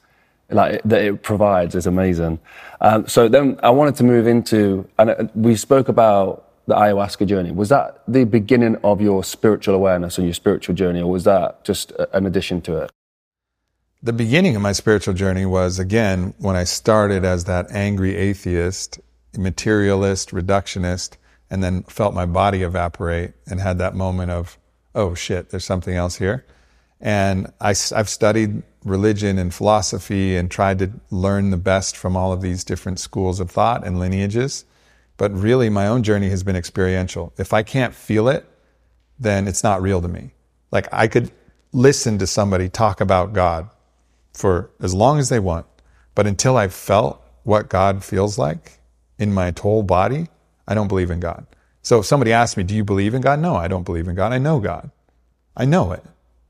like 0.49 0.81
that 0.83 1.01
it 1.01 1.23
provides 1.23 1.75
is 1.75 1.87
amazing. 1.87 2.39
Um, 2.81 3.07
so 3.07 3.27
then 3.27 3.59
I 3.63 3.69
wanted 3.69 3.95
to 3.95 4.03
move 4.03 4.27
into, 4.27 4.87
and 4.97 5.09
uh, 5.09 5.27
we 5.35 5.55
spoke 5.55 5.89
about 5.89 6.49
the 6.67 6.75
ayahuasca 6.75 7.27
journey. 7.27 7.51
Was 7.51 7.69
that 7.69 8.03
the 8.07 8.23
beginning 8.23 8.77
of 8.83 9.01
your 9.01 9.23
spiritual 9.23 9.75
awareness 9.75 10.17
and 10.17 10.27
your 10.27 10.33
spiritual 10.33 10.75
journey, 10.75 11.01
or 11.01 11.09
was 11.11 11.23
that 11.25 11.63
just 11.65 11.91
an 12.13 12.25
addition 12.25 12.61
to 12.61 12.77
it? 12.77 12.91
The 14.01 14.13
beginning 14.13 14.55
of 14.55 14.61
my 14.61 14.73
spiritual 14.73 15.13
journey 15.13 15.45
was 15.45 15.79
again 15.79 16.33
when 16.37 16.55
I 16.55 16.65
started 16.65 17.23
as 17.23 17.45
that 17.45 17.71
angry 17.71 18.15
atheist, 18.15 18.99
materialist, 19.37 20.31
reductionist, 20.31 21.17
and 21.49 21.63
then 21.63 21.83
felt 21.83 22.13
my 22.13 22.25
body 22.25 22.63
evaporate 22.63 23.33
and 23.47 23.59
had 23.59 23.77
that 23.77 23.95
moment 23.95 24.31
of, 24.31 24.57
oh 24.95 25.13
shit, 25.13 25.49
there's 25.49 25.65
something 25.65 25.95
else 25.95 26.17
here. 26.17 26.45
And 27.03 27.51
I, 27.59 27.71
I've 27.95 28.07
studied 28.07 28.63
religion 28.85 29.37
and 29.37 29.53
philosophy 29.53 30.37
and 30.37 30.49
tried 30.49 30.79
to 30.79 30.91
learn 31.11 31.49
the 31.49 31.57
best 31.57 31.97
from 31.97 32.15
all 32.15 32.31
of 32.31 32.41
these 32.41 32.63
different 32.63 32.97
schools 32.97 33.41
of 33.41 33.51
thought 33.51 33.85
and 33.85 33.99
lineages. 33.99 34.63
But 35.17 35.33
really, 35.33 35.69
my 35.69 35.85
own 35.85 36.03
journey 36.03 36.29
has 36.29 36.43
been 36.43 36.55
experiential. 36.55 37.33
If 37.37 37.53
I 37.53 37.61
can't 37.61 37.93
feel 37.93 38.29
it, 38.29 38.45
then 39.19 39.49
it's 39.49 39.63
not 39.63 39.81
real 39.81 40.01
to 40.01 40.07
me. 40.07 40.31
Like 40.71 40.87
I 40.93 41.07
could 41.07 41.29
listen 41.73 42.17
to 42.19 42.25
somebody 42.25 42.69
talk 42.69 43.01
about 43.01 43.33
God 43.33 43.69
for 44.31 44.71
as 44.79 44.93
long 44.93 45.19
as 45.19 45.27
they 45.27 45.39
want, 45.39 45.65
but 46.15 46.25
until 46.25 46.55
I 46.55 46.69
felt 46.69 47.21
what 47.43 47.67
God 47.67 48.03
feels 48.03 48.37
like 48.37 48.79
in 49.19 49.33
my 49.33 49.53
whole 49.59 49.83
body, 49.83 50.27
I 50.67 50.73
don't 50.73 50.87
believe 50.87 51.11
in 51.11 51.19
God. 51.19 51.45
So 51.81 51.99
if 51.99 52.05
somebody 52.05 52.31
asks 52.31 52.55
me, 52.55 52.63
Do 52.63 52.73
you 52.73 52.85
believe 52.85 53.13
in 53.13 53.21
God? 53.21 53.39
No, 53.39 53.55
I 53.55 53.67
don't 53.67 53.83
believe 53.83 54.07
in 54.07 54.15
God. 54.15 54.31
I 54.31 54.37
know 54.37 54.61
God. 54.61 54.89
I 55.55 55.65
know 55.65 55.91
it. 55.91 56.03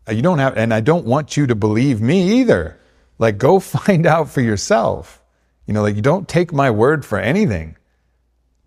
You 0.10 0.22
don't 0.22 0.40
have, 0.40 0.58
and 0.58 0.74
I 0.74 0.82
don't 0.82 1.06
want 1.06 1.38
you 1.38 1.48
to 1.48 1.56
believe 1.56 2.02
me 2.02 2.40
either. 2.40 2.80
Like, 3.20 3.38
go 3.38 3.60
find 3.60 4.06
out 4.06 4.30
for 4.30 4.42
yourself. 4.42 5.22
You 5.66 5.74
know, 5.74 5.82
like, 5.82 5.96
you 5.96 6.02
don't 6.02 6.28
take 6.28 6.52
my 6.52 6.70
word 6.70 7.06
for 7.06 7.20
anything, 7.20 7.78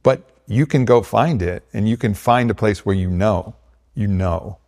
but 0.03 0.23
you 0.47 0.65
can 0.65 0.85
go 0.85 1.03
find 1.03 1.43
it 1.43 1.65
and 1.73 1.89
you 1.89 1.97
can 1.97 2.15
find 2.15 2.51
a 2.51 2.55
place 2.55 2.87
where 2.87 2.95
you 2.95 3.11
know, 3.11 3.55
you 3.95 4.07
know, 4.07 4.59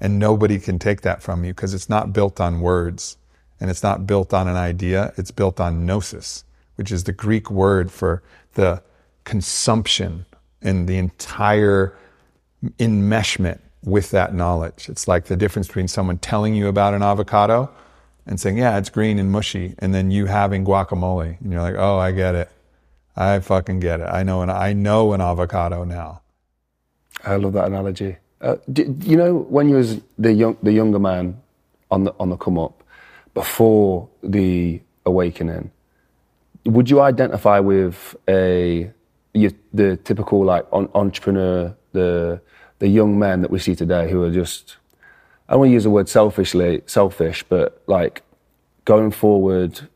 and 0.00 0.18
nobody 0.18 0.58
can 0.58 0.78
take 0.78 1.02
that 1.02 1.22
from 1.22 1.44
you 1.44 1.52
because 1.52 1.74
it's 1.74 1.88
not 1.88 2.12
built 2.12 2.40
on 2.40 2.60
words 2.60 3.16
and 3.60 3.70
it's 3.70 3.82
not 3.82 4.06
built 4.06 4.32
on 4.32 4.48
an 4.48 4.56
idea. 4.56 5.12
It's 5.16 5.30
built 5.30 5.60
on 5.60 5.84
gnosis, 5.84 6.44
which 6.76 6.92
is 6.92 7.04
the 7.04 7.12
Greek 7.12 7.50
word 7.50 7.90
for 7.90 8.22
the 8.54 8.82
consumption 9.24 10.26
and 10.62 10.88
the 10.88 10.98
entire 10.98 11.96
enmeshment 12.78 13.60
with 13.84 14.10
that 14.10 14.34
knowledge. 14.34 14.88
It's 14.88 15.06
like 15.06 15.26
the 15.26 15.36
difference 15.36 15.68
between 15.68 15.88
someone 15.88 16.18
telling 16.18 16.54
you 16.54 16.68
about 16.68 16.94
an 16.94 17.02
avocado 17.02 17.70
and 18.26 18.40
saying, 18.40 18.58
yeah, 18.58 18.78
it's 18.78 18.88
green 18.88 19.18
and 19.18 19.30
mushy, 19.30 19.74
and 19.78 19.94
then 19.94 20.10
you 20.10 20.26
having 20.26 20.64
guacamole. 20.64 21.40
And 21.40 21.52
you're 21.52 21.60
like, 21.60 21.74
oh, 21.76 21.98
I 21.98 22.12
get 22.12 22.34
it. 22.34 22.50
I 23.16 23.38
fucking 23.40 23.80
get 23.80 24.00
it. 24.00 24.04
I 24.04 24.22
know 24.22 24.42
an, 24.42 24.50
I 24.50 24.72
know 24.72 25.12
an 25.12 25.20
avocado 25.20 25.84
now. 25.84 26.22
I 27.24 27.36
love 27.36 27.52
that 27.52 27.66
analogy. 27.66 28.16
Uh, 28.40 28.56
do, 28.72 28.94
you 29.00 29.16
know 29.16 29.34
when 29.34 29.68
you 29.68 29.76
was 29.76 30.00
the 30.18 30.32
young, 30.32 30.56
the 30.62 30.72
younger 30.72 30.98
man 30.98 31.40
on 31.90 32.04
the 32.04 32.14
on 32.18 32.28
the 32.28 32.36
come 32.36 32.58
up 32.58 32.82
before 33.32 34.08
the 34.22 34.80
awakening, 35.06 35.70
would 36.66 36.90
you 36.90 37.00
identify 37.00 37.60
with 37.60 38.16
a 38.28 38.90
you, 39.32 39.52
the 39.72 39.96
typical 39.98 40.44
like 40.44 40.66
on, 40.72 40.88
entrepreneur, 40.94 41.74
the 41.92 42.40
the 42.84 42.90
young 42.90 43.18
men 43.18 43.40
that 43.40 43.50
we 43.50 43.58
see 43.58 43.74
today 43.74 44.10
who 44.10 44.22
are 44.22 44.30
just, 44.30 44.76
I 45.48 45.54
don't 45.54 45.60
want 45.60 45.70
to 45.70 45.72
use 45.72 45.84
the 45.84 45.90
word 45.90 46.06
selfishly, 46.06 46.82
selfish, 46.84 47.42
but 47.42 47.82
like 47.86 48.22
going 48.84 49.10
forward 49.10 49.88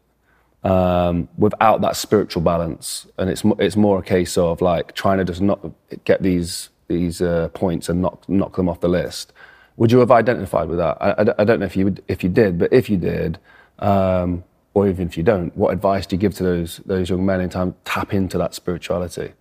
um, 0.65 1.29
without 1.37 1.83
that 1.83 1.97
spiritual 1.97 2.41
balance. 2.41 3.07
And 3.19 3.29
it's, 3.29 3.43
it's 3.59 3.77
more 3.77 3.99
a 3.99 4.03
case 4.03 4.39
of 4.39 4.63
like 4.63 4.95
trying 4.95 5.19
to 5.19 5.25
just 5.27 5.43
not 5.43 5.61
get 6.07 6.23
these, 6.23 6.71
these 6.87 7.21
uh, 7.21 7.49
points 7.53 7.91
and 7.91 8.01
knock, 8.01 8.27
knock 8.27 8.57
them 8.57 8.71
off 8.71 8.81
the 8.81 8.89
list. 8.89 9.35
Would 9.77 9.93
you 9.93 9.99
have 9.99 10.11
identified 10.11 10.71
with 10.71 10.79
that? 10.79 10.97
I, 10.99 11.11
I, 11.11 11.35
I 11.41 11.45
don't 11.45 11.61
know 11.61 11.67
if 11.67 11.77
you, 11.77 11.85
would, 11.85 12.03
if 12.09 12.25
you 12.25 12.31
did, 12.31 12.59
but 12.59 12.73
if 12.73 12.89
you 12.89 12.97
did, 12.97 13.39
um, 13.81 14.45
or 14.73 14.89
even 14.89 15.07
if 15.07 15.19
you 15.19 15.23
don't, 15.23 15.55
what 15.55 15.75
advice 15.75 16.07
do 16.07 16.17
you 16.17 16.21
give 16.21 16.33
to 16.37 16.43
those, 16.43 16.79
those 16.87 17.11
young 17.11 17.27
men 17.27 17.43
in 17.43 17.51
time 17.51 17.75
tap 17.85 18.15
into 18.15 18.39
that 18.39 18.55
spirituality? 18.55 19.35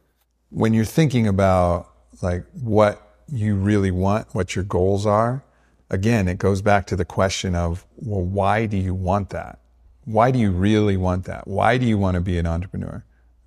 When 0.49 0.73
you're 0.73 0.83
thinking 0.83 1.27
about 1.27 1.93
like 2.21 2.43
what 2.51 3.06
you 3.31 3.55
really 3.55 3.91
want, 3.91 4.33
what 4.33 4.55
your 4.55 4.63
goals 4.63 5.05
are, 5.05 5.43
again, 5.89 6.27
it 6.27 6.37
goes 6.37 6.61
back 6.61 6.87
to 6.87 6.95
the 6.95 7.05
question 7.05 7.55
of, 7.55 7.85
well, 7.97 8.21
why 8.21 8.65
do 8.65 8.77
you 8.77 8.93
want 8.93 9.29
that? 9.29 9.59
Why 10.05 10.31
do 10.31 10.39
you 10.39 10.51
really 10.51 10.97
want 10.97 11.25
that? 11.25 11.47
Why 11.47 11.77
do 11.77 11.85
you 11.85 11.97
want 11.97 12.15
to 12.15 12.21
be 12.21 12.37
an 12.37 12.47
entrepreneur? 12.47 13.03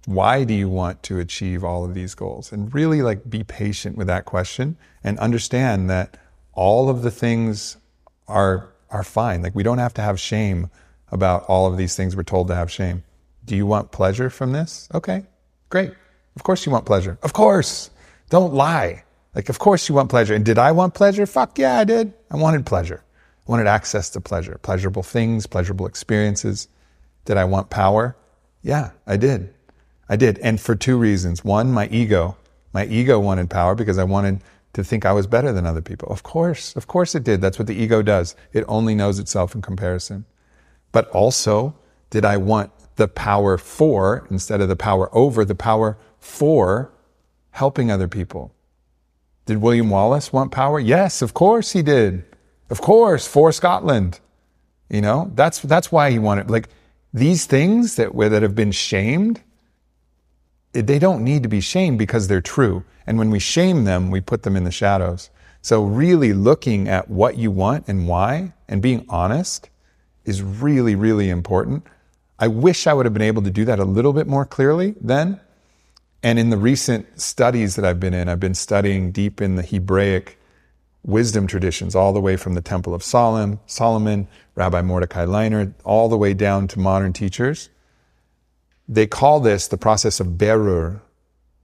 Why 0.07 0.45
do 0.45 0.55
you 0.55 0.69
want 0.69 1.03
to 1.05 1.19
achieve 1.19 1.65
all 1.65 1.85
of 1.85 1.95
these 1.95 2.15
goals? 2.15 2.53
And 2.53 2.75
really 2.75 3.03
like 3.03 3.29
be 3.29 3.45
patient 3.45 3.97
with 3.97 4.07
that 4.09 4.25
question 4.25 4.77
and 5.05 5.19
understand 5.19 5.89
that 5.91 6.19
all 6.53 6.89
of 6.89 7.03
the 7.03 7.11
things 7.11 7.77
are, 8.29 8.73
are 8.91 9.05
fine. 9.05 9.43
Like 9.43 9.55
we 9.55 9.63
don't 9.63 9.79
have 9.79 9.95
to 9.95 10.03
have 10.03 10.19
shame 10.19 10.71
about 11.11 11.45
all 11.45 11.67
of 11.67 11.77
these 11.77 11.97
things 11.97 12.17
we're 12.17 12.23
told 12.23 12.49
to 12.49 12.55
have 12.55 12.71
shame. 12.71 13.05
Do 13.45 13.57
you 13.57 13.67
want 13.67 13.91
pleasure 13.91 14.31
from 14.31 14.53
this? 14.53 14.89
Okay, 14.95 15.25
great. 15.69 15.93
Of 16.37 16.43
course 16.43 16.65
you 16.67 16.73
want 16.73 16.87
pleasure. 16.87 17.19
Of 17.23 17.33
course. 17.33 17.91
Don't 18.29 18.55
lie. 18.55 19.05
Like, 19.35 19.49
of 19.49 19.59
course 19.59 19.89
you 19.89 19.95
want 19.95 20.11
pleasure. 20.11 20.35
And 20.35 20.45
did 20.45 20.59
I 20.59 20.73
want 20.73 20.95
pleasure? 20.95 21.27
Fuck 21.27 21.59
yeah, 21.59 21.79
I 21.79 21.85
did. 21.85 22.13
I 22.31 22.37
wanted 22.37 22.67
pleasure. 22.67 23.03
I 23.47 23.51
wanted 23.51 23.67
access 23.67 24.11
to 24.11 24.21
pleasure, 24.21 24.59
pleasurable 24.63 25.03
things, 25.03 25.47
pleasurable 25.47 25.87
experiences. 25.87 26.69
Did 27.25 27.37
I 27.37 27.45
want 27.45 27.71
power? 27.71 28.17
Yeah, 28.63 28.91
I 29.07 29.17
did. 29.17 29.55
I 30.09 30.17
did. 30.17 30.39
And 30.41 30.61
for 30.61 30.75
two 30.75 30.99
reasons. 30.99 31.45
One, 31.45 31.73
my 31.73 31.87
ego. 31.89 32.37
My 32.73 32.87
ego 32.87 33.19
wanted 33.19 33.51
power 33.51 33.75
because 33.75 33.99
I 33.99 34.05
wanted 34.05 34.41
to 34.73 34.85
think 34.85 35.05
I 35.05 35.13
was 35.13 35.27
better 35.27 35.53
than 35.53 35.67
other 35.67 35.83
people. 35.83 36.09
Of 36.11 36.23
course, 36.23 36.77
of 36.77 36.87
course 36.87 37.15
it 37.15 37.25
did. 37.25 37.41
That's 37.41 37.59
what 37.59 37.67
the 37.67 37.75
ego 37.75 38.03
does. 38.03 38.37
It 38.53 38.65
only 38.69 38.95
knows 38.95 39.19
itself 39.19 39.55
in 39.55 39.63
comparison. 39.63 40.25
But 40.93 41.09
also, 41.11 41.77
did 42.11 42.25
I 42.25 42.37
want 42.37 42.73
the 42.97 43.09
power 43.09 43.57
for, 43.59 44.27
instead 44.31 44.61
of 44.61 44.69
the 44.69 44.77
power 44.77 45.09
over, 45.15 45.45
the 45.45 45.55
power 45.55 45.99
for 46.19 46.93
helping 47.51 47.91
other 47.91 48.09
people? 48.09 48.53
Did 49.51 49.61
William 49.61 49.91
Wallace 49.91 50.33
want 50.33 50.53
power? 50.53 50.79
Yes, 50.79 51.23
of 51.23 51.35
course 51.35 51.73
he 51.73 51.83
did. 51.83 52.23
Of 52.71 52.81
course, 52.81 53.27
for 53.27 53.51
Scotland. 53.51 54.21
You 54.89 55.01
know, 55.01 55.33
that's, 55.35 55.59
that's 55.59 55.91
why 55.91 56.13
he 56.13 56.21
wanted, 56.21 56.49
like, 56.49 56.69
these 57.13 57.47
things 57.47 57.97
that, 57.97 58.17
that 58.17 58.43
have 58.43 58.55
been 58.55 58.71
shamed, 58.71 59.43
they 60.73 61.01
don't 61.01 61.25
need 61.25 61.43
to 61.43 61.49
be 61.49 61.61
shamed 61.61 61.99
because 61.99 62.29
they're 62.29 62.41
true. 62.41 62.85
And 63.09 63.19
when 63.19 63.33
we 63.33 63.41
shame 63.41 63.83
them, 63.83 64.13
we 64.13 64.21
put 64.21 64.45
them 64.45 64.55
in 64.55 64.63
the 64.63 64.71
shadows. 64.71 65.31
So 65.63 65.83
really 65.83 66.33
looking 66.33 66.89
at 66.89 67.11
what 67.11 67.37
you 67.37 67.51
want 67.51 67.89
and 67.89 68.07
why 68.07 68.53
and 68.69 68.81
being 68.81 69.05
honest 69.09 69.69
is 70.25 70.45
really, 70.45 70.95
really 70.95 71.29
important. 71.29 71.85
I 72.39 72.47
wish 72.47 72.87
I 72.87 72.95
would 72.95 73.05
have 73.05 73.15
been 73.15 73.21
able 73.21 73.43
to 73.43 73.51
do 73.51 73.65
that 73.65 73.81
a 73.81 73.85
little 73.85 74.13
bit 74.13 74.29
more 74.29 74.47
clearly 74.47 74.95
then. 75.01 75.41
And 76.23 76.39
in 76.39 76.51
the 76.51 76.59
recent 76.59 77.21
studies 77.21 77.77
that 77.77 77.85
I've 77.85 78.01
been 78.01 78.15
in, 78.15 78.29
I've 78.29 78.41
been 78.41 78.55
studying 78.55 79.11
deep 79.11 79.41
in 79.41 79.57
the 79.57 79.63
Hebraic 79.63 80.39
wisdom 81.03 81.47
traditions, 81.47 81.95
all 81.95 82.13
the 82.13 82.21
way 82.21 82.37
from 82.37 82.55
the 82.55 82.61
Temple 82.61 82.93
of 82.93 83.03
Solomon, 83.03 83.59
Solomon, 83.67 84.29
Rabbi 84.55 84.83
Mordecai 84.83 85.25
Leiner, 85.25 85.73
all 85.83 86.11
the 86.11 86.19
way 86.19 86.35
down 86.35 86.69
to 86.69 86.79
modern 86.79 87.15
teachers. 87.15 87.71
They 88.87 89.07
call 89.07 89.41
this 89.41 89.67
the 89.67 89.79
process 89.79 90.21
of 90.21 90.27
berur, 90.27 91.01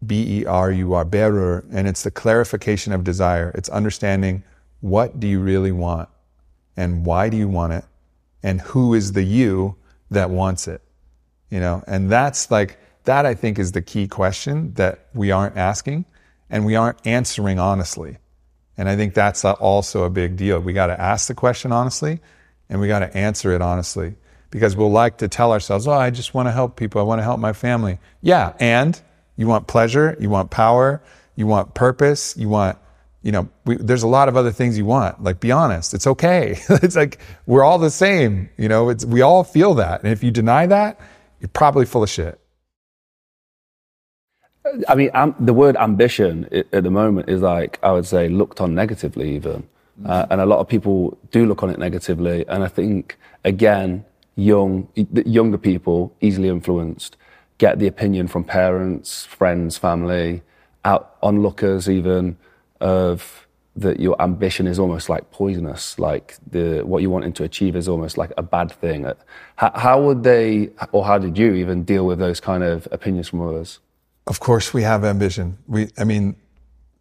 B 0.07 0.41
E 0.41 0.47
R 0.47 0.71
U 0.71 0.95
R, 0.95 1.05
berur, 1.05 1.67
and 1.71 1.87
it's 1.87 2.03
the 2.03 2.11
clarification 2.11 2.93
of 2.95 3.05
desire. 3.05 3.53
It's 3.55 3.69
understanding 3.69 4.43
what 4.81 5.21
do 5.21 5.27
you 5.27 5.41
really 5.41 5.73
want 5.73 6.09
and 6.77 7.05
why 7.05 7.29
do 7.29 7.37
you 7.37 7.49
want 7.49 7.73
it 7.75 7.85
and 8.43 8.61
who 8.61 8.95
is 8.95 9.13
the 9.13 9.25
you 9.25 9.77
that 10.11 10.31
wants 10.31 10.69
it. 10.69 10.81
You 11.51 11.61
know, 11.61 11.83
and 11.87 12.11
that's 12.11 12.51
like, 12.51 12.79
that 13.07 13.27
I 13.27 13.35
think 13.35 13.59
is 13.59 13.73
the 13.73 13.83
key 13.83 14.07
question 14.07 14.75
that 14.75 15.09
we 15.15 15.31
aren't 15.31 15.57
asking 15.57 16.05
and 16.51 16.65
we 16.65 16.77
aren't 16.77 17.05
answering 17.07 17.59
honestly. 17.59 18.19
And 18.77 18.89
I 18.89 18.97
think 18.97 19.15
that's 19.15 19.45
also 19.45 20.05
a 20.05 20.11
big 20.11 20.37
deal. 20.37 20.61
We 20.61 20.73
got 20.73 20.89
to 20.89 21.01
ask 21.01 21.29
the 21.29 21.35
question 21.35 21.73
honestly 21.73 22.21
and 22.69 22.81
we 22.81 22.89
got 22.89 23.01
to 23.01 23.17
answer 23.17 23.53
it 23.53 23.63
honestly 23.63 24.17
because 24.51 24.77
we'll 24.77 24.91
like 24.91 25.19
to 25.19 25.29
tell 25.29 25.53
ourselves, 25.53 25.87
oh, 25.89 25.93
I 25.93 26.11
just 26.11 26.35
want 26.35 26.49
to 26.49 26.53
help 26.53 26.77
people. 26.77 27.01
I 27.01 27.05
want 27.05 27.21
to 27.21 27.25
help 27.25 27.41
my 27.41 27.53
family. 27.53 27.99
Yeah. 28.23 28.53
And 28.61 29.01
you 29.37 29.47
want 29.47 29.67
pleasure, 29.67 30.17
you 30.21 30.31
want 30.31 30.51
power, 30.51 31.03
you 31.35 31.47
want 31.47 31.75
purpose, 31.75 32.37
you 32.37 32.49
want, 32.49 32.79
you 33.23 33.33
know, 33.33 33.49
we, 33.65 33.77
there's 33.77 34.03
a 34.03 34.09
lot 34.09 34.29
of 34.29 34.37
other 34.37 34.53
things 34.53 34.79
you 34.79 34.85
want. 34.85 35.23
Like, 35.23 35.41
be 35.41 35.53
honest. 35.53 35.95
It's 35.95 36.07
okay. 36.07 36.59
it's 36.69 36.97
like 36.97 37.19
we're 37.47 37.65
all 37.65 37.79
the 37.79 37.91
same. 37.91 38.49
You 38.57 38.69
know, 38.69 38.89
it's, 38.89 39.05
we 39.05 39.23
all 39.23 39.45
feel 39.45 39.75
that. 39.75 40.03
And 40.03 40.13
if 40.13 40.23
you 40.23 40.31
deny 40.31 40.67
that, 40.67 41.01
you're 41.41 41.49
probably 41.49 41.87
full 41.87 42.03
of 42.03 42.11
shit. 42.11 42.41
I 44.89 44.95
mean, 44.95 45.11
the 45.41 45.55
word 45.55 45.77
ambition 45.77 46.49
at 46.73 46.83
the 46.83 46.91
moment 46.91 47.29
is 47.29 47.43
like, 47.43 47.79
I 47.83 47.93
would 47.93 48.07
say, 48.07 48.29
looked 48.29 48.61
on 48.61 48.75
negatively 48.75 49.35
even. 49.37 49.67
Uh, 50.05 50.27
and 50.31 50.41
a 50.41 50.47
lot 50.47 50.59
of 50.59 50.69
people 50.69 51.17
do 51.31 51.47
look 51.47 51.63
on 51.63 51.71
it 51.71 51.79
negatively. 51.79 52.45
And 52.49 52.63
I 52.63 52.69
think, 52.69 53.17
again, 53.45 54.05
young, 54.35 54.89
younger 54.95 55.59
people, 55.59 56.15
easily 56.21 56.49
influenced, 56.49 57.17
get 57.59 57.79
the 57.79 57.87
opinion 57.87 58.29
from 58.29 58.45
parents, 58.45 59.25
friends, 59.25 59.79
family, 59.79 60.43
out 60.85 61.17
onlookers 61.23 61.89
even, 61.89 62.37
of 62.81 63.47
that 63.75 64.01
your 64.01 64.21
ambition 64.23 64.67
is 64.67 64.79
almost 64.79 65.09
like 65.09 65.31
poisonous, 65.31 65.99
like 65.99 66.37
the 66.51 66.81
what 66.83 67.03
you're 67.03 67.11
wanting 67.11 67.33
to 67.35 67.45
achieve 67.45 67.77
is 67.77 67.89
almost 67.89 68.17
like 68.17 68.33
a 68.39 68.43
bad 68.43 68.73
thing. 68.73 69.05
How, 69.57 69.73
how 69.75 70.03
would 70.03 70.23
they, 70.23 70.71
or 70.93 71.05
how 71.05 71.19
did 71.19 71.37
you 71.37 71.55
even 71.55 71.85
deal 71.85 72.07
with 72.07 72.19
those 72.19 72.41
kind 72.41 72.63
of 72.63 72.89
opinions 72.91 73.29
from 73.29 73.43
others? 73.43 73.81
Of 74.27 74.41
course, 74.41 74.75
we 74.75 74.83
have 74.83 75.05
ambition. 75.05 75.59
We, 75.67 75.89
I 75.97 76.05
mean, 76.05 76.37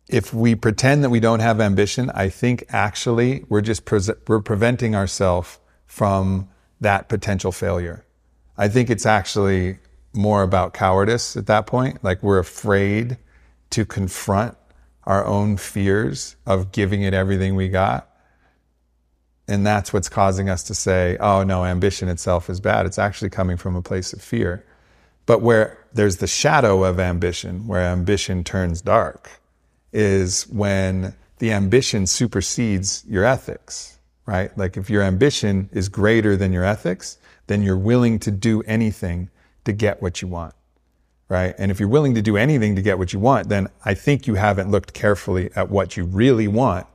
if 0.08 0.34
we 0.34 0.54
pretend 0.56 1.04
that 1.04 1.10
we 1.10 1.20
don't 1.20 1.40
have 1.40 1.60
ambition, 1.60 2.12
I 2.12 2.30
think 2.30 2.66
actually 2.70 3.46
we're 3.50 3.62
just 3.62 3.86
pre- 3.86 4.00
we're 4.28 4.42
preventing 4.42 4.96
ourselves 4.96 5.60
from 5.88 6.50
that 6.82 7.10
potential 7.10 7.52
failure. 7.52 8.06
I 8.58 8.68
think 8.68 8.90
it's 8.90 9.06
actually 9.06 9.80
more 10.14 10.44
about 10.44 10.74
cowardice 10.74 11.36
at 11.36 11.48
that 11.48 11.66
point. 11.66 12.04
Like 12.04 12.22
we're 12.22 12.40
afraid 12.40 13.18
to 13.72 13.86
confront 13.86 14.56
our 15.04 15.26
own 15.26 15.58
fears 15.58 16.36
of 16.46 16.72
giving 16.72 17.02
it 17.02 17.14
everything 17.14 17.56
we 17.56 17.70
got. 17.70 18.10
And 19.48 19.66
that's 19.66 19.94
what's 19.94 20.10
causing 20.10 20.50
us 20.50 20.64
to 20.64 20.76
say, 20.76 21.18
oh 21.20 21.44
no, 21.44 21.66
ambition 21.66 22.08
itself 22.08 22.50
is 22.50 22.60
bad. 22.60 22.86
It's 22.86 22.98
actually 22.98 23.30
coming 23.30 23.58
from 23.58 23.76
a 23.76 23.82
place 23.82 24.14
of 24.14 24.22
fear. 24.22 24.66
But 25.26 25.42
where 25.42 25.78
there's 25.94 26.18
the 26.18 26.28
shadow 26.28 26.84
of 26.84 27.00
ambition, 27.00 27.68
where 27.68 27.82
ambition 27.82 28.44
turns 28.44 28.82
dark, 28.82 29.32
is 29.92 30.44
when 30.48 31.16
the 31.40 31.52
ambition 31.52 32.06
supersedes 32.06 33.04
your 33.08 33.24
ethics, 33.24 33.98
right? 34.26 34.56
Like 34.58 34.78
if 34.78 34.90
your 34.90 35.02
ambition 35.02 35.70
is 35.72 35.90
greater 35.90 36.36
than 36.36 36.54
your 36.54 36.64
ethics, 36.64 37.18
then 37.48 37.64
you're 37.64 37.78
willing 37.78 38.20
to 38.20 38.32
do 38.32 38.62
anything 38.64 39.30
to 39.66 39.72
get 39.72 40.02
what 40.02 40.22
you 40.22 40.28
want, 40.28 40.54
right? 41.30 41.56
And 41.58 41.72
if 41.72 41.80
you're 41.80 41.90
willing 41.90 42.16
to 42.16 42.22
do 42.22 42.38
anything 42.38 42.76
to 42.76 42.82
get 42.82 42.98
what 42.98 43.14
you 43.14 43.20
want, 43.20 43.50
then 43.50 43.70
I 43.84 43.94
think 43.94 44.28
you 44.28 44.36
haven't 44.36 44.72
looked 44.72 44.94
carefully 44.94 45.50
at 45.56 45.70
what 45.70 45.98
you 45.98 46.06
really 46.06 46.48
want, 46.48 46.88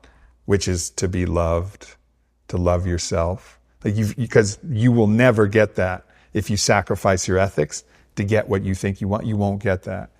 which 0.45 0.69
is 0.69 0.91
to 0.91 1.09
be 1.09 1.27
loved, 1.27 1.95
to 2.49 2.57
love 2.57 2.87
yourself. 2.87 3.59
Like 3.85 3.97
you, 3.97 4.15
because 4.15 4.59
you 4.69 4.93
will 4.93 5.07
never 5.07 5.47
get 5.47 5.77
that 5.77 6.05
if 6.33 6.51
you 6.51 6.57
sacrifice 6.57 7.27
your 7.27 7.39
ethics 7.39 7.83
to 8.17 8.25
get 8.25 8.49
what 8.49 8.63
you 8.63 8.75
think 8.75 9.01
you 9.01 9.09
want. 9.09 9.27
You 9.27 9.37
won't 9.37 9.63
get 9.63 9.83
that. 9.85 10.11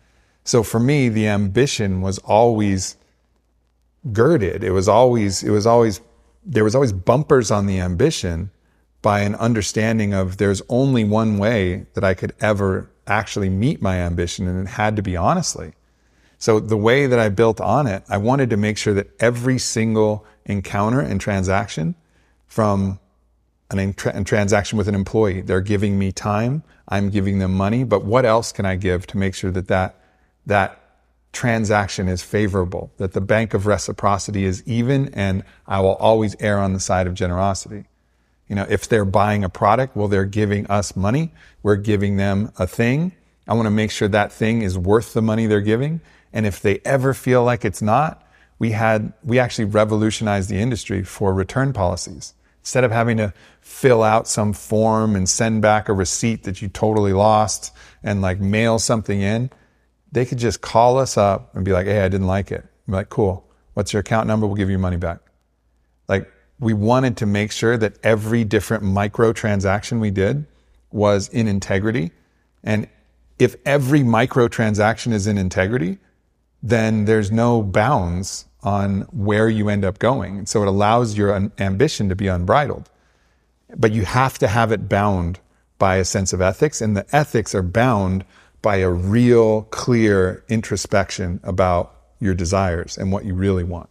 So 0.45 0.63
for 0.63 0.81
me, 0.81 1.09
the 1.09 1.29
ambition 1.29 2.01
was 2.01 2.19
always 2.19 2.97
girded. 4.13 4.65
It 4.65 4.71
was 4.71 4.89
always, 4.89 5.43
it 5.43 5.51
was 5.51 5.67
always, 5.67 6.01
there 6.45 6.65
was 6.65 6.75
always 6.75 6.93
bumpers 6.93 7.51
on 7.51 7.67
the 7.67 7.79
ambition 7.79 8.51
by 9.03 9.21
an 9.21 9.35
understanding 9.37 10.13
of 10.13 10.37
there's 10.37 10.63
only 10.69 11.05
one 11.05 11.39
way 11.39 11.87
that 11.95 12.05
I 12.05 12.15
could 12.15 12.35
ever 12.41 12.91
actually 13.07 13.49
meet 13.49 13.83
my 13.83 13.97
ambition, 13.97 14.47
and 14.47 14.67
it 14.67 14.71
had 14.71 14.97
to 14.97 15.03
be 15.03 15.17
honestly. 15.17 15.73
So 16.39 16.61
the 16.61 16.77
way 16.77 17.07
that 17.07 17.19
I 17.19 17.29
built 17.29 17.61
on 17.61 17.87
it, 17.87 18.03
I 18.09 18.17
wanted 18.17 18.51
to 18.51 18.57
make 18.57 18.79
sure 18.79 18.95
that 18.95 19.11
every 19.21 19.59
single 19.59 20.25
encounter 20.47 21.01
and 21.01 21.21
transaction 21.21 21.95
from 22.47 22.99
an 23.71 23.79
a 23.79 24.25
transaction 24.25 24.79
with 24.79 24.89
an 24.89 24.95
employee. 24.95 25.41
They're 25.41 25.61
giving 25.61 25.99
me 25.99 26.13
time. 26.13 26.63
I'm 26.89 27.11
giving 27.11 27.39
them 27.39 27.55
money. 27.55 27.85
But 27.85 28.05
what 28.05 28.25
else 28.25 28.53
can 28.53 28.67
I 28.67 28.77
give 28.77 29.07
to 29.09 29.19
make 29.19 29.35
sure 29.35 29.51
that 29.53 29.69
that, 29.69 29.97
that 30.47 30.81
transaction 31.33 32.09
is 32.09 32.23
favorable, 32.23 32.91
that 32.97 33.13
the 33.13 33.21
bank 33.21 33.55
of 33.55 33.67
reciprocity 33.67 34.45
is 34.45 34.63
even, 34.67 35.15
and 35.15 35.45
I 35.67 35.81
will 35.81 35.95
always 35.95 36.35
err 36.41 36.59
on 36.59 36.73
the 36.73 36.81
side 36.81 37.07
of 37.07 37.15
generosity. 37.15 37.85
You 38.49 38.57
know, 38.57 38.67
if 38.69 38.89
they're 38.89 39.05
buying 39.05 39.45
a 39.45 39.49
product, 39.49 39.95
well, 39.95 40.09
they're 40.09 40.25
giving 40.25 40.67
us 40.67 40.97
money. 40.97 41.33
We're 41.63 41.77
giving 41.77 42.17
them 42.17 42.53
a 42.59 42.67
thing. 42.67 43.13
I 43.47 43.55
want 43.55 43.67
to 43.67 43.71
make 43.71 43.93
sure 43.93 44.09
that 44.09 44.33
thing 44.33 44.63
is 44.63 44.77
worth 44.77 45.13
the 45.13 45.23
money 45.23 45.47
they're 45.47 45.61
giving. 45.61 46.01
And 46.33 46.47
if 46.47 46.61
they 46.61 46.81
ever 46.85 47.15
feel 47.15 47.45
like 47.45 47.65
it's 47.65 47.81
not, 47.81 48.27
we 48.59 48.73
had, 48.73 49.13
we 49.23 49.39
actually 49.39 49.67
revolutionized 49.67 50.51
the 50.51 50.59
industry 50.59 51.05
for 51.05 51.33
return 51.33 51.73
policies. 51.73 52.35
Instead 52.61 52.85
of 52.85 52.91
having 52.91 53.17
to 53.17 53.33
fill 53.61 54.03
out 54.03 54.29
some 54.29 54.53
form 54.53 55.17
and 55.17 55.29
send 55.29 55.63
back 55.63 55.89
a 55.89 55.93
receipt 55.93 56.45
that 56.45 56.61
you 56.61 56.69
totally 56.69 57.13
lost 57.13 57.73
and 58.03 58.21
like 58.21 58.41
mail 58.41 58.79
something 58.79 59.21
in, 59.21 59.51
they 60.13 60.25
could 60.25 60.39
just 60.39 60.61
call 60.61 60.99
us 60.99 61.17
up 61.17 61.55
and 61.55 61.65
be 61.65 61.73
like, 61.73 61.87
hey, 61.87 62.01
I 62.01 62.09
didn't 62.09 62.27
like 62.27 62.51
it. 62.51 62.65
I'm 62.87 62.95
like, 62.95 63.09
cool. 63.09 63.47
What's 63.75 63.93
your 63.93 64.01
account 64.01 64.27
number? 64.27 64.47
We'll 64.47 64.57
give 64.57 64.71
you 64.71 64.79
money 64.79 64.97
back. 64.97 65.21
Like, 66.09 66.31
we 66.59 66.75
wanted 66.75 67.17
to 67.19 67.27
make 67.27 67.53
sure 67.53 67.77
that 67.79 67.97
every 68.03 68.45
different 68.45 68.83
micro 68.83 69.33
transaction 69.33 70.01
we 70.01 70.11
did 70.11 70.47
was 70.91 71.29
in 71.29 71.49
integrity. 71.49 72.11
And 72.63 72.89
if 73.39 73.57
every 73.65 74.03
micro 74.03 74.49
transaction 74.49 75.13
is 75.13 75.27
in 75.27 75.39
integrity, 75.39 75.99
then 76.63 77.07
there's 77.07 77.31
no 77.31 77.63
bounds 77.63 78.45
on 78.63 79.03
where 79.13 79.49
you 79.49 79.69
end 79.69 79.85
up 79.85 79.99
going. 79.99 80.39
And 80.39 80.49
so 80.49 80.63
it 80.63 80.69
allows 80.69 81.17
your 81.17 81.51
ambition 81.59 82.09
to 82.09 82.17
be 82.17 82.29
unbridled. 82.29 82.91
But 83.77 83.93
you 83.93 84.05
have 84.05 84.39
to 84.39 84.49
have 84.49 84.73
it 84.73 84.89
bound 84.89 85.41
by 85.79 85.97
a 85.97 86.05
sense 86.05 86.33
of 86.33 86.41
ethics, 86.41 86.81
and 86.81 86.97
the 86.97 87.07
ethics 87.15 87.55
are 87.55 87.63
bound 87.63 88.25
by 88.63 88.77
a 88.77 88.91
real 88.91 89.63
clear 89.63 90.45
introspection 90.49 91.41
about 91.43 91.95
your 92.21 92.35
desires 92.35 92.99
and 92.99 93.11
what 93.11 93.25
you 93.25 93.35
really 93.35 93.65
want. 93.65 93.89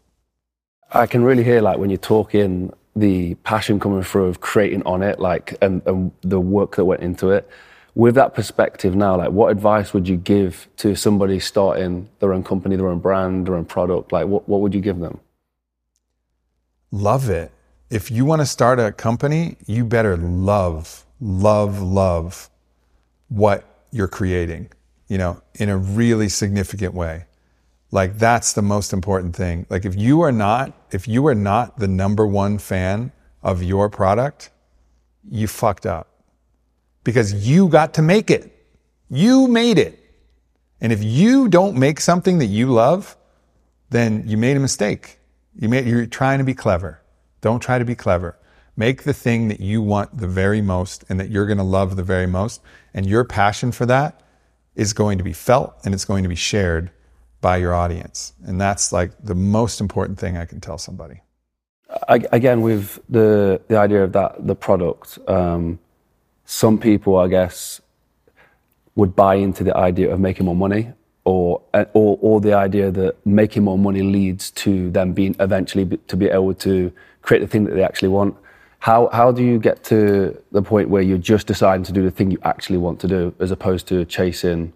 I 0.92 1.08
can 1.08 1.24
really 1.24 1.44
hear 1.44 1.62
like 1.62 1.78
when 1.78 1.90
you're 1.90 1.98
talking 1.98 2.72
the 2.96 3.36
passion 3.36 3.80
coming 3.80 4.04
through 4.04 4.26
of 4.26 4.42
creating 4.42 4.84
Onnit, 4.84 5.20
like, 5.20 5.56
and, 5.62 5.82
and 5.86 6.12
the 6.22 6.40
work 6.40 6.76
that 6.76 6.86
went 6.86 7.02
into 7.02 7.30
it. 7.32 7.50
With 7.96 8.16
that 8.16 8.34
perspective 8.34 8.96
now, 8.96 9.18
like, 9.18 9.32
what 9.32 9.52
advice 9.52 9.94
would 9.94 10.08
you 10.08 10.18
give 10.18 10.68
to 10.78 10.96
somebody 10.96 11.40
starting 11.40 12.10
their 12.20 12.34
own 12.34 12.44
company, 12.44 12.76
their 12.76 12.88
own 12.88 13.00
brand, 13.00 13.48
their 13.48 13.56
own 13.56 13.66
product? 13.66 14.12
Like, 14.12 14.28
what, 14.28 14.48
what 14.48 14.62
would 14.62 14.74
you 14.74 14.82
give 14.82 15.00
them? 15.00 15.20
Love 16.92 17.30
it. 17.30 17.52
If 17.90 18.12
you 18.12 18.26
want 18.26 18.42
to 18.42 18.46
start 18.46 18.80
a 18.80 18.92
company, 18.92 19.58
you 19.66 19.84
better 19.84 20.16
love, 20.16 21.06
love, 21.20 21.82
love 21.82 22.50
what 23.30 23.66
you're 23.92 24.08
creating, 24.08 24.70
you 25.08 25.18
know, 25.18 25.42
in 25.56 25.70
a 25.70 25.78
really 25.78 26.30
significant 26.30 26.94
way. 26.94 27.26
Like 27.92 28.20
that's 28.20 28.54
the 28.54 28.62
most 28.62 28.94
important 28.94 29.36
thing. 29.36 29.66
Like 29.70 29.86
if 29.86 29.96
you 29.96 30.22
are 30.22 30.32
not, 30.32 30.74
if 30.92 31.08
you 31.08 31.26
are 31.28 31.36
not 31.36 31.80
the 31.80 31.88
number 31.88 32.28
one 32.28 32.60
fan 32.60 33.12
of 33.42 33.64
your 33.64 33.90
product, 33.90 34.52
you 35.30 35.48
fucked 35.48 35.86
up 35.86 36.09
because 37.10 37.34
you 37.34 37.68
got 37.68 37.96
to 37.96 38.04
make 38.04 38.30
it. 38.30 38.56
You 39.10 39.48
made 39.48 39.80
it. 39.80 40.00
And 40.80 40.94
if 40.94 41.04
you 41.04 41.50
don't 41.50 41.76
make 41.76 42.00
something 42.00 42.38
that 42.38 42.46
you 42.46 42.68
love, 42.68 43.18
then 43.90 44.24
you 44.28 44.38
made 44.38 44.56
a 44.56 44.60
mistake. 44.60 45.18
You 45.56 45.70
made, 45.70 45.88
you're 45.88 46.06
trying 46.06 46.38
to 46.38 46.44
be 46.44 46.54
clever. 46.54 47.02
Don't 47.42 47.62
try 47.62 47.80
to 47.80 47.86
be 47.86 47.96
clever. 47.96 48.38
Make 48.78 49.04
the 49.04 49.14
thing 49.14 49.48
that 49.48 49.60
you 49.60 49.82
want 49.82 50.16
the 50.16 50.28
very 50.28 50.62
most 50.62 51.04
and 51.10 51.20
that 51.20 51.32
you're 51.32 51.48
going 51.48 51.58
to 51.58 51.64
love 51.64 51.96
the 51.96 52.04
very 52.04 52.28
most. 52.28 52.62
And 52.94 53.08
your 53.08 53.26
passion 53.26 53.72
for 53.72 53.88
that 53.88 54.22
is 54.76 54.94
going 54.94 55.18
to 55.18 55.24
be 55.24 55.34
felt 55.34 55.74
and 55.84 55.96
it's 55.96 56.06
going 56.06 56.22
to 56.22 56.30
be 56.30 56.36
shared 56.36 56.92
by 57.42 57.58
your 57.58 57.74
audience. 57.74 58.34
And 58.46 58.62
that's 58.62 58.94
like 58.94 59.14
the 59.24 59.36
most 59.36 59.82
important 59.82 60.20
thing 60.20 60.38
I 60.38 60.46
can 60.46 60.62
tell 60.62 60.78
somebody. 60.78 61.22
I, 62.08 62.24
again, 62.32 62.62
with 62.62 63.00
the 63.10 63.62
the 63.68 63.78
idea 63.78 64.04
of 64.04 64.12
that 64.14 64.46
the 64.46 64.56
product, 64.56 65.18
um, 65.28 65.80
some 66.50 66.80
people, 66.80 67.16
I 67.16 67.28
guess, 67.28 67.80
would 68.96 69.16
buy 69.16 69.36
into 69.36 69.64
the 69.64 69.78
idea 69.78 70.12
of 70.12 70.20
making 70.20 70.48
more 70.48 70.56
money, 70.56 70.92
or 71.24 71.62
or 71.94 72.18
or 72.22 72.42
the 72.42 72.54
idea 72.54 72.90
that 72.90 73.24
making 73.24 73.64
more 73.64 73.78
money 73.78 74.02
leads 74.02 74.50
to 74.64 74.90
them 74.90 75.14
being 75.14 75.36
eventually 75.40 75.86
to 76.08 76.18
be 76.18 76.26
able 76.26 76.56
to 76.56 76.92
create 77.22 77.42
the 77.42 77.48
thing 77.48 77.66
that 77.66 77.76
they 77.76 77.84
actually 77.84 78.10
want. 78.10 78.36
How 78.80 79.10
how 79.14 79.32
do 79.32 79.44
you 79.44 79.60
get 79.60 79.84
to 79.86 80.42
the 80.52 80.64
point 80.64 80.90
where 80.90 81.04
you're 81.04 81.20
just 81.20 81.46
deciding 81.46 81.84
to 81.84 81.94
do 81.94 82.02
the 82.02 82.10
thing 82.10 82.32
you 82.32 82.40
actually 82.44 82.80
want 82.80 83.00
to 83.02 83.08
do, 83.08 83.36
as 83.40 83.52
opposed 83.52 83.88
to 83.90 84.04
chasing 84.06 84.74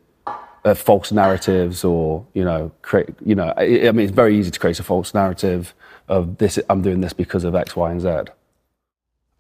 uh, 0.66 0.76
false 0.76 1.12
narratives 1.12 1.84
or 1.84 2.24
you 2.36 2.44
know 2.44 2.72
create 2.84 3.10
you 3.26 3.34
know 3.34 3.52
I, 3.58 3.88
I, 3.88 3.92
mean 3.94 4.06
it's 4.06 4.16
very 4.24 4.38
easy 4.38 4.52
to 4.52 4.60
create 4.60 4.80
a 4.80 4.84
false 4.84 5.16
narrative 5.16 5.74
of 6.08 6.38
this 6.38 6.60
I'm 6.70 6.84
doing 6.84 7.02
this 7.02 7.14
because 7.14 7.44
of 7.44 7.56
X 7.56 7.76
Y 7.76 7.92
and 7.92 8.00
Z. 8.00 8.32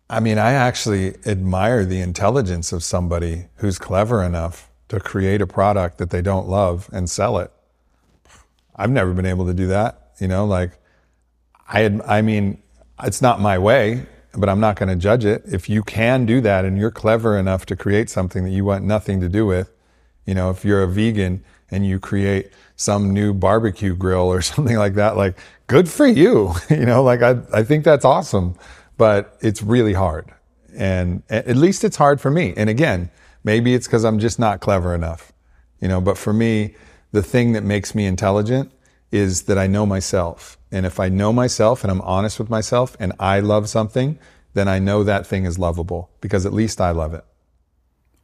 I 0.10 0.20
mean 0.20 0.38
I 0.38 0.54
actually 0.54 1.16
admire 1.26 1.86
the 1.86 2.02
intelligence 2.02 2.72
of 2.72 2.84
somebody 2.84 3.48
who's 3.56 3.80
clever 3.80 4.24
enough 4.24 4.70
to 4.90 5.00
create 5.00 5.42
a 5.42 5.48
product 5.48 5.98
that 5.98 6.10
they 6.10 6.22
don't 6.22 6.48
love 6.48 6.90
and 6.92 7.10
sell 7.10 7.38
it. 7.40 7.52
I've 8.76 8.92
never 8.92 9.14
been 9.14 9.26
able 9.26 9.46
to 9.46 9.54
do 9.54 9.68
that, 9.68 10.12
you 10.20 10.28
know, 10.28 10.46
like 10.46 10.72
I 11.68 11.82
had, 11.82 12.02
I 12.02 12.22
mean 12.22 12.62
it's 13.02 13.22
not 13.22 13.40
my 13.40 13.58
way, 13.58 14.06
but 14.34 14.50
I'm 14.50 14.60
not 14.60 14.76
going 14.78 14.90
to 14.90 14.96
judge 14.96 15.26
it. 15.26 15.44
If 15.46 15.70
you 15.70 15.84
can 15.84 16.26
do 16.26 16.42
that 16.42 16.66
and 16.66 16.78
you're 16.78 16.92
clever 16.92 17.38
enough 17.38 17.66
to 17.68 17.76
create 17.76 18.10
something 18.10 18.44
that 18.44 18.52
you 18.52 18.66
want 18.66 18.84
nothing 18.84 19.22
to 19.22 19.30
do 19.30 19.46
with, 19.46 19.72
you 20.26 20.34
know, 20.34 20.50
if 20.50 20.66
you're 20.66 20.84
a 20.84 20.88
vegan 20.88 21.44
and 21.70 21.86
you 21.86 22.00
create 22.00 22.52
some 22.76 23.14
new 23.14 23.34
barbecue 23.34 23.96
grill 23.96 24.32
or 24.32 24.42
something 24.54 24.78
like 24.78 24.96
that, 24.96 25.18
like 25.18 25.38
good 25.68 25.90
for 25.90 26.08
you. 26.08 26.54
you 26.70 26.86
know, 26.86 27.04
like 27.04 27.22
I, 27.22 27.38
I 27.54 27.64
think 27.64 27.84
that's 27.84 28.06
awesome, 28.06 28.56
but 28.98 29.38
it's 29.42 29.62
really 29.62 29.94
hard. 29.94 30.34
And 30.76 31.24
at 31.30 31.56
least 31.56 31.84
it's 31.84 31.98
hard 31.98 32.20
for 32.20 32.32
me. 32.32 32.54
And 32.58 32.70
again, 32.70 33.12
maybe 33.44 33.74
it's 33.74 33.88
because 33.88 34.04
I'm 34.04 34.20
just 34.20 34.40
not 34.40 34.60
clever 34.60 34.96
enough, 34.96 35.32
you 35.80 35.88
know, 35.88 36.02
but 36.02 36.18
for 36.18 36.34
me, 36.34 36.76
the 37.12 37.22
thing 37.22 37.54
that 37.54 37.64
makes 37.64 37.94
me 37.94 38.06
intelligent 38.06 38.72
is 39.12 39.44
that 39.44 39.58
I 39.58 39.68
know 39.68 39.86
myself. 39.86 40.58
And 40.72 40.86
if 40.86 41.00
I 41.00 41.10
know 41.10 41.32
myself 41.32 41.84
and 41.84 41.92
I'm 41.92 42.02
honest 42.02 42.40
with 42.40 42.50
myself 42.50 42.98
and 43.00 43.14
I 43.20 43.40
love 43.40 43.70
something, 43.70 44.18
then 44.56 44.68
I 44.68 44.80
know 44.80 45.04
that 45.04 45.28
thing 45.28 45.46
is 45.46 45.60
lovable 45.60 46.10
because 46.22 46.46
at 46.46 46.54
least 46.54 46.82
I 46.82 46.92
love 46.92 47.14
it. 47.14 47.24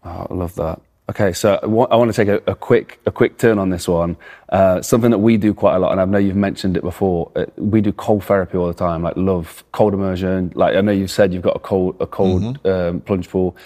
I 0.04 0.26
love 0.34 0.56
that. 0.56 0.82
Okay, 1.10 1.34
so 1.34 1.60
I 1.64 1.66
want 1.66 2.14
to 2.14 2.16
take 2.16 2.28
a, 2.28 2.52
a 2.52 2.54
quick 2.54 3.00
a 3.08 3.12
quick 3.12 3.40
turn 3.40 3.58
on 3.58 3.72
this 3.72 3.88
one. 3.88 4.16
Uh, 4.50 4.80
something 4.84 5.10
that 5.10 5.18
we 5.18 5.38
do 5.38 5.56
quite 5.56 5.76
a 5.76 5.80
lot, 5.80 5.92
and 5.92 6.00
I 6.00 6.06
know 6.06 6.20
you've 6.20 6.36
mentioned 6.36 6.78
it 6.78 6.84
before. 6.84 7.32
Uh, 7.36 7.46
we 7.58 7.82
do 7.82 7.92
cold 7.92 8.24
therapy 8.24 8.60
all 8.60 8.68
the 8.68 8.76
time. 8.76 9.02
Like 9.02 9.18
love 9.18 9.64
cold 9.72 9.96
immersion. 9.96 10.52
Like 10.54 10.76
I 10.76 10.82
know 10.82 10.92
you've 10.92 11.10
said 11.10 11.34
you've 11.34 11.42
got 11.42 11.56
a 11.56 11.60
cold 11.60 11.98
a 12.00 12.06
cold 12.06 12.44
mm-hmm. 12.44 12.68
um, 12.68 13.02
plunge 13.02 13.28
pool. 13.28 13.58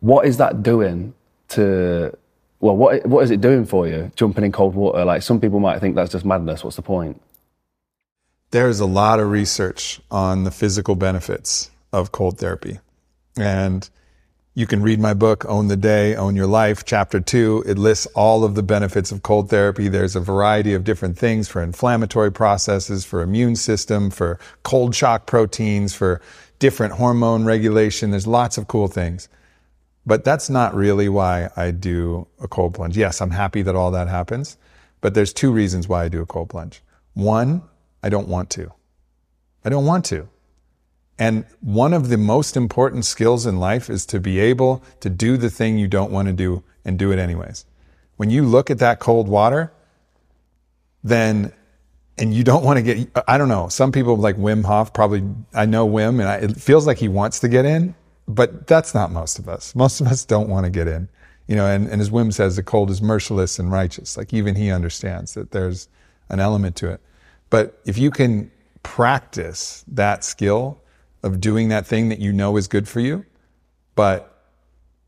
What 0.00 0.24
is 0.24 0.36
that 0.36 0.62
doing 0.62 1.14
to? 1.48 2.16
Well, 2.60 2.76
what 2.76 3.04
what 3.06 3.24
is 3.24 3.32
it 3.32 3.40
doing 3.40 3.64
for 3.64 3.88
you? 3.88 4.12
Jumping 4.14 4.44
in 4.44 4.52
cold 4.52 4.76
water. 4.76 5.04
Like 5.04 5.22
some 5.22 5.40
people 5.40 5.58
might 5.58 5.80
think 5.80 5.96
that's 5.96 6.12
just 6.12 6.24
madness. 6.24 6.62
What's 6.62 6.76
the 6.76 6.82
point? 6.82 7.20
There's 8.52 8.78
a 8.78 8.86
lot 8.86 9.18
of 9.18 9.30
research 9.30 10.00
on 10.12 10.44
the 10.44 10.52
physical 10.52 10.94
benefits 10.94 11.72
of 11.92 12.12
cold 12.12 12.38
therapy, 12.38 12.78
and 13.36 13.90
you 14.56 14.68
can 14.68 14.82
read 14.82 15.00
my 15.00 15.14
book, 15.14 15.44
Own 15.46 15.66
the 15.66 15.76
Day, 15.76 16.14
Own 16.14 16.36
Your 16.36 16.46
Life, 16.46 16.84
chapter 16.84 17.20
two. 17.20 17.64
It 17.66 17.76
lists 17.76 18.06
all 18.14 18.44
of 18.44 18.54
the 18.54 18.62
benefits 18.62 19.10
of 19.10 19.24
cold 19.24 19.50
therapy. 19.50 19.88
There's 19.88 20.14
a 20.14 20.20
variety 20.20 20.74
of 20.74 20.84
different 20.84 21.18
things 21.18 21.48
for 21.48 21.60
inflammatory 21.60 22.30
processes, 22.30 23.04
for 23.04 23.20
immune 23.20 23.56
system, 23.56 24.10
for 24.10 24.38
cold 24.62 24.94
shock 24.94 25.26
proteins, 25.26 25.92
for 25.92 26.20
different 26.60 26.94
hormone 26.94 27.44
regulation. 27.44 28.12
There's 28.12 28.28
lots 28.28 28.56
of 28.56 28.68
cool 28.68 28.86
things. 28.86 29.28
But 30.06 30.22
that's 30.22 30.48
not 30.48 30.72
really 30.72 31.08
why 31.08 31.50
I 31.56 31.72
do 31.72 32.28
a 32.40 32.46
cold 32.46 32.74
plunge. 32.74 32.96
Yes, 32.96 33.20
I'm 33.20 33.30
happy 33.30 33.62
that 33.62 33.74
all 33.74 33.90
that 33.90 34.06
happens, 34.06 34.56
but 35.00 35.14
there's 35.14 35.32
two 35.32 35.50
reasons 35.50 35.88
why 35.88 36.04
I 36.04 36.08
do 36.08 36.22
a 36.22 36.26
cold 36.26 36.50
plunge. 36.50 36.80
One, 37.14 37.62
I 38.04 38.08
don't 38.08 38.28
want 38.28 38.50
to. 38.50 38.70
I 39.64 39.68
don't 39.70 39.86
want 39.86 40.04
to. 40.06 40.28
And 41.18 41.44
one 41.60 41.92
of 41.92 42.08
the 42.08 42.18
most 42.18 42.56
important 42.56 43.04
skills 43.04 43.46
in 43.46 43.60
life 43.60 43.88
is 43.88 44.04
to 44.06 44.18
be 44.18 44.40
able 44.40 44.82
to 45.00 45.08
do 45.08 45.36
the 45.36 45.50
thing 45.50 45.78
you 45.78 45.86
don't 45.86 46.10
want 46.10 46.26
to 46.26 46.32
do 46.32 46.64
and 46.84 46.98
do 46.98 47.12
it 47.12 47.18
anyways. 47.18 47.64
When 48.16 48.30
you 48.30 48.44
look 48.44 48.70
at 48.70 48.78
that 48.78 48.98
cold 48.98 49.28
water, 49.28 49.72
then, 51.02 51.52
and 52.18 52.34
you 52.34 52.42
don't 52.42 52.64
want 52.64 52.78
to 52.78 52.82
get, 52.82 53.08
I 53.28 53.38
don't 53.38 53.48
know, 53.48 53.68
some 53.68 53.92
people 53.92 54.16
like 54.16 54.36
Wim 54.36 54.64
Hof 54.64 54.92
probably, 54.92 55.22
I 55.52 55.66
know 55.66 55.88
Wim 55.88 56.20
and 56.20 56.28
I, 56.28 56.36
it 56.36 56.56
feels 56.56 56.86
like 56.86 56.98
he 56.98 57.08
wants 57.08 57.40
to 57.40 57.48
get 57.48 57.64
in, 57.64 57.94
but 58.26 58.66
that's 58.66 58.94
not 58.94 59.12
most 59.12 59.38
of 59.38 59.48
us. 59.48 59.74
Most 59.74 60.00
of 60.00 60.06
us 60.08 60.24
don't 60.24 60.48
want 60.48 60.64
to 60.64 60.70
get 60.70 60.88
in. 60.88 61.08
You 61.46 61.56
know, 61.56 61.66
and, 61.66 61.88
and 61.88 62.00
as 62.00 62.10
Wim 62.10 62.32
says, 62.32 62.56
the 62.56 62.62
cold 62.62 62.90
is 62.90 63.02
merciless 63.02 63.58
and 63.58 63.70
righteous. 63.70 64.16
Like 64.16 64.32
even 64.32 64.54
he 64.54 64.70
understands 64.70 65.34
that 65.34 65.50
there's 65.50 65.88
an 66.30 66.40
element 66.40 66.74
to 66.76 66.90
it. 66.90 67.00
But 67.50 67.80
if 67.84 67.98
you 67.98 68.10
can 68.10 68.50
practice 68.82 69.84
that 69.88 70.24
skill, 70.24 70.80
of 71.24 71.40
doing 71.40 71.68
that 71.70 71.86
thing 71.86 72.10
that 72.10 72.18
you 72.20 72.32
know 72.32 72.56
is 72.56 72.68
good 72.68 72.86
for 72.86 73.00
you, 73.00 73.24
but 73.94 74.30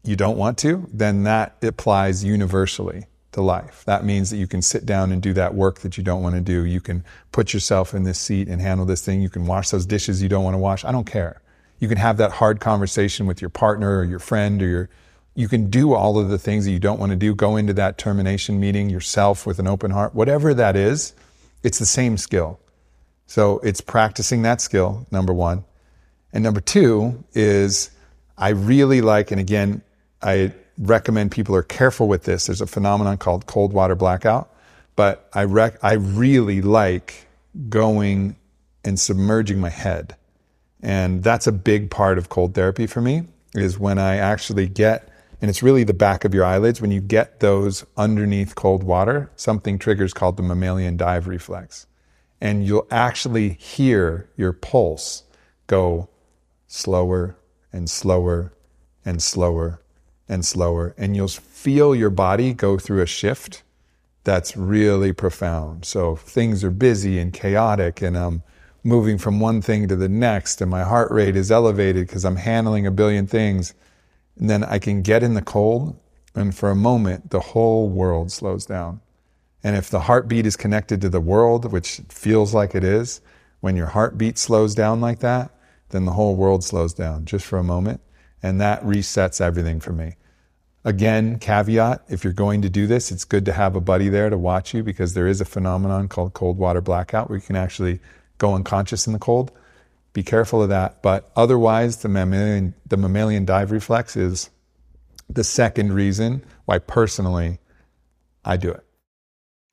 you 0.02 0.16
don't 0.16 0.38
want 0.38 0.56
to, 0.58 0.88
then 0.92 1.24
that 1.24 1.56
applies 1.62 2.24
universally 2.24 3.04
to 3.32 3.42
life. 3.42 3.84
That 3.84 4.04
means 4.04 4.30
that 4.30 4.38
you 4.38 4.46
can 4.46 4.62
sit 4.62 4.86
down 4.86 5.12
and 5.12 5.20
do 5.20 5.34
that 5.34 5.54
work 5.54 5.80
that 5.80 5.98
you 5.98 6.04
don't 6.04 6.22
want 6.22 6.36
to 6.36 6.40
do. 6.40 6.64
You 6.64 6.80
can 6.80 7.04
put 7.32 7.52
yourself 7.52 7.92
in 7.92 8.04
this 8.04 8.18
seat 8.18 8.48
and 8.48 8.62
handle 8.62 8.86
this 8.86 9.04
thing. 9.04 9.20
You 9.20 9.28
can 9.28 9.46
wash 9.46 9.70
those 9.70 9.84
dishes 9.84 10.22
you 10.22 10.28
don't 10.28 10.44
want 10.44 10.54
to 10.54 10.58
wash. 10.58 10.84
I 10.84 10.92
don't 10.92 11.06
care. 11.06 11.42
You 11.78 11.88
can 11.88 11.98
have 11.98 12.16
that 12.16 12.32
hard 12.32 12.60
conversation 12.60 13.26
with 13.26 13.42
your 13.42 13.50
partner 13.50 13.98
or 13.98 14.04
your 14.04 14.18
friend 14.18 14.62
or 14.62 14.66
your, 14.66 14.90
you 15.34 15.48
can 15.48 15.68
do 15.68 15.92
all 15.92 16.18
of 16.18 16.30
the 16.30 16.38
things 16.38 16.64
that 16.64 16.70
you 16.70 16.78
don't 16.78 16.98
want 16.98 17.10
to 17.10 17.16
do. 17.16 17.34
Go 17.34 17.56
into 17.56 17.74
that 17.74 17.98
termination 17.98 18.58
meeting 18.58 18.88
yourself 18.88 19.44
with 19.44 19.58
an 19.58 19.66
open 19.66 19.90
heart. 19.90 20.14
Whatever 20.14 20.54
that 20.54 20.76
is, 20.76 21.12
it's 21.62 21.78
the 21.78 21.84
same 21.84 22.16
skill. 22.16 22.58
So 23.26 23.58
it's 23.58 23.82
practicing 23.82 24.42
that 24.42 24.62
skill, 24.62 25.06
number 25.10 25.34
one. 25.34 25.64
And 26.37 26.43
number 26.43 26.61
two 26.61 27.24
is 27.32 27.91
I 28.37 28.51
really 28.51 29.01
like, 29.01 29.30
and 29.30 29.41
again, 29.41 29.80
I 30.20 30.53
recommend 30.76 31.30
people 31.30 31.57
are 31.57 31.62
careful 31.62 32.09
with 32.09 32.24
this. 32.24 32.45
There's 32.45 32.61
a 32.61 32.66
phenomenon 32.66 33.16
called 33.16 33.47
cold 33.47 33.72
water 33.72 33.95
blackout, 33.95 34.55
but 34.97 35.30
I 35.32 35.45
rec- 35.45 35.82
I 35.82 35.95
really 35.95 36.61
like 36.61 37.26
going 37.70 38.37
and 38.84 39.01
submerging 39.01 39.61
my 39.61 39.70
head. 39.70 40.14
And 40.82 41.22
that's 41.22 41.47
a 41.47 41.53
big 41.53 41.91
part 41.91 42.18
of 42.18 42.28
cold 42.28 42.55
therapy 42.55 42.87
for 42.87 43.01
me 43.01 43.22
is 43.55 43.78
when 43.78 43.99
I 43.99 44.16
actually 44.16 44.68
get 44.68 45.09
and 45.41 45.49
it's 45.49 45.62
really 45.62 45.84
the 45.84 45.95
back 45.95 46.26
of 46.26 46.34
your 46.34 46.45
eyelids 46.45 46.82
when 46.82 46.91
you 46.91 47.01
get 47.01 47.41
those 47.41 47.87
underneath 47.97 48.57
cold 48.57 48.82
water, 48.82 49.30
something 49.37 49.78
triggers 49.78 50.12
called 50.12 50.37
the 50.37 50.43
mammalian 50.43 50.99
dive 50.99 51.28
reflex. 51.28 51.87
And 52.43 52.66
you'll 52.66 52.87
actually 52.91 53.55
hear 53.55 54.28
your 54.37 54.53
pulse 54.53 55.22
go 55.66 56.11
slower 56.66 57.36
and 57.72 57.88
slower 57.88 58.52
and 59.04 59.22
slower 59.22 59.80
and 60.28 60.44
slower. 60.44 60.94
And 60.98 61.14
you'll 61.14 61.28
feel 61.28 61.94
your 61.94 62.10
body 62.10 62.52
go 62.52 62.78
through 62.78 63.02
a 63.02 63.06
shift 63.06 63.62
that's 64.24 64.56
really 64.56 65.12
profound. 65.12 65.84
So 65.84 66.16
things 66.16 66.64
are 66.64 66.70
busy 66.70 67.18
and 67.18 67.32
chaotic 67.32 68.02
and 68.02 68.16
I'm 68.16 68.42
moving 68.82 69.18
from 69.18 69.40
one 69.40 69.62
thing 69.62 69.88
to 69.88 69.96
the 69.96 70.08
next 70.08 70.60
and 70.60 70.70
my 70.70 70.82
heart 70.82 71.10
rate 71.10 71.36
is 71.36 71.50
elevated 71.50 72.06
because 72.06 72.24
I'm 72.24 72.36
handling 72.36 72.86
a 72.86 72.90
billion 72.90 73.26
things. 73.26 73.74
And 74.38 74.50
then 74.50 74.64
I 74.64 74.78
can 74.78 75.02
get 75.02 75.22
in 75.22 75.34
the 75.34 75.42
cold 75.42 75.98
and 76.34 76.54
for 76.54 76.70
a 76.70 76.76
moment 76.76 77.30
the 77.30 77.40
whole 77.40 77.88
world 77.88 78.32
slows 78.32 78.66
down. 78.66 79.00
And 79.62 79.76
if 79.76 79.90
the 79.90 80.00
heartbeat 80.00 80.46
is 80.46 80.56
connected 80.56 81.00
to 81.00 81.08
the 81.08 81.20
world, 81.20 81.72
which 81.72 82.00
feels 82.08 82.54
like 82.54 82.74
it 82.74 82.84
is, 82.84 83.20
when 83.60 83.74
your 83.74 83.86
heartbeat 83.86 84.38
slows 84.38 84.74
down 84.74 85.00
like 85.00 85.20
that, 85.20 85.50
then 85.91 86.05
the 86.05 86.12
whole 86.12 86.37
world 86.37 86.64
slows 86.64 86.95
down 86.95 87.24
just 87.24 87.47
for 87.47 87.59
a 87.59 87.64
moment. 87.64 88.01
And 88.43 88.61
that 88.61 88.82
resets 88.82 89.41
everything 89.41 89.80
for 89.80 89.93
me. 89.93 90.16
Again, 90.84 91.39
caveat 91.41 92.05
if 92.09 92.22
you're 92.22 92.32
going 92.32 92.62
to 92.62 92.70
do 92.70 92.87
this, 92.87 93.11
it's 93.11 93.24
good 93.24 93.45
to 93.47 93.53
have 93.53 93.74
a 93.74 93.80
buddy 93.80 94.09
there 94.09 94.30
to 94.30 94.39
watch 94.39 94.72
you 94.72 94.84
because 94.84 95.14
there 95.14 95.26
is 95.26 95.41
a 95.41 95.45
phenomenon 95.45 96.07
called 96.07 96.32
cold 96.32 96.59
water 96.59 96.80
blackout 96.80 97.28
where 97.28 97.39
you 97.39 97.45
can 97.45 97.57
actually 97.57 97.99
go 98.39 98.55
unconscious 98.55 99.07
in 99.07 99.12
the 99.12 99.18
cold. 99.18 99.51
Be 100.12 100.22
careful 100.22 100.62
of 100.62 100.68
that. 100.68 101.03
But 101.03 101.30
otherwise, 101.34 101.99
the 101.99 102.09
mammalian, 102.09 102.74
the 102.87 102.97
mammalian 102.97 103.45
dive 103.45 103.72
reflex 103.72 104.16
is 104.16 104.51
the 105.28 105.45
second 105.45 105.93
reason 105.93 106.45
why 106.66 106.78
personally 106.78 107.59
I 108.45 108.57
do 108.57 108.70
it. 108.70 108.86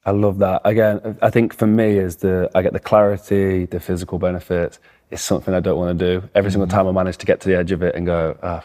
I 0.05 0.11
love 0.11 0.39
that. 0.39 0.61
Again, 0.65 1.17
I 1.21 1.29
think 1.29 1.53
for 1.53 1.67
me 1.67 1.97
is 1.97 2.17
the 2.17 2.49
I 2.53 2.61
get 2.61 2.73
the 2.73 2.79
clarity, 2.79 3.65
the 3.65 3.79
physical 3.79 4.19
benefits. 4.19 4.79
It's 5.11 5.21
something 5.21 5.53
I 5.53 5.59
don't 5.59 5.77
want 5.77 5.97
to 5.97 6.19
do. 6.19 6.29
Every 6.35 6.51
single 6.51 6.67
mm-hmm. 6.67 6.77
time 6.77 6.87
I 6.87 6.91
manage 6.91 7.17
to 7.17 7.25
get 7.25 7.39
to 7.41 7.49
the 7.49 7.55
edge 7.55 7.71
of 7.71 7.83
it 7.83 7.95
and 7.95 8.05
go, 8.05 8.37
oh, 8.41 8.63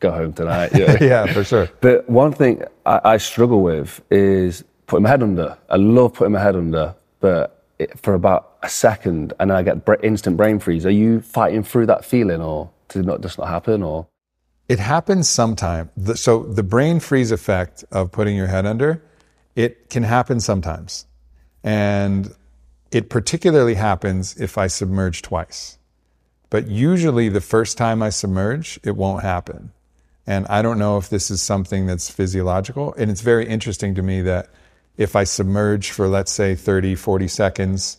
go 0.00 0.10
home 0.12 0.32
tonight. 0.32 0.70
Yeah, 0.74 0.96
yeah 1.00 1.32
for 1.32 1.44
sure. 1.44 1.68
But 1.80 2.08
one 2.08 2.32
thing 2.32 2.62
I, 2.86 3.00
I, 3.04 3.16
struggle 3.16 3.62
with 3.62 4.00
is 4.10 4.64
putting 4.86 5.02
my 5.02 5.10
head 5.10 5.22
under. 5.22 5.58
I 5.68 5.76
love 5.76 6.14
putting 6.14 6.32
my 6.32 6.40
head 6.40 6.56
under, 6.56 6.94
but 7.20 7.64
it, 7.78 7.98
for 7.98 8.14
about 8.14 8.56
a 8.62 8.68
second, 8.68 9.34
and 9.38 9.50
then 9.50 9.56
I 9.56 9.62
get 9.62 9.82
instant 10.02 10.36
brain 10.36 10.58
freeze. 10.58 10.86
Are 10.86 10.90
you 10.90 11.20
fighting 11.20 11.62
through 11.62 11.86
that 11.86 12.04
feeling, 12.04 12.40
or 12.40 12.70
did 12.88 13.00
it 13.00 13.06
not 13.06 13.20
just 13.20 13.38
not 13.38 13.48
happen, 13.48 13.82
or? 13.82 14.06
It 14.68 14.78
happens 14.78 15.28
sometime. 15.28 15.90
So 16.14 16.42
the 16.42 16.62
brain 16.62 17.00
freeze 17.00 17.32
effect 17.32 17.84
of 17.90 18.12
putting 18.12 18.36
your 18.36 18.46
head 18.46 18.66
under, 18.66 19.02
it 19.58 19.90
can 19.90 20.04
happen 20.04 20.38
sometimes, 20.38 21.04
and 21.64 22.32
it 22.92 23.10
particularly 23.10 23.74
happens 23.74 24.40
if 24.40 24.56
I 24.56 24.68
submerge 24.68 25.20
twice. 25.20 25.78
But 26.48 26.68
usually, 26.68 27.28
the 27.28 27.40
first 27.40 27.76
time 27.76 28.00
I 28.00 28.10
submerge, 28.10 28.78
it 28.84 28.96
won't 28.96 29.24
happen. 29.24 29.72
And 30.28 30.46
I 30.46 30.62
don't 30.62 30.78
know 30.78 30.96
if 30.96 31.08
this 31.08 31.28
is 31.28 31.42
something 31.42 31.86
that's 31.86 32.08
physiological. 32.08 32.94
And 32.94 33.10
it's 33.10 33.20
very 33.20 33.48
interesting 33.48 33.96
to 33.96 34.02
me 34.02 34.22
that 34.22 34.48
if 34.96 35.16
I 35.16 35.24
submerge 35.24 35.90
for, 35.90 36.06
let's 36.06 36.30
say, 36.30 36.54
30, 36.54 36.94
40 36.94 37.26
seconds, 37.26 37.98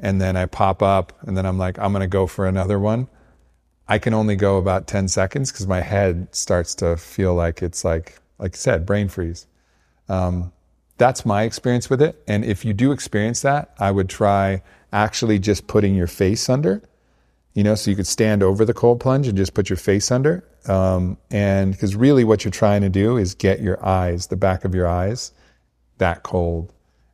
and 0.00 0.20
then 0.20 0.36
I 0.36 0.46
pop 0.46 0.82
up, 0.82 1.12
and 1.22 1.36
then 1.36 1.46
I'm 1.46 1.58
like, 1.58 1.78
I'm 1.78 1.92
going 1.92 2.00
to 2.00 2.08
go 2.08 2.26
for 2.26 2.44
another 2.44 2.80
one, 2.80 3.06
I 3.86 3.98
can 3.98 4.14
only 4.14 4.34
go 4.34 4.56
about 4.58 4.88
10 4.88 5.06
seconds 5.06 5.52
because 5.52 5.68
my 5.68 5.80
head 5.80 6.34
starts 6.34 6.74
to 6.76 6.96
feel 6.96 7.34
like 7.34 7.62
it's 7.62 7.84
like, 7.84 8.18
like 8.40 8.56
I 8.56 8.58
said, 8.58 8.84
brain 8.84 9.08
freeze. 9.08 9.46
Um, 10.08 10.52
that's 10.98 11.24
my 11.24 11.44
experience 11.44 11.88
with 11.88 12.02
it. 12.02 12.22
And 12.28 12.44
if 12.44 12.64
you 12.64 12.74
do 12.74 12.92
experience 12.92 13.42
that, 13.42 13.74
I 13.78 13.90
would 13.90 14.08
try 14.08 14.62
actually 14.92 15.38
just 15.38 15.66
putting 15.66 15.94
your 15.94 16.06
face 16.06 16.48
under, 16.48 16.82
you 17.54 17.62
know, 17.62 17.74
so 17.74 17.90
you 17.90 17.96
could 17.96 18.06
stand 18.06 18.42
over 18.42 18.64
the 18.64 18.74
cold 18.74 19.00
plunge 19.00 19.26
and 19.26 19.36
just 19.36 19.54
put 19.54 19.70
your 19.70 19.76
face 19.76 20.10
under 20.10 20.44
um, 20.68 21.16
and 21.30 21.72
because 21.72 21.96
really 21.96 22.24
what 22.24 22.44
you're 22.44 22.52
trying 22.52 22.82
to 22.82 22.88
do 22.88 23.16
is 23.16 23.34
get 23.34 23.60
your 23.60 23.84
eyes, 23.84 24.26
the 24.26 24.36
back 24.36 24.64
of 24.64 24.74
your 24.74 24.86
eyes, 24.86 25.32
that 25.96 26.22
cold. 26.22 26.72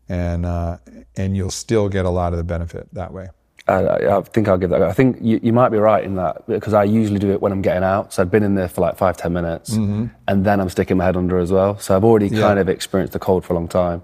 And, 0.08 0.44
uh, 0.44 0.78
and 1.16 1.36
you'll 1.36 1.50
still 1.50 1.88
get 1.88 2.04
a 2.04 2.10
lot 2.10 2.32
of 2.32 2.36
the 2.36 2.44
benefit 2.44 2.88
that 2.92 3.12
way. 3.12 3.28
I 3.66 4.20
think 4.20 4.46
I'll 4.46 4.58
give 4.58 4.70
that. 4.70 4.82
I 4.82 4.92
think 4.92 5.18
you, 5.22 5.40
you, 5.42 5.52
might 5.52 5.70
be 5.70 5.78
right 5.78 6.04
in 6.04 6.16
that 6.16 6.46
because 6.46 6.74
I 6.74 6.84
usually 6.84 7.18
do 7.18 7.30
it 7.32 7.40
when 7.40 7.50
I'm 7.50 7.62
getting 7.62 7.82
out. 7.82 8.12
So 8.12 8.20
I've 8.20 8.30
been 8.30 8.42
in 8.42 8.54
there 8.54 8.68
for 8.68 8.82
like 8.82 8.98
five, 8.98 9.16
ten 9.16 9.32
minutes, 9.32 9.70
mm-hmm. 9.70 10.06
and 10.28 10.44
then 10.44 10.60
I'm 10.60 10.68
sticking 10.68 10.98
my 10.98 11.04
head 11.06 11.16
under 11.16 11.38
as 11.38 11.50
well. 11.50 11.78
So 11.78 11.96
I've 11.96 12.04
already 12.04 12.28
yeah. 12.28 12.40
kind 12.40 12.58
of 12.58 12.68
experienced 12.68 13.14
the 13.14 13.18
cold 13.18 13.44
for 13.44 13.54
a 13.54 13.56
long 13.56 13.68
time. 13.68 14.02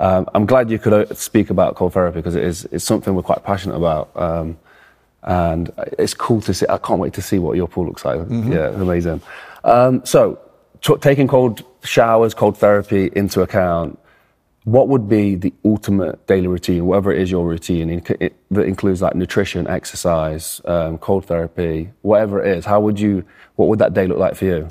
Um, 0.00 0.28
I'm 0.34 0.44
glad 0.44 0.70
you 0.70 0.80
could 0.80 0.92
uh, 0.92 1.14
speak 1.14 1.50
about 1.50 1.76
cold 1.76 1.92
therapy 1.92 2.18
because 2.18 2.34
it 2.34 2.42
is 2.42 2.64
it's 2.72 2.84
something 2.84 3.14
we're 3.14 3.22
quite 3.22 3.44
passionate 3.44 3.76
about. 3.76 4.10
Um, 4.16 4.58
and 5.22 5.70
it's 5.98 6.14
cool 6.14 6.40
to 6.40 6.54
see. 6.54 6.66
I 6.68 6.78
can't 6.78 7.00
wait 7.00 7.12
to 7.14 7.22
see 7.22 7.38
what 7.38 7.56
your 7.56 7.68
pool 7.68 7.86
looks 7.86 8.04
like. 8.04 8.18
Mm-hmm. 8.18 8.52
Yeah, 8.52 8.68
amazing. 8.70 9.20
Um, 9.64 10.04
so, 10.04 10.40
t- 10.82 10.96
taking 11.00 11.26
cold 11.26 11.64
showers, 11.82 12.34
cold 12.34 12.58
therapy 12.58 13.10
into 13.14 13.42
account, 13.42 13.98
what 14.66 14.88
would 14.88 15.08
be 15.08 15.36
the 15.36 15.54
ultimate 15.64 16.26
daily 16.26 16.48
routine, 16.48 16.86
whatever 16.86 17.12
it 17.12 17.22
is 17.22 17.30
your 17.30 17.46
routine, 17.46 17.88
it, 17.88 18.34
that 18.50 18.62
includes 18.62 19.00
like 19.00 19.14
nutrition, 19.14 19.68
exercise, 19.68 20.60
um, 20.64 20.98
cold 20.98 21.24
therapy, 21.24 21.90
whatever 22.02 22.42
it 22.42 22.58
is? 22.58 22.64
How 22.64 22.80
would 22.80 22.98
you? 22.98 23.24
What 23.54 23.68
would 23.68 23.78
that 23.78 23.94
day 23.94 24.08
look 24.08 24.18
like 24.18 24.34
for 24.34 24.44
you? 24.44 24.68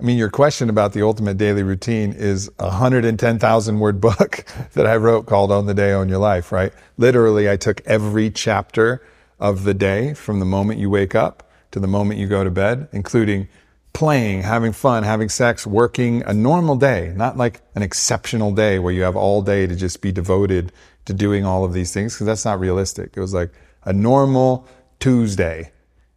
I 0.00 0.02
mean, 0.02 0.18
your 0.18 0.30
question 0.30 0.68
about 0.68 0.94
the 0.94 1.02
ultimate 1.02 1.38
daily 1.38 1.62
routine 1.62 2.12
is 2.12 2.50
a 2.58 2.66
110,000 2.66 3.78
word 3.78 4.00
book 4.00 4.44
that 4.72 4.84
I 4.84 4.96
wrote 4.96 5.26
called 5.26 5.52
Own 5.52 5.66
the 5.66 5.74
Day, 5.74 5.92
Own 5.92 6.08
Your 6.08 6.18
Life, 6.18 6.50
right? 6.50 6.72
Literally, 6.96 7.48
I 7.48 7.56
took 7.56 7.80
every 7.86 8.30
chapter 8.32 9.00
of 9.38 9.62
the 9.62 9.74
day 9.74 10.12
from 10.12 10.40
the 10.40 10.44
moment 10.44 10.80
you 10.80 10.90
wake 10.90 11.14
up 11.14 11.48
to 11.70 11.78
the 11.78 11.86
moment 11.86 12.18
you 12.18 12.26
go 12.26 12.42
to 12.42 12.50
bed, 12.50 12.88
including 12.90 13.46
playing, 13.92 14.42
having 14.42 14.72
fun, 14.72 15.02
having 15.02 15.28
sex, 15.28 15.66
working 15.66 16.22
a 16.24 16.32
normal 16.32 16.76
day, 16.76 17.12
not 17.16 17.36
like 17.36 17.62
an 17.74 17.82
exceptional 17.82 18.52
day 18.52 18.78
where 18.78 18.92
you 18.92 19.02
have 19.02 19.16
all 19.16 19.42
day 19.42 19.66
to 19.66 19.74
just 19.74 20.00
be 20.00 20.12
devoted 20.12 20.72
to 21.06 21.12
doing 21.12 21.44
all 21.44 21.64
of 21.64 21.72
these 21.72 21.92
things, 21.92 22.14
because 22.14 22.26
that's 22.26 22.44
not 22.44 22.60
realistic. 22.60 23.16
It 23.16 23.20
was 23.20 23.34
like 23.34 23.50
a 23.84 23.92
normal 23.92 24.68
Tuesday. 25.00 25.72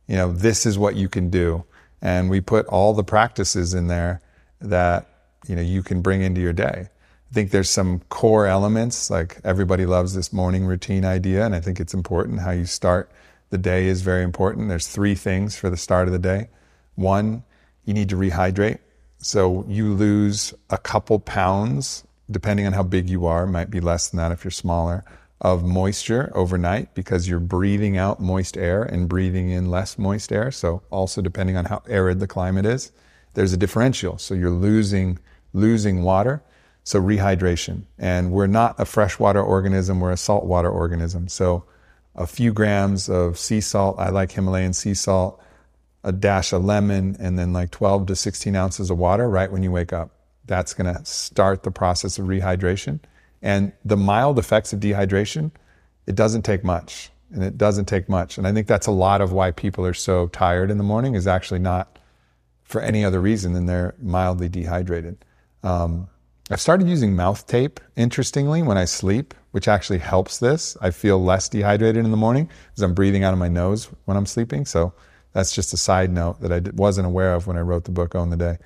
You 0.08 0.16
know, 0.16 0.32
this 0.32 0.66
is 0.66 0.78
what 0.78 0.96
you 0.96 1.08
can 1.10 1.30
do. 1.30 1.64
And 2.02 2.30
we 2.30 2.42
put 2.42 2.66
all 2.68 2.94
the 2.94 3.04
practices 3.04 3.74
in 3.74 3.88
there 3.88 4.22
that, 4.60 5.08
you 5.48 5.56
know, 5.56 5.62
you 5.62 5.82
can 5.82 6.02
bring 6.02 6.22
into 6.22 6.42
your 6.42 6.54
day. 6.54 6.90
I 7.32 7.34
think 7.34 7.52
there's 7.52 7.70
some 7.70 8.02
core 8.10 8.46
elements, 8.46 9.10
like 9.10 9.40
everybody 9.44 9.86
loves 9.86 10.14
this 10.14 10.34
morning 10.34 10.66
routine 10.66 11.06
idea, 11.06 11.46
and 11.46 11.56
I 11.56 11.62
think 11.62 11.80
it's 11.80 11.94
important. 11.94 12.42
How 12.42 12.52
you 12.52 12.66
start 12.66 13.10
the 13.50 13.58
day 13.58 13.88
is 13.88 14.02
very 14.02 14.24
important. 14.24 14.68
There's 14.68 14.88
three 14.88 15.16
things 15.16 15.56
for 15.56 15.70
the 15.70 15.78
start 15.78 16.10
of 16.10 16.12
the 16.12 16.20
day. 16.20 16.50
One, 16.96 17.44
you 17.86 17.94
need 17.94 18.10
to 18.10 18.16
rehydrate. 18.16 18.80
So 19.18 19.66
you 19.68 19.94
lose 19.94 20.54
a 20.70 20.78
couple 20.78 21.20
pounds, 21.20 22.04
depending 22.30 22.66
on 22.66 22.74
how 22.74 22.84
big 22.84 23.10
you 23.10 23.26
are, 23.26 23.46
might 23.46 23.70
be 23.70 23.80
less 23.80 24.10
than 24.10 24.18
that 24.18 24.32
if 24.32 24.44
you're 24.44 24.52
smaller, 24.52 25.04
of 25.42 25.64
moisture 25.64 26.32
overnight 26.36 26.94
because 26.94 27.28
you're 27.28 27.40
breathing 27.40 27.98
out 27.98 28.20
moist 28.20 28.58
air 28.58 28.84
and 28.84 29.10
breathing 29.10 29.50
in 29.50 29.70
less 29.70 29.98
moist 29.98 30.32
air. 30.32 30.52
So 30.52 30.84
also 30.92 31.22
depending 31.22 31.58
on 31.58 31.66
how 31.66 31.82
arid 31.88 32.20
the 32.20 32.28
climate 32.28 32.66
is, 32.66 32.92
there's 33.34 33.54
a 33.54 33.58
differential. 33.58 34.18
So 34.18 34.34
you're 34.34 34.50
losing 34.52 35.20
losing 35.54 36.04
water. 36.04 36.42
So 36.84 37.02
rehydration. 37.02 37.84
And 37.98 38.32
we're 38.32 38.48
not 38.48 38.80
a 38.80 38.86
freshwater 38.86 39.42
organism, 39.42 40.00
we're 40.00 40.12
a 40.12 40.18
saltwater 40.18 40.70
organism. 40.70 41.28
So 41.28 41.64
a 42.16 42.26
few 42.26 42.52
grams 42.52 43.10
of 43.10 43.38
sea 43.38 43.62
salt, 43.62 43.98
I 44.00 44.10
like 44.10 44.32
Himalayan 44.32 44.74
sea 44.74 44.94
salt, 44.94 45.42
a 46.04 46.12
dash 46.12 46.54
of 46.54 46.64
lemon, 46.64 47.16
and 47.20 47.38
then 47.38 47.54
like 47.54 47.72
12 47.72 48.08
to 48.08 48.16
16 48.16 48.56
ounces 48.56 48.90
of 48.90 48.98
water 48.98 49.30
right 49.30 49.52
when 49.52 49.64
you 49.64 49.72
wake 49.72 49.94
up. 49.94 50.12
That's 50.46 50.74
going 50.74 50.94
to 50.94 51.06
start 51.06 51.64
the 51.64 51.72
process 51.72 52.18
of 52.18 52.26
rehydration. 52.26 53.00
And 53.42 53.72
the 53.86 53.98
mild 53.98 54.40
effects 54.40 54.74
of 54.74 54.80
dehydration, 54.80 55.52
it 56.08 56.16
doesn't 56.16 56.44
take 56.44 56.64
much. 56.64 57.12
And 57.32 57.44
it 57.44 57.58
doesn't 57.58 57.86
take 57.86 58.10
much. 58.10 58.38
And 58.38 58.46
I 58.46 58.52
think 58.52 58.68
that's 58.68 58.88
a 58.88 58.92
lot 58.92 59.22
of 59.22 59.32
why 59.32 59.52
people 59.52 59.86
are 59.86 59.94
so 59.94 60.28
tired 60.28 60.70
in 60.70 60.78
the 60.78 60.84
morning 60.84 61.16
is 61.16 61.28
actually 61.28 61.60
not 61.60 61.98
for 62.64 62.82
any 62.82 63.06
other 63.06 63.22
reason 63.22 63.54
than 63.54 63.68
they're 63.68 63.96
mildly 64.02 64.50
dehydrated. 64.50 65.24
Um, 65.64 66.08
I've 66.50 66.60
started 66.60 66.90
using 66.90 67.16
mouth 67.16 67.48
tape, 67.48 67.80
interestingly, 67.96 68.62
when 68.62 68.78
I 68.78 68.84
sleep, 68.84 69.34
which 69.52 69.70
actually 69.70 70.00
helps 70.00 70.40
this. 70.40 70.76
I 70.82 70.92
feel 70.92 71.24
less 71.24 71.48
dehydrated 71.48 72.04
in 72.04 72.12
the 72.12 72.18
morning 72.18 72.50
because 72.70 72.82
I'm 72.84 72.94
breathing 72.94 73.24
out 73.24 73.32
of 73.32 73.40
my 73.40 73.48
nose 73.48 73.90
when 74.06 74.18
I'm 74.18 74.26
sleeping. 74.26 74.66
So 74.66 74.94
that's 75.34 75.54
just 75.54 75.74
a 75.74 75.78
side 75.78 76.12
note 76.12 76.42
that 76.42 76.52
I 76.52 76.62
wasn't 76.74 77.08
aware 77.08 77.34
of 77.34 77.48
when 77.48 77.58
I 77.58 77.62
wrote 77.62 77.86
the 77.86 77.92
book 77.92 78.16
Own 78.16 78.30
the 78.30 78.38
Day. 78.38 78.58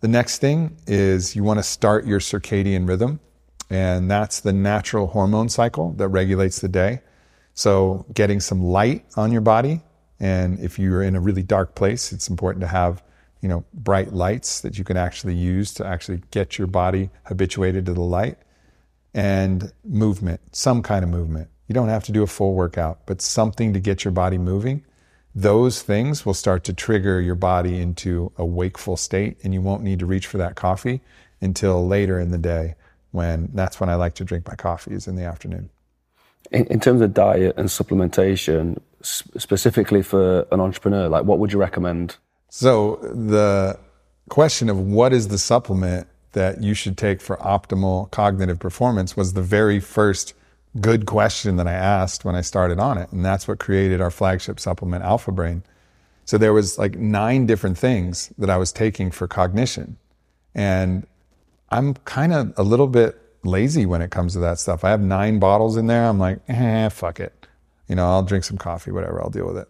The 0.00 0.08
next 0.08 0.38
thing 0.38 0.76
is 0.86 1.34
you 1.34 1.42
want 1.42 1.58
to 1.58 1.62
start 1.62 2.06
your 2.06 2.20
circadian 2.20 2.88
rhythm, 2.88 3.20
and 3.68 4.10
that's 4.10 4.40
the 4.40 4.52
natural 4.52 5.08
hormone 5.08 5.48
cycle 5.48 5.92
that 5.92 6.08
regulates 6.08 6.60
the 6.60 6.68
day. 6.68 7.00
So 7.54 8.06
getting 8.14 8.40
some 8.40 8.62
light 8.62 9.04
on 9.16 9.32
your 9.32 9.40
body, 9.40 9.82
and 10.20 10.58
if 10.60 10.78
you're 10.78 11.02
in 11.02 11.16
a 11.16 11.20
really 11.20 11.42
dark 11.42 11.74
place, 11.74 12.12
it's 12.12 12.28
important 12.28 12.60
to 12.60 12.68
have 12.68 13.02
you 13.40 13.48
know, 13.48 13.64
bright 13.72 14.12
lights 14.12 14.60
that 14.62 14.78
you 14.78 14.84
can 14.84 14.96
actually 14.96 15.34
use 15.34 15.72
to 15.74 15.86
actually 15.86 16.22
get 16.30 16.58
your 16.58 16.66
body 16.66 17.10
habituated 17.24 17.86
to 17.86 17.94
the 17.94 18.00
light 18.00 18.36
and 19.14 19.72
movement, 19.84 20.40
some 20.52 20.82
kind 20.82 21.04
of 21.04 21.10
movement. 21.10 21.48
You 21.68 21.74
don't 21.74 21.88
have 21.88 22.04
to 22.04 22.12
do 22.12 22.22
a 22.22 22.26
full 22.26 22.54
workout, 22.54 23.00
but 23.06 23.20
something 23.20 23.72
to 23.72 23.80
get 23.80 24.04
your 24.04 24.12
body 24.12 24.38
moving. 24.38 24.84
Those 25.38 25.82
things 25.82 26.26
will 26.26 26.34
start 26.34 26.64
to 26.64 26.72
trigger 26.72 27.20
your 27.20 27.36
body 27.36 27.80
into 27.80 28.32
a 28.36 28.44
wakeful 28.44 28.96
state, 28.96 29.36
and 29.44 29.54
you 29.54 29.62
won't 29.62 29.84
need 29.84 30.00
to 30.00 30.06
reach 30.06 30.26
for 30.26 30.36
that 30.38 30.56
coffee 30.56 31.00
until 31.40 31.86
later 31.86 32.18
in 32.18 32.32
the 32.32 32.38
day 32.38 32.74
when 33.12 33.48
that's 33.54 33.78
when 33.78 33.88
I 33.88 33.94
like 33.94 34.16
to 34.16 34.24
drink 34.24 34.48
my 34.48 34.56
coffees 34.56 35.06
in 35.06 35.14
the 35.14 35.22
afternoon. 35.22 35.70
In, 36.50 36.66
in 36.66 36.80
terms 36.80 37.00
of 37.02 37.14
diet 37.14 37.54
and 37.56 37.68
supplementation, 37.68 38.80
specifically 39.00 40.02
for 40.02 40.44
an 40.50 40.58
entrepreneur, 40.58 41.08
like 41.08 41.22
what 41.22 41.38
would 41.38 41.52
you 41.52 41.60
recommend? 41.60 42.16
So 42.48 42.96
the 43.02 43.78
question 44.28 44.68
of 44.68 44.80
what 44.80 45.12
is 45.12 45.28
the 45.28 45.38
supplement 45.38 46.08
that 46.32 46.64
you 46.64 46.74
should 46.74 46.98
take 46.98 47.20
for 47.20 47.36
optimal 47.36 48.10
cognitive 48.10 48.58
performance 48.58 49.16
was 49.16 49.34
the 49.34 49.42
very 49.42 49.78
first 49.78 50.34
good 50.80 51.06
question 51.06 51.56
that 51.56 51.66
I 51.66 51.72
asked 51.72 52.24
when 52.24 52.34
I 52.34 52.40
started 52.40 52.78
Onnit. 52.78 53.12
And 53.12 53.24
that's 53.24 53.48
what 53.48 53.58
created 53.58 54.00
our 54.00 54.10
flagship 54.10 54.60
supplement, 54.60 55.04
Alpha 55.04 55.32
Brain. 55.32 55.62
So 56.24 56.38
there 56.38 56.52
was 56.52 56.78
like 56.78 56.96
nine 56.96 57.46
different 57.46 57.78
things 57.78 58.32
that 58.38 58.50
I 58.50 58.56
was 58.58 58.72
taking 58.72 59.10
for 59.10 59.26
cognition. 59.26 59.96
And 60.54 61.06
I'm 61.70 61.94
kind 61.94 62.32
of 62.32 62.52
a 62.56 62.62
little 62.62 62.86
bit 62.86 63.20
lazy 63.44 63.86
when 63.86 64.02
it 64.02 64.10
comes 64.10 64.34
to 64.34 64.38
that 64.40 64.58
stuff. 64.58 64.84
I 64.84 64.90
have 64.90 65.00
nine 65.00 65.38
bottles 65.38 65.76
in 65.76 65.86
there. 65.86 66.04
I'm 66.04 66.18
like, 66.18 66.40
eh, 66.48 66.88
fuck 66.90 67.20
it. 67.20 67.46
You 67.88 67.94
know, 67.94 68.06
I'll 68.06 68.22
drink 68.22 68.44
some 68.44 68.58
coffee, 68.58 68.90
whatever, 68.90 69.22
I'll 69.22 69.30
deal 69.30 69.46
with 69.46 69.56
it. 69.56 69.68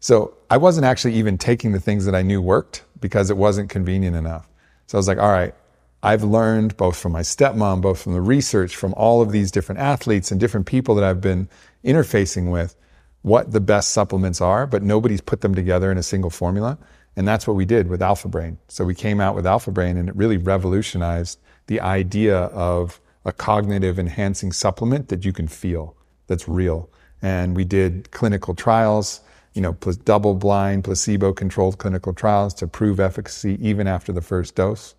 So 0.00 0.34
I 0.48 0.56
wasn't 0.56 0.86
actually 0.86 1.14
even 1.14 1.36
taking 1.36 1.72
the 1.72 1.80
things 1.80 2.06
that 2.06 2.14
I 2.14 2.22
knew 2.22 2.40
worked 2.40 2.84
because 3.00 3.30
it 3.30 3.36
wasn't 3.36 3.68
convenient 3.68 4.16
enough. 4.16 4.48
So 4.86 4.96
I 4.96 4.98
was 4.98 5.08
like, 5.08 5.18
all 5.18 5.30
right, 5.30 5.54
I've 6.02 6.22
learned 6.22 6.76
both 6.76 6.96
from 6.96 7.12
my 7.12 7.20
stepmom, 7.20 7.82
both 7.82 8.02
from 8.02 8.14
the 8.14 8.20
research, 8.20 8.74
from 8.74 8.94
all 8.94 9.20
of 9.20 9.32
these 9.32 9.50
different 9.50 9.80
athletes 9.80 10.30
and 10.30 10.40
different 10.40 10.66
people 10.66 10.94
that 10.94 11.04
I've 11.04 11.20
been 11.20 11.48
interfacing 11.84 12.50
with, 12.50 12.74
what 13.22 13.52
the 13.52 13.60
best 13.60 13.90
supplements 13.90 14.40
are, 14.40 14.66
but 14.66 14.82
nobody's 14.82 15.20
put 15.20 15.42
them 15.42 15.54
together 15.54 15.92
in 15.92 15.98
a 15.98 16.02
single 16.02 16.30
formula. 16.30 16.78
And 17.16 17.28
that's 17.28 17.46
what 17.46 17.54
we 17.54 17.66
did 17.66 17.88
with 17.88 18.00
Alpha 18.00 18.28
Brain. 18.28 18.56
So 18.68 18.84
we 18.84 18.94
came 18.94 19.20
out 19.20 19.34
with 19.34 19.46
Alpha 19.46 19.70
Brain 19.70 19.98
and 19.98 20.08
it 20.08 20.16
really 20.16 20.38
revolutionized 20.38 21.38
the 21.66 21.80
idea 21.80 22.36
of 22.38 22.98
a 23.26 23.32
cognitive 23.32 23.98
enhancing 23.98 24.52
supplement 24.52 25.08
that 25.08 25.24
you 25.24 25.32
can 25.32 25.48
feel, 25.48 25.94
that's 26.28 26.48
real. 26.48 26.88
And 27.20 27.54
we 27.54 27.64
did 27.64 28.10
clinical 28.10 28.54
trials, 28.54 29.20
you 29.52 29.60
know, 29.60 29.72
double 30.04 30.34
blind, 30.34 30.84
placebo 30.84 31.34
controlled 31.34 31.76
clinical 31.76 32.14
trials 32.14 32.54
to 32.54 32.66
prove 32.66 32.98
efficacy 32.98 33.58
even 33.60 33.86
after 33.86 34.12
the 34.12 34.22
first 34.22 34.54
dose. 34.54 34.94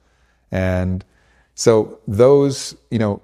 And 0.51 1.03
so 1.55 1.99
those, 2.07 2.75
you 2.89 2.99
know, 2.99 3.21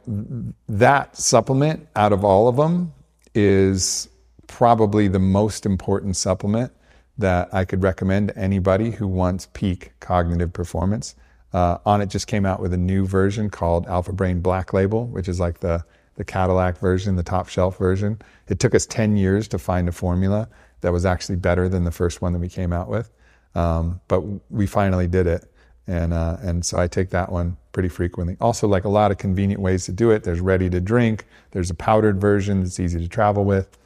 that 0.67 1.17
supplement 1.17 1.87
out 1.95 2.13
of 2.13 2.23
all 2.23 2.47
of 2.47 2.55
them 2.55 2.93
is 3.33 4.09
probably 4.47 5.07
the 5.07 5.19
most 5.19 5.65
important 5.65 6.15
supplement 6.15 6.71
that 7.17 7.53
I 7.53 7.65
could 7.65 7.83
recommend 7.83 8.29
to 8.29 8.37
anybody 8.37 8.91
who 8.91 9.07
wants 9.07 9.47
peak 9.53 9.91
cognitive 9.99 10.53
performance. 10.53 11.15
Uh, 11.53 11.77
Onnit 11.79 12.09
just 12.09 12.27
came 12.27 12.45
out 12.45 12.59
with 12.59 12.73
a 12.73 12.77
new 12.77 13.05
version 13.05 13.49
called 13.49 13.87
Alpha 13.87 14.13
Brain 14.13 14.41
Black 14.41 14.73
Label, 14.73 15.07
which 15.07 15.27
is 15.27 15.39
like 15.39 15.59
the, 15.59 15.83
the 16.15 16.23
Cadillac 16.23 16.77
version, 16.77 17.15
the 17.15 17.23
top 17.23 17.47
shelf 17.47 17.77
version. 17.77 18.19
It 18.47 18.59
took 18.59 18.75
us 18.75 18.85
10 18.85 19.17
years 19.17 19.47
to 19.49 19.57
find 19.57 19.87
a 19.89 19.91
formula 19.91 20.47
that 20.81 20.91
was 20.91 21.05
actually 21.05 21.37
better 21.37 21.67
than 21.69 21.83
the 21.83 21.91
first 21.91 22.21
one 22.21 22.33
that 22.33 22.39
we 22.39 22.49
came 22.49 22.71
out 22.71 22.89
with. 22.89 23.11
Um, 23.55 23.99
but 24.07 24.21
we 24.51 24.67
finally 24.67 25.07
did 25.07 25.25
it 25.25 25.51
and 25.87 26.13
uh, 26.13 26.37
and 26.41 26.65
so 26.65 26.77
I 26.77 26.87
take 26.87 27.09
that 27.11 27.31
one 27.31 27.57
pretty 27.71 27.89
frequently. 27.89 28.35
Also, 28.41 28.67
like 28.67 28.83
a 28.83 28.89
lot 28.89 29.11
of 29.11 29.17
convenient 29.17 29.61
ways 29.61 29.85
to 29.85 29.91
do 29.91 30.11
it. 30.11 30.23
There's 30.23 30.41
ready 30.41 30.69
to 30.69 30.81
drink. 30.81 31.25
There's 31.51 31.69
a 31.69 31.75
powdered 31.75 32.19
version 32.19 32.61
that's 32.61 32.79
easy 32.79 32.99
to 32.99 33.07
travel 33.07 33.45
with. 33.45 33.77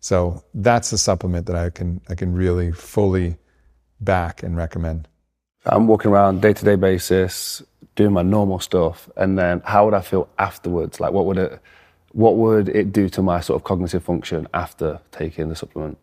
So 0.00 0.42
that's 0.54 0.92
a 0.92 0.98
supplement 0.98 1.46
that 1.46 1.56
I 1.56 1.70
can 1.70 2.00
I 2.08 2.14
can 2.14 2.32
really 2.32 2.72
fully 2.72 3.36
back 4.00 4.42
and 4.42 4.56
recommend. 4.56 5.06
I'm 5.66 5.86
walking 5.86 6.10
around 6.10 6.40
day 6.40 6.54
to 6.54 6.64
day 6.64 6.76
basis, 6.76 7.62
doing 7.94 8.12
my 8.12 8.22
normal 8.22 8.60
stuff, 8.60 9.10
and 9.16 9.38
then 9.38 9.60
how 9.64 9.84
would 9.84 9.94
I 9.94 10.00
feel 10.00 10.28
afterwards? 10.38 11.00
Like 11.00 11.12
what 11.12 11.26
would 11.26 11.36
it 11.36 11.60
what 12.12 12.36
would 12.36 12.68
it 12.70 12.92
do 12.92 13.08
to 13.10 13.22
my 13.22 13.40
sort 13.40 13.60
of 13.60 13.64
cognitive 13.64 14.02
function 14.02 14.48
after 14.54 15.00
taking 15.12 15.48
the 15.48 15.56
supplement? 15.56 15.98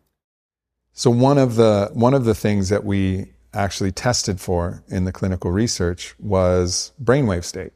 So 0.93 1.09
one 1.09 1.37
of 1.39 1.55
the 1.55 1.89
one 1.93 2.13
of 2.13 2.25
the 2.25 2.35
things 2.35 2.69
that 2.69 2.83
we 2.83 3.31
actually 3.57 3.91
tested 3.91 4.39
for 4.39 4.83
in 4.87 5.05
the 5.05 5.11
clinical 5.11 5.51
research 5.51 6.15
was 6.19 6.93
brainwave 7.03 7.43
state. 7.43 7.73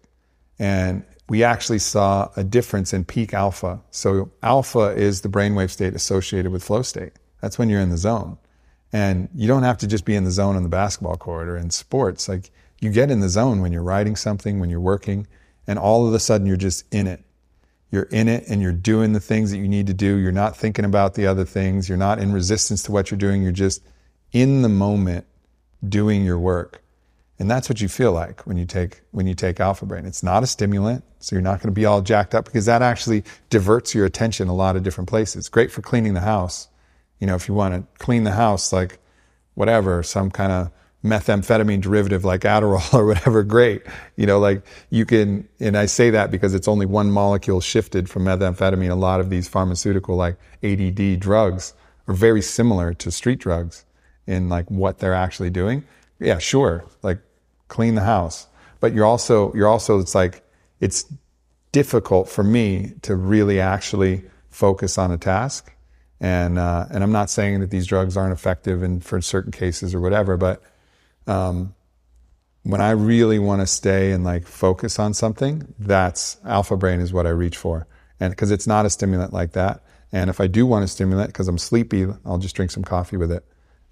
And 0.59 1.03
we 1.27 1.43
actually 1.43 1.79
saw 1.79 2.29
a 2.35 2.43
difference 2.43 2.93
in 2.93 3.05
peak 3.05 3.33
alpha. 3.33 3.81
So 3.89 4.31
alpha 4.43 4.91
is 4.95 5.21
the 5.21 5.29
brainwave 5.29 5.71
state 5.71 5.95
associated 5.95 6.51
with 6.51 6.63
flow 6.63 6.81
state. 6.81 7.13
That's 7.41 7.57
when 7.57 7.69
you're 7.69 7.81
in 7.81 7.89
the 7.89 7.97
zone. 7.97 8.37
And 8.93 9.29
you 9.33 9.47
don't 9.47 9.63
have 9.63 9.77
to 9.79 9.87
just 9.87 10.05
be 10.05 10.15
in 10.15 10.23
the 10.23 10.31
zone 10.31 10.55
on 10.55 10.63
the 10.63 10.69
basketball 10.69 11.17
court 11.17 11.47
or 11.47 11.57
in 11.57 11.71
sports. 11.71 12.29
Like 12.29 12.51
you 12.79 12.91
get 12.91 13.09
in 13.09 13.21
the 13.21 13.29
zone 13.29 13.61
when 13.61 13.71
you're 13.71 13.83
writing 13.83 14.15
something, 14.15 14.59
when 14.59 14.69
you're 14.69 14.79
working, 14.79 15.25
and 15.65 15.79
all 15.79 16.07
of 16.07 16.13
a 16.13 16.19
sudden 16.19 16.45
you're 16.45 16.57
just 16.57 16.83
in 16.93 17.07
it. 17.07 17.23
You're 17.91 18.03
in 18.03 18.27
it 18.27 18.45
and 18.47 18.61
you're 18.61 18.71
doing 18.71 19.13
the 19.13 19.19
things 19.19 19.51
that 19.51 19.57
you 19.57 19.67
need 19.67 19.87
to 19.87 19.93
do. 19.93 20.17
You're 20.17 20.31
not 20.31 20.55
thinking 20.55 20.85
about 20.85 21.15
the 21.15 21.27
other 21.27 21.45
things. 21.45 21.89
You're 21.89 21.97
not 21.97 22.19
in 22.19 22.31
resistance 22.31 22.83
to 22.83 22.91
what 22.91 23.09
you're 23.09 23.17
doing. 23.17 23.41
You're 23.41 23.51
just 23.51 23.81
in 24.31 24.61
the 24.61 24.69
moment 24.69 25.25
doing 25.87 26.23
your 26.23 26.39
work. 26.39 26.81
And 27.39 27.49
that's 27.49 27.67
what 27.67 27.81
you 27.81 27.87
feel 27.87 28.11
like 28.11 28.45
when 28.45 28.57
you 28.57 28.65
take 28.65 29.01
when 29.11 29.25
you 29.25 29.33
take 29.33 29.59
alpha 29.59 29.85
brain. 29.85 30.05
It's 30.05 30.21
not 30.21 30.43
a 30.43 30.47
stimulant, 30.47 31.03
so 31.19 31.35
you're 31.35 31.41
not 31.41 31.59
going 31.59 31.69
to 31.69 31.79
be 31.79 31.85
all 31.85 32.01
jacked 32.01 32.35
up 32.35 32.45
because 32.45 32.67
that 32.67 32.83
actually 32.83 33.23
diverts 33.49 33.95
your 33.95 34.05
attention 34.05 34.47
a 34.47 34.53
lot 34.53 34.75
of 34.75 34.83
different 34.83 35.09
places. 35.09 35.49
Great 35.49 35.71
for 35.71 35.81
cleaning 35.81 36.13
the 36.13 36.21
house. 36.21 36.67
You 37.19 37.25
know, 37.25 37.33
if 37.33 37.47
you 37.47 37.55
want 37.55 37.73
to 37.73 38.03
clean 38.03 38.25
the 38.25 38.31
house 38.31 38.71
like 38.71 38.99
whatever, 39.55 40.03
some 40.03 40.29
kind 40.29 40.51
of 40.51 40.71
methamphetamine 41.03 41.81
derivative 41.81 42.23
like 42.23 42.41
Adderall 42.41 42.93
or 42.97 43.07
whatever, 43.07 43.41
great. 43.41 43.81
You 44.17 44.27
know, 44.27 44.39
like 44.39 44.63
you 44.91 45.07
can, 45.07 45.47
and 45.59 45.75
I 45.75 45.87
say 45.87 46.11
that 46.11 46.29
because 46.29 46.53
it's 46.53 46.67
only 46.67 46.85
one 46.85 47.11
molecule 47.11 47.59
shifted 47.59 48.07
from 48.07 48.25
methamphetamine. 48.25 48.91
A 48.91 48.95
lot 48.95 49.19
of 49.19 49.31
these 49.31 49.47
pharmaceutical 49.47 50.15
like 50.15 50.37
ADD 50.61 51.19
drugs 51.19 51.73
are 52.07 52.13
very 52.13 52.43
similar 52.43 52.93
to 52.93 53.09
street 53.09 53.39
drugs 53.39 53.83
in 54.31 54.47
like 54.47 54.71
what 54.71 54.99
they're 54.99 55.13
actually 55.13 55.49
doing, 55.49 55.83
yeah, 56.19 56.39
sure, 56.39 56.85
like 57.03 57.19
clean 57.67 57.95
the 57.95 58.03
house. 58.03 58.47
But 58.79 58.93
you're 58.93 59.05
also 59.05 59.53
you're 59.53 59.67
also 59.67 59.99
it's 59.99 60.15
like 60.15 60.43
it's 60.79 61.05
difficult 61.71 62.29
for 62.29 62.43
me 62.43 62.93
to 63.03 63.15
really 63.15 63.59
actually 63.59 64.23
focus 64.49 64.97
on 64.97 65.11
a 65.11 65.17
task. 65.17 65.73
And 66.19 66.57
uh, 66.57 66.85
and 66.89 67.03
I'm 67.03 67.11
not 67.11 67.29
saying 67.29 67.59
that 67.59 67.71
these 67.71 67.85
drugs 67.85 68.15
aren't 68.15 68.33
effective 68.33 68.83
in 68.83 69.01
for 69.01 69.21
certain 69.21 69.51
cases 69.51 69.93
or 69.93 69.99
whatever, 69.99 70.37
but 70.37 70.61
um, 71.27 71.75
when 72.63 72.79
I 72.79 72.91
really 72.91 73.39
want 73.39 73.61
to 73.61 73.67
stay 73.67 74.11
and 74.11 74.23
like 74.23 74.47
focus 74.47 74.99
on 74.99 75.13
something, 75.13 75.73
that's 75.77 76.37
alpha 76.45 76.77
brain 76.77 76.99
is 77.01 77.11
what 77.11 77.25
I 77.27 77.31
reach 77.31 77.57
for. 77.57 77.87
And 78.19 78.31
because 78.31 78.51
it's 78.51 78.67
not 78.67 78.85
a 78.85 78.89
stimulant 78.89 79.33
like 79.33 79.53
that. 79.53 79.83
And 80.11 80.29
if 80.29 80.39
I 80.39 80.47
do 80.47 80.65
want 80.65 80.85
a 80.85 80.87
stimulant 80.87 81.29
because 81.29 81.47
I'm 81.47 81.57
sleepy, 81.57 82.05
I'll 82.25 82.37
just 82.37 82.55
drink 82.55 82.69
some 82.69 82.83
coffee 82.83 83.17
with 83.17 83.31
it 83.31 83.43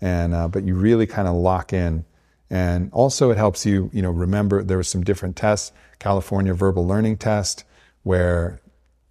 and 0.01 0.33
uh, 0.33 0.47
but 0.47 0.63
you 0.63 0.75
really 0.75 1.07
kind 1.07 1.27
of 1.27 1.35
lock 1.35 1.73
in. 1.73 2.05
And 2.49 2.89
also 2.93 3.29
it 3.29 3.37
helps 3.37 3.65
you 3.65 3.89
you 3.93 4.01
know 4.01 4.11
remember 4.11 4.63
there 4.63 4.77
were 4.77 4.83
some 4.83 5.03
different 5.03 5.35
tests 5.35 5.71
california 5.99 6.53
verbal 6.53 6.87
learning 6.87 7.17
test 7.17 7.63
where 8.03 8.59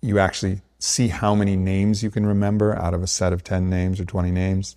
you 0.00 0.18
actually 0.18 0.60
see 0.78 1.08
how 1.08 1.34
many 1.34 1.56
names 1.56 2.02
you 2.02 2.10
can 2.10 2.24
remember 2.24 2.76
out 2.76 2.94
of 2.94 3.02
a 3.02 3.06
set 3.06 3.32
of 3.32 3.42
10 3.42 3.68
names 3.68 4.00
or 4.00 4.04
20 4.04 4.30
names. 4.30 4.76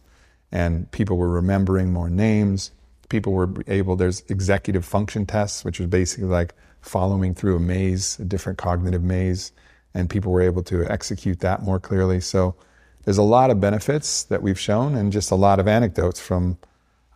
And 0.51 0.89
people 0.91 1.17
were 1.17 1.29
remembering 1.29 1.93
more 1.93 2.09
names. 2.09 2.71
People 3.09 3.33
were 3.33 3.49
able 3.67 3.95
there's 3.95 4.23
executive 4.29 4.85
function 4.85 5.25
tests 5.25 5.63
which 5.63 5.79
is 5.79 5.87
basically 5.87 6.27
like 6.27 6.53
following 6.81 7.35
through 7.35 7.57
a 7.57 7.59
maze 7.59 8.19
a 8.19 8.25
different 8.25 8.57
cognitive 8.57 9.03
maze. 9.03 9.51
And 9.93 10.09
people 10.09 10.31
were 10.31 10.41
able 10.41 10.63
to 10.63 10.85
execute 10.89 11.39
that 11.41 11.61
more 11.61 11.79
clearly. 11.79 12.21
So 12.21 12.55
there's 13.03 13.17
a 13.17 13.23
lot 13.23 13.49
of 13.49 13.59
benefits 13.59 14.23
that 14.25 14.41
we've 14.41 14.59
shown 14.59 14.95
and 14.95 15.11
just 15.11 15.31
a 15.31 15.35
lot 15.35 15.59
of 15.59 15.67
anecdotes 15.67 16.19
from, 16.19 16.57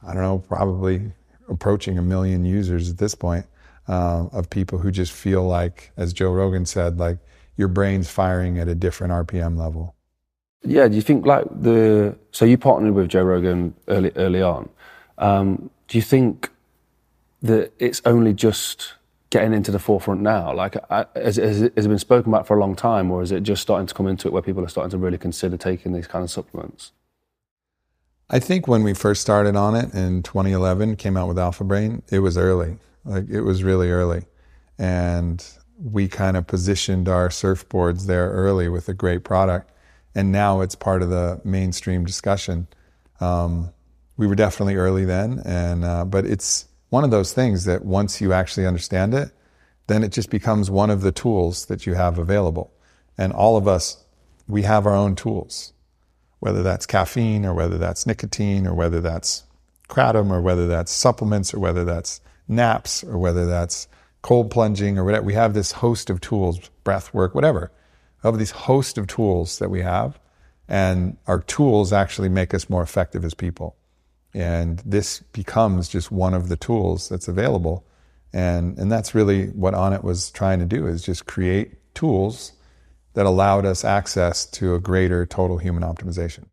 I 0.03 0.13
don't 0.13 0.23
know, 0.23 0.39
probably 0.39 1.11
approaching 1.49 1.97
a 1.97 2.01
million 2.01 2.45
users 2.45 2.89
at 2.89 2.97
this 2.97 3.15
point 3.15 3.45
uh, 3.88 4.25
of 4.31 4.49
people 4.49 4.79
who 4.79 4.91
just 4.91 5.11
feel 5.11 5.43
like, 5.45 5.91
as 5.97 6.13
Joe 6.13 6.31
Rogan 6.31 6.65
said, 6.65 6.97
like 6.97 7.19
your 7.55 7.67
brain's 7.67 8.09
firing 8.09 8.57
at 8.57 8.67
a 8.67 8.75
different 8.75 9.13
RPM 9.13 9.57
level. 9.57 9.95
Yeah, 10.63 10.88
do 10.88 10.95
you 10.95 11.01
think 11.01 11.25
like 11.25 11.45
the 11.49 12.17
so 12.31 12.43
you 12.43 12.57
partnered 12.57 12.95
with 12.95 13.09
Joe 13.09 13.23
Rogan 13.23 13.75
early 13.88 14.11
early 14.15 14.41
on? 14.41 14.67
Um, 15.19 15.69
do 15.88 15.97
you 15.97 16.01
think 16.01 16.49
that 17.43 17.71
it's 17.77 18.01
only 18.03 18.33
just 18.33 18.95
getting 19.36 19.53
into 19.53 19.69
the 19.69 19.79
forefront 19.79 20.21
now? 20.21 20.53
Like, 20.53 20.77
has, 20.89 21.36
has, 21.36 21.61
it, 21.61 21.73
has, 21.75 21.86
it 21.86 21.89
been 21.89 21.99
spoken 21.99 22.31
about 22.31 22.47
for 22.47 22.55
a 22.55 22.59
long 22.59 22.73
time, 22.73 23.11
or 23.11 23.21
is 23.21 23.33
it 23.33 23.43
just 23.43 23.61
starting 23.61 23.86
to 23.86 23.93
come 23.93 24.07
into 24.07 24.29
it 24.29 24.31
where 24.31 24.41
people 24.41 24.63
are 24.63 24.69
starting 24.69 24.91
to 24.91 24.97
really 24.97 25.17
consider 25.17 25.57
taking 25.57 25.91
these 25.91 26.07
kind 26.07 26.23
of 26.23 26.31
supplements? 26.31 26.93
I 28.29 28.39
think 28.39 28.65
when 28.65 28.81
we 28.83 28.93
first 28.93 29.21
started 29.21 29.55
Onnit 29.55 29.93
in 29.93 30.23
2011, 30.23 30.95
came 30.95 31.17
out 31.17 31.27
with 31.27 31.38
Alpha 31.38 31.65
Brain, 31.65 32.01
it 32.09 32.19
was 32.19 32.38
early. 32.38 32.77
Like, 33.03 33.29
it 33.29 33.41
was 33.41 33.61
really 33.61 33.91
early. 33.91 34.23
And 34.79 35.45
we 35.77 36.07
kind 36.07 36.38
of 36.38 36.47
positioned 36.47 37.09
our 37.09 37.27
surfboards 37.27 38.05
there 38.05 38.29
early 38.29 38.69
with 38.69 38.88
a 38.88 38.93
great 38.93 39.25
product. 39.25 39.69
And 40.15 40.31
now 40.31 40.61
it's 40.61 40.75
part 40.75 41.01
of 41.01 41.09
the 41.09 41.41
mainstream 41.43 42.05
discussion. 42.05 42.69
Um, 43.19 43.73
we 44.15 44.27
were 44.27 44.36
definitely 44.36 44.75
early 44.75 45.03
then, 45.03 45.41
and 45.43 45.83
uh, 45.83 46.05
but 46.05 46.25
it's 46.25 46.69
one 46.96 47.04
of 47.04 47.12
those 47.12 47.34
things 47.34 47.66
that 47.66 47.84
once 47.84 48.22
you 48.22 48.32
actually 48.32 48.66
understand 48.66 49.14
it, 49.14 49.32
then 49.88 50.02
it 50.02 50.14
just 50.14 50.30
becomes 50.30 50.72
one 50.72 50.89
of 50.89 51.02
the 51.02 51.12
tools 51.12 51.66
that 51.66 51.86
you 51.86 51.93
have 51.93 52.18
available. 52.18 52.72
And 53.18 53.34
all 53.34 53.58
of 53.58 53.68
us 53.68 54.06
we 54.48 54.62
have 54.62 54.86
our 54.86 54.96
own 54.96 55.14
tools, 55.16 55.74
whether 56.39 56.64
that's 56.64 56.86
caffeine 56.86 57.46
or 57.46 57.54
whether 57.54 57.78
that's 57.78 58.08
nicotine 58.08 58.66
or 58.66 58.74
whether 58.74 59.02
that's 59.02 59.43
kratom 59.89 60.32
or 60.32 60.41
whether 60.41 60.68
that's 60.68 60.89
supplements 61.06 61.54
or 61.54 61.60
whether 61.60 61.84
that's 61.84 62.22
naps 62.48 63.04
or 63.04 63.18
whether 63.18 63.46
that's 63.46 63.89
cold 64.22 64.50
plunging 64.50 64.98
or 64.98 65.04
whatever. 65.04 65.26
We 65.26 65.34
have 65.34 65.54
this 65.54 65.74
host 65.74 66.10
of 66.10 66.22
tools, 66.22 66.70
breath 66.86 67.14
work, 67.14 67.36
whatever. 67.36 67.72
of 68.24 68.39
these 68.39 68.52
host 68.52 68.98
of 68.98 69.08
tools 69.08 69.60
that 69.60 69.70
we 69.70 69.82
have, 69.82 70.18
and 70.68 71.18
our 71.28 71.41
tools 71.41 71.91
actually 71.91 72.30
make 72.30 72.54
us 72.54 72.70
more 72.70 72.82
effective 72.82 73.26
as 73.26 73.34
people. 73.34 73.76
And 74.36 74.79
this 74.79 75.21
becomes 75.31 75.88
just 75.88 76.11
one 76.11 76.33
of 76.33 76.49
the 76.49 76.57
tools 76.57 77.07
that's 77.07 77.29
available. 77.29 77.86
And, 78.33 78.77
and 78.77 78.91
that's 78.91 79.15
really 79.15 79.47
what 79.51 79.73
Onnit 79.73 80.03
was 80.03 80.29
trying 80.29 80.59
to 80.59 80.65
do 80.65 80.88
is 80.88 81.01
just 81.01 81.25
create 81.25 81.77
tools 81.95 82.51
that 83.13 83.25
allowed 83.25 83.65
us 83.65 83.86
access 83.86 84.45
to 84.47 84.75
a 84.75 84.79
greater 84.79 85.25
total 85.25 85.57
human 85.57 85.83
optimization. 85.83 86.47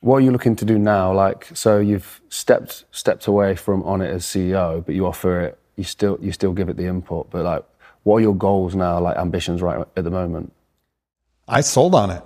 What 0.00 0.16
are 0.16 0.20
you 0.22 0.30
looking 0.30 0.56
to 0.56 0.64
do 0.64 0.78
now? 0.78 1.12
Like, 1.12 1.50
so 1.54 1.78
you've 1.78 2.22
stepped 2.30 2.86
stepped 2.92 3.26
away 3.26 3.56
from 3.56 3.82
Onnit 3.82 4.08
as 4.08 4.24
CEO, 4.24 4.84
but 4.84 4.94
you 4.94 5.06
offer 5.06 5.42
it. 5.42 5.58
You 5.76 5.84
still 5.84 6.16
you 6.22 6.32
still 6.32 6.54
give 6.54 6.70
it 6.70 6.78
the 6.78 6.86
input. 6.86 7.28
But 7.28 7.44
like, 7.44 7.64
what 8.04 8.16
are 8.16 8.20
your 8.20 8.34
goals 8.34 8.74
now? 8.74 8.98
Like 9.00 9.18
ambitions 9.18 9.60
right 9.60 9.86
at 9.96 10.04
the 10.04 10.10
moment? 10.10 10.54
I 11.46 11.60
sold 11.60 11.92
Onnit. 11.92 12.24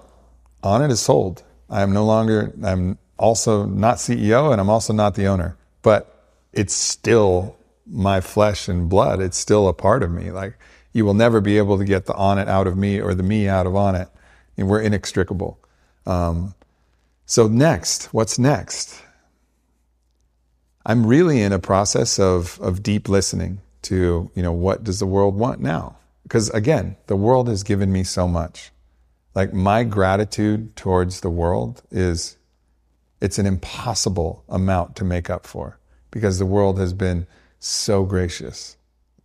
On 0.62 0.80
it 0.80 0.92
is 0.92 1.00
sold. 1.00 1.42
I 1.68 1.82
am 1.82 1.92
no 1.92 2.04
longer. 2.04 2.52
I'm 2.62 2.98
also 3.20 3.64
not 3.66 3.98
CEO, 3.98 4.50
and 4.50 4.60
I'm 4.60 4.70
also 4.70 4.92
not 4.92 5.14
the 5.14 5.26
owner. 5.26 5.56
But 5.82 6.26
it's 6.52 6.74
still 6.74 7.56
my 7.86 8.20
flesh 8.20 8.68
and 8.68 8.88
blood. 8.88 9.20
It's 9.20 9.38
still 9.38 9.68
a 9.68 9.72
part 9.72 10.02
of 10.02 10.10
me. 10.10 10.30
Like 10.30 10.58
you 10.92 11.04
will 11.04 11.14
never 11.14 11.40
be 11.40 11.58
able 11.58 11.78
to 11.78 11.84
get 11.84 12.06
the 12.06 12.14
Onnit 12.14 12.48
out 12.48 12.66
of 12.66 12.76
me 12.76 13.00
or 13.00 13.14
the 13.14 13.22
me 13.22 13.48
out 13.48 13.66
of 13.66 13.74
Onnit. 13.74 14.08
And 14.56 14.68
we're 14.68 14.80
inextricable. 14.80 15.58
Um, 16.06 16.54
so 17.26 17.46
next, 17.46 18.12
what's 18.12 18.38
next? 18.38 19.02
I'm 20.84 21.06
really 21.06 21.40
in 21.42 21.52
a 21.52 21.58
process 21.58 22.18
of, 22.18 22.58
of 22.60 22.82
deep 22.82 23.08
listening 23.08 23.60
to, 23.82 24.30
you 24.34 24.42
know, 24.42 24.52
what 24.52 24.82
does 24.82 24.98
the 24.98 25.06
world 25.06 25.36
want 25.36 25.60
now? 25.60 25.96
Because 26.24 26.50
again, 26.50 26.96
the 27.06 27.16
world 27.16 27.48
has 27.48 27.62
given 27.62 27.92
me 27.92 28.02
so 28.02 28.26
much. 28.26 28.70
Like 29.34 29.52
my 29.52 29.84
gratitude 29.84 30.74
towards 30.74 31.20
the 31.20 31.30
world 31.30 31.82
is, 31.90 32.36
it's 33.20 33.38
an 33.38 33.46
impossible 33.46 34.44
amount 34.48 34.96
to 34.96 35.04
make 35.04 35.28
up 35.30 35.46
for 35.46 35.78
because 36.10 36.38
the 36.38 36.46
world 36.46 36.78
has 36.78 36.92
been 36.92 37.26
so 37.58 38.04
gracious 38.04 38.76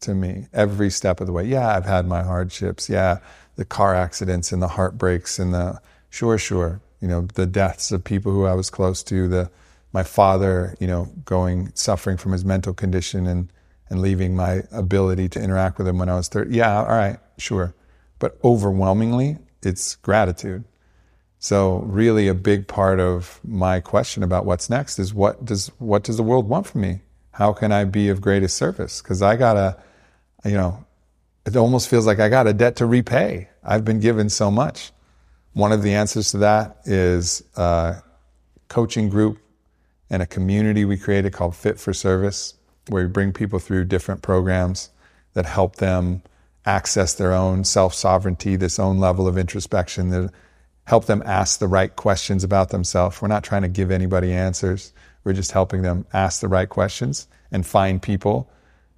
to 0.02 0.14
me 0.14 0.48
every 0.54 0.90
step 0.90 1.20
of 1.20 1.28
the 1.28 1.34
way. 1.34 1.46
Yeah, 1.46 1.76
I've 1.76 1.86
had 1.86 2.06
my 2.08 2.24
hardships. 2.24 2.90
Yeah, 2.90 3.20
the 3.56 3.66
car 3.66 3.96
accidents 3.96 4.52
and 4.52 4.62
the 4.62 4.68
heartbreaks 4.68 5.40
and 5.40 5.54
the 5.54 5.80
sure, 6.10 6.38
sure, 6.38 6.82
you 7.02 7.08
know, 7.08 7.22
the 7.34 7.46
deaths 7.46 7.92
of 7.92 8.04
people 8.04 8.32
who 8.32 8.46
I 8.46 8.54
was 8.54 8.70
close 8.70 9.04
to, 9.04 9.28
the 9.28 9.50
my 9.94 10.04
father, 10.04 10.76
you 10.80 10.88
know, 10.88 11.10
going 11.24 11.72
suffering 11.74 12.18
from 12.18 12.34
his 12.34 12.44
mental 12.44 12.74
condition 12.74 13.26
and 13.28 13.52
and 13.90 14.02
leaving 14.02 14.36
my 14.36 14.64
ability 14.72 15.30
to 15.30 15.40
interact 15.42 15.78
with 15.78 15.88
him 15.88 16.00
when 16.00 16.10
I 16.10 16.16
was 16.16 16.28
30. 16.28 16.56
Yeah, 16.56 16.80
all 16.80 16.88
right, 16.88 17.20
sure. 17.38 17.76
But 18.20 18.38
overwhelmingly, 18.44 19.38
it's 19.62 19.96
gratitude. 19.96 20.64
So 21.46 21.84
really 21.86 22.28
a 22.28 22.34
big 22.34 22.68
part 22.68 23.00
of 23.00 23.40
my 23.44 23.80
question 23.80 24.24
about 24.24 24.48
what's 24.48 24.68
next 24.68 24.98
is 24.98 25.14
what 25.14 25.46
does 25.46 25.68
what 25.78 26.02
does 26.02 26.18
the 26.18 26.24
world 26.24 26.50
want 26.50 26.66
from 26.66 26.82
me? 26.82 27.02
How 27.34 27.54
can 27.54 27.72
I 27.72 27.84
be 27.86 28.10
of 28.10 28.20
greatest 28.20 28.58
service? 28.58 29.00
Because 29.00 29.22
I 29.22 29.36
got 29.36 29.56
a, 29.56 29.78
you 30.44 30.56
know, 30.56 30.84
it 31.46 31.56
almost 31.56 31.88
feels 31.88 32.08
like 32.08 32.20
I 32.20 32.30
got 32.30 32.48
a 32.48 32.54
debt 32.54 32.78
to 32.78 32.88
repay. 32.88 33.48
I've 33.64 33.86
been 33.86 34.00
given 34.00 34.28
so 34.28 34.50
much. 34.50 34.92
One 35.54 35.72
of 35.72 35.84
the 35.84 35.94
answers 35.94 36.32
to 36.32 36.40
that 36.40 36.78
is 36.86 37.44
a 37.56 38.02
coaching 38.68 39.08
group 39.08 39.38
and 40.10 40.24
a 40.24 40.26
community 40.26 40.84
we 40.84 40.98
created 40.98 41.34
called 41.34 41.56
Fit 41.56 41.80
for 41.80 41.94
Service, 41.94 42.56
where 42.88 43.04
we 43.04 43.12
bring 43.12 43.34
people 43.34 43.60
through 43.60 43.86
different 43.86 44.24
programs 44.24 44.90
that 45.36 45.46
help 45.46 45.76
them 45.76 46.24
access 46.66 47.14
their 47.14 47.34
own 47.34 47.64
self 47.64 47.94
sovereignty, 47.94 48.56
this 48.56 48.80
own 48.80 48.98
level 48.98 49.28
of 49.28 49.38
introspection, 49.38 50.10
help 50.86 51.06
them 51.06 51.22
ask 51.26 51.60
the 51.60 51.68
right 51.68 51.96
questions 51.96 52.44
about 52.44 52.70
themselves. 52.70 53.22
We're 53.22 53.28
not 53.28 53.44
trying 53.44 53.64
to 53.64 53.68
give 53.68 53.92
anybody 53.92 54.32
answers. 54.32 54.94
We're 55.24 55.34
just 55.34 55.52
helping 55.52 55.82
them 55.82 56.06
ask 56.14 56.42
the 56.42 56.48
right 56.48 56.70
questions 56.70 57.28
and 57.52 57.66
find 57.66 58.02
people 58.02 58.50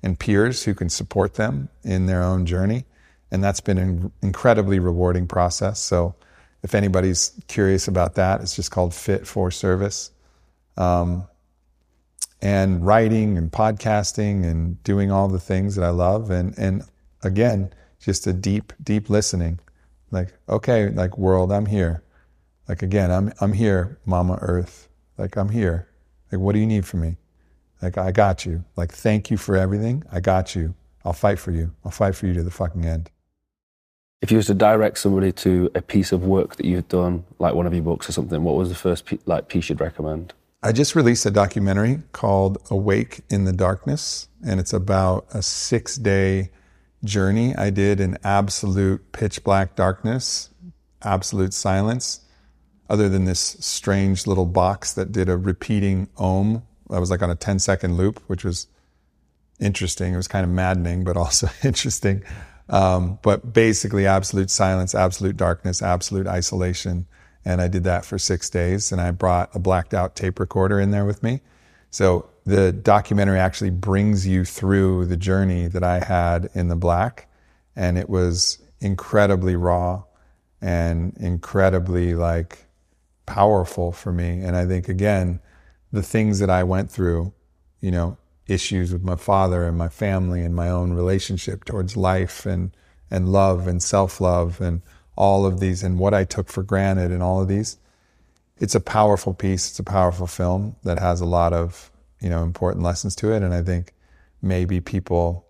and 0.03 0.19
peers 0.19 0.63
who 0.63 0.73
can 0.73 0.89
support 0.89 1.35
them 1.35 1.69
in 1.83 2.05
their 2.05 2.23
own 2.23 2.45
journey. 2.45 2.85
And 3.31 3.43
that's 3.43 3.61
been 3.61 3.77
an 3.77 4.11
incredibly 4.21 4.79
rewarding 4.79 5.27
process. 5.27 5.79
So 5.79 6.15
if 6.63 6.75
anybody's 6.75 7.31
curious 7.47 7.87
about 7.87 8.15
that, 8.15 8.41
it's 8.41 8.55
just 8.55 8.71
called 8.71 8.93
Fit 8.93 9.25
for 9.25 9.51
Service. 9.51 10.11
Um, 10.77 11.25
and 12.41 12.85
writing 12.85 13.37
and 13.37 13.51
podcasting 13.51 14.43
and 14.43 14.81
doing 14.83 15.11
all 15.11 15.27
the 15.27 15.39
things 15.39 15.75
that 15.75 15.83
I 15.83 15.89
love. 15.89 16.29
And, 16.29 16.57
and 16.57 16.83
again, 17.23 17.71
just 17.99 18.27
a 18.27 18.33
deep, 18.33 18.73
deep 18.83 19.09
listening. 19.09 19.59
Like, 20.11 20.33
okay, 20.47 20.89
like 20.89 21.17
world, 21.17 21.51
I'm 21.51 21.65
here. 21.65 22.03
Like 22.67 22.81
again, 22.81 23.11
I'm, 23.11 23.33
I'm 23.39 23.53
here, 23.53 23.97
Mama 24.05 24.37
Earth. 24.41 24.89
Like 25.17 25.35
I'm 25.35 25.49
here. 25.49 25.87
Like, 26.31 26.41
what 26.41 26.53
do 26.53 26.59
you 26.59 26.67
need 26.67 26.85
from 26.85 27.01
me? 27.01 27.17
Like, 27.81 27.97
I 27.97 28.11
got 28.11 28.45
you. 28.45 28.63
Like, 28.75 28.91
thank 28.91 29.29
you 29.29 29.37
for 29.37 29.55
everything. 29.55 30.03
I 30.11 30.19
got 30.19 30.55
you. 30.55 30.75
I'll 31.05 31.13
fight 31.13 31.39
for 31.39 31.51
you. 31.51 31.71
I'll 31.85 31.91
fight 31.91 32.15
for 32.15 32.27
you 32.27 32.33
to 32.33 32.43
the 32.43 32.51
fucking 32.51 32.85
end. 32.85 33.09
If 34.21 34.31
you 34.31 34.37
was 34.37 34.47
to 34.47 34.55
direct 34.55 34.97
somebody 34.97 35.31
to 35.33 35.69
a 35.75 35.81
piece 35.81 36.11
of 36.11 36.25
work 36.25 36.55
that 36.55 36.65
you've 36.65 36.87
done, 36.87 37.23
like 37.37 37.53
one 37.53 37.67
of 37.67 37.73
your 37.73 37.83
books 37.83 38.09
or 38.09 38.11
something, 38.11 38.43
what 38.43 38.55
was 38.55 38.69
the 38.69 38.75
first 38.75 39.05
pe- 39.05 39.19
like 39.25 39.47
piece 39.47 39.69
you'd 39.69 39.79
recommend? 39.79 40.33
I 40.63 40.71
just 40.71 40.95
released 40.95 41.25
a 41.27 41.31
documentary 41.31 42.01
called 42.13 42.57
Awake 42.71 43.21
in 43.29 43.45
the 43.45 43.53
Darkness, 43.53 44.27
and 44.43 44.59
it's 44.59 44.73
about 44.73 45.27
a 45.31 45.43
six 45.43 45.97
day 45.97 46.49
journey 47.07 47.55
I 47.55 47.71
did 47.71 47.99
in 47.99 48.17
absolute 48.23 49.11
pitch 49.11 49.43
black 49.43 49.75
darkness, 49.75 50.49
absolute 51.01 51.53
silence 51.53 52.21
other 52.89 53.09
than 53.09 53.25
this 53.25 53.57
strange 53.59 54.27
little 54.27 54.45
box 54.45 54.93
that 54.93 55.11
did 55.11 55.27
a 55.27 55.37
repeating 55.37 56.07
ohm 56.17 56.63
that 56.89 56.99
was 56.99 57.11
like 57.11 57.21
on 57.21 57.29
a 57.29 57.35
10 57.35 57.59
second 57.59 57.97
loop, 57.97 58.21
which 58.27 58.43
was 58.43 58.67
interesting. 59.59 60.13
It 60.13 60.17
was 60.17 60.27
kind 60.27 60.43
of 60.43 60.49
maddening, 60.49 61.03
but 61.03 61.17
also 61.17 61.49
interesting. 61.63 62.23
Um, 62.69 63.19
but 63.21 63.53
basically, 63.53 64.05
absolute 64.05 64.49
silence, 64.49 64.93
absolute 64.93 65.37
darkness, 65.37 65.81
absolute 65.81 66.27
isolation. 66.27 67.07
And 67.45 67.61
I 67.61 67.67
did 67.67 67.83
that 67.85 68.05
for 68.05 68.17
six 68.17 68.49
days. 68.49 68.91
And 68.91 68.99
I 68.99 69.11
brought 69.11 69.55
a 69.55 69.59
blacked 69.59 69.93
out 69.93 70.15
tape 70.15 70.39
recorder 70.39 70.79
in 70.79 70.91
there 70.91 71.05
with 71.05 71.23
me. 71.23 71.41
So 71.97 72.29
the 72.45 72.71
documentary 72.71 73.39
actually 73.39 73.71
brings 73.71 74.27
you 74.27 74.45
through 74.45 75.07
the 75.07 75.17
journey 75.17 75.65
that 75.65 75.83
I 75.83 75.97
had 75.97 76.47
in 76.53 76.67
the 76.67 76.75
black. 76.75 77.27
And 77.75 77.97
it 77.97 78.07
was 78.07 78.59
incredibly 78.79 79.55
raw 79.55 80.03
and 80.61 81.17
incredibly 81.19 82.13
like 82.13 82.67
powerful 83.25 83.91
for 83.91 84.13
me. 84.13 84.43
And 84.43 84.55
I 84.55 84.67
think, 84.67 84.87
again, 84.87 85.39
the 85.91 86.03
things 86.03 86.37
that 86.37 86.51
I 86.51 86.63
went 86.63 86.91
through, 86.91 87.33
you 87.81 87.89
know, 87.89 88.15
issues 88.45 88.93
with 88.93 89.03
my 89.03 89.15
father 89.15 89.63
and 89.63 89.75
my 89.75 89.89
family 89.89 90.43
and 90.43 90.55
my 90.55 90.69
own 90.69 90.93
relationship 90.93 91.65
towards 91.65 91.97
life 91.97 92.45
and, 92.45 92.77
and 93.09 93.29
love 93.29 93.65
and 93.65 93.81
self 93.81 94.21
love 94.21 94.61
and 94.61 94.83
all 95.15 95.47
of 95.47 95.59
these 95.59 95.81
and 95.81 95.97
what 95.97 96.13
I 96.13 96.25
took 96.25 96.47
for 96.47 96.61
granted 96.61 97.11
and 97.11 97.23
all 97.23 97.41
of 97.41 97.47
these. 97.47 97.77
It's 98.59 98.75
a 98.75 98.79
powerful 98.79 99.33
piece. 99.33 99.69
It's 99.69 99.79
a 99.79 99.83
powerful 99.83 100.27
film 100.27 100.75
that 100.83 100.99
has 100.99 101.21
a 101.21 101.25
lot 101.25 101.53
of, 101.53 101.91
you 102.21 102.29
know, 102.29 102.43
important 102.43 102.83
lessons 102.83 103.15
to 103.17 103.31
it. 103.31 103.43
And 103.43 103.53
I 103.53 103.61
think 103.61 103.93
maybe 104.41 104.81
people 104.81 105.45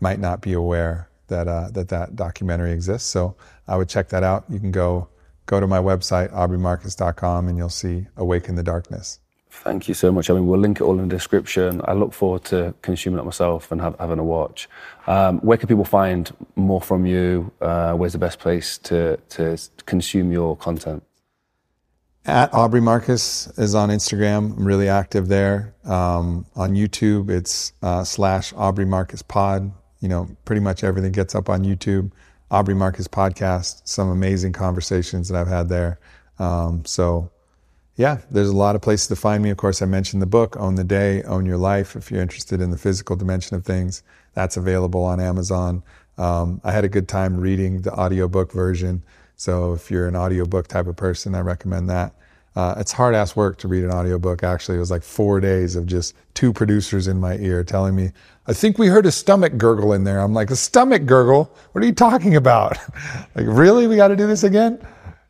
might 0.00 0.18
not 0.18 0.40
be 0.40 0.52
aware 0.52 1.08
that, 1.28 1.48
uh, 1.48 1.70
that 1.72 1.88
that 1.88 2.16
documentary 2.16 2.72
exists. 2.72 3.08
So 3.08 3.36
I 3.68 3.76
would 3.76 3.88
check 3.88 4.08
that 4.08 4.22
out. 4.22 4.44
You 4.48 4.58
can 4.58 4.72
go 4.72 5.08
go 5.46 5.60
to 5.60 5.66
my 5.66 5.78
website, 5.78 6.32
aubreymarcus.com, 6.32 7.48
and 7.48 7.58
you'll 7.58 7.68
see 7.68 8.06
Awake 8.16 8.48
in 8.48 8.54
the 8.54 8.62
Darkness. 8.62 9.20
Thank 9.50 9.86
you 9.86 9.94
so 9.94 10.10
much. 10.10 10.30
I 10.30 10.34
mean, 10.34 10.46
we'll 10.46 10.58
link 10.58 10.80
it 10.80 10.84
all 10.84 10.98
in 10.98 11.08
the 11.08 11.14
description. 11.14 11.80
I 11.84 11.92
look 11.92 12.12
forward 12.12 12.44
to 12.46 12.74
consuming 12.82 13.20
it 13.20 13.24
myself 13.24 13.70
and 13.70 13.80
have, 13.80 13.96
having 14.00 14.18
a 14.18 14.24
watch. 14.24 14.68
Um, 15.06 15.38
where 15.40 15.56
can 15.56 15.68
people 15.68 15.84
find 15.84 16.34
more 16.56 16.80
from 16.80 17.06
you? 17.06 17.52
Uh, 17.60 17.92
where's 17.94 18.14
the 18.14 18.18
best 18.18 18.40
place 18.40 18.78
to, 18.78 19.16
to 19.30 19.56
consume 19.86 20.32
your 20.32 20.56
content? 20.56 21.04
At 22.26 22.54
Aubrey 22.54 22.80
Marcus 22.80 23.48
is 23.58 23.74
on 23.74 23.90
Instagram. 23.90 24.56
I'm 24.56 24.66
really 24.66 24.88
active 24.88 25.28
there. 25.28 25.74
Um, 25.84 26.46
on 26.56 26.72
YouTube, 26.72 27.28
it's 27.28 27.74
uh, 27.82 28.02
slash 28.02 28.54
Aubrey 28.54 28.86
Marcus 28.86 29.20
Pod. 29.20 29.70
You 30.00 30.08
know, 30.08 30.28
pretty 30.46 30.60
much 30.60 30.84
everything 30.84 31.12
gets 31.12 31.34
up 31.34 31.50
on 31.50 31.64
YouTube. 31.64 32.12
Aubrey 32.50 32.74
Marcus 32.74 33.08
podcast, 33.08 33.82
some 33.84 34.08
amazing 34.08 34.54
conversations 34.54 35.28
that 35.28 35.38
I've 35.38 35.48
had 35.48 35.68
there. 35.68 35.98
Um, 36.38 36.84
so, 36.86 37.30
yeah, 37.96 38.18
there's 38.30 38.48
a 38.48 38.56
lot 38.56 38.74
of 38.74 38.80
places 38.80 39.08
to 39.08 39.16
find 39.16 39.42
me. 39.42 39.50
Of 39.50 39.58
course, 39.58 39.82
I 39.82 39.86
mentioned 39.86 40.22
the 40.22 40.26
book, 40.26 40.56
Own 40.56 40.76
the 40.76 40.84
Day, 40.84 41.22
Own 41.24 41.44
Your 41.44 41.58
Life. 41.58 41.94
If 41.94 42.10
you're 42.10 42.22
interested 42.22 42.62
in 42.62 42.70
the 42.70 42.78
physical 42.78 43.16
dimension 43.16 43.54
of 43.54 43.66
things, 43.66 44.02
that's 44.32 44.56
available 44.56 45.04
on 45.04 45.20
Amazon. 45.20 45.82
Um, 46.16 46.62
I 46.64 46.72
had 46.72 46.84
a 46.84 46.88
good 46.88 47.06
time 47.06 47.36
reading 47.36 47.82
the 47.82 47.92
audiobook 47.92 48.50
version. 48.50 49.02
So 49.36 49.72
if 49.72 49.90
you're 49.90 50.08
an 50.08 50.16
audiobook 50.16 50.68
type 50.68 50.86
of 50.86 50.96
person, 50.96 51.34
I 51.34 51.40
recommend 51.40 51.88
that. 51.90 52.14
Uh, 52.56 52.74
it's 52.78 52.92
hard 52.92 53.16
ass 53.16 53.34
work 53.34 53.58
to 53.58 53.68
read 53.68 53.82
an 53.82 53.90
audiobook. 53.90 54.44
Actually, 54.44 54.76
it 54.76 54.80
was 54.80 54.90
like 54.90 55.02
four 55.02 55.40
days 55.40 55.74
of 55.74 55.86
just 55.86 56.14
two 56.34 56.52
producers 56.52 57.08
in 57.08 57.18
my 57.18 57.36
ear 57.38 57.64
telling 57.64 57.96
me, 57.96 58.12
I 58.46 58.52
think 58.52 58.78
we 58.78 58.86
heard 58.86 59.06
a 59.06 59.10
stomach 59.10 59.56
gurgle 59.56 59.92
in 59.92 60.04
there. 60.04 60.20
I'm 60.20 60.34
like, 60.34 60.50
a 60.50 60.56
stomach 60.56 61.04
gurgle? 61.04 61.52
What 61.72 61.82
are 61.82 61.86
you 61.86 61.94
talking 61.94 62.36
about? 62.36 62.78
like, 63.34 63.46
really? 63.48 63.88
We 63.88 63.96
got 63.96 64.08
to 64.08 64.16
do 64.16 64.28
this 64.28 64.44
again? 64.44 64.78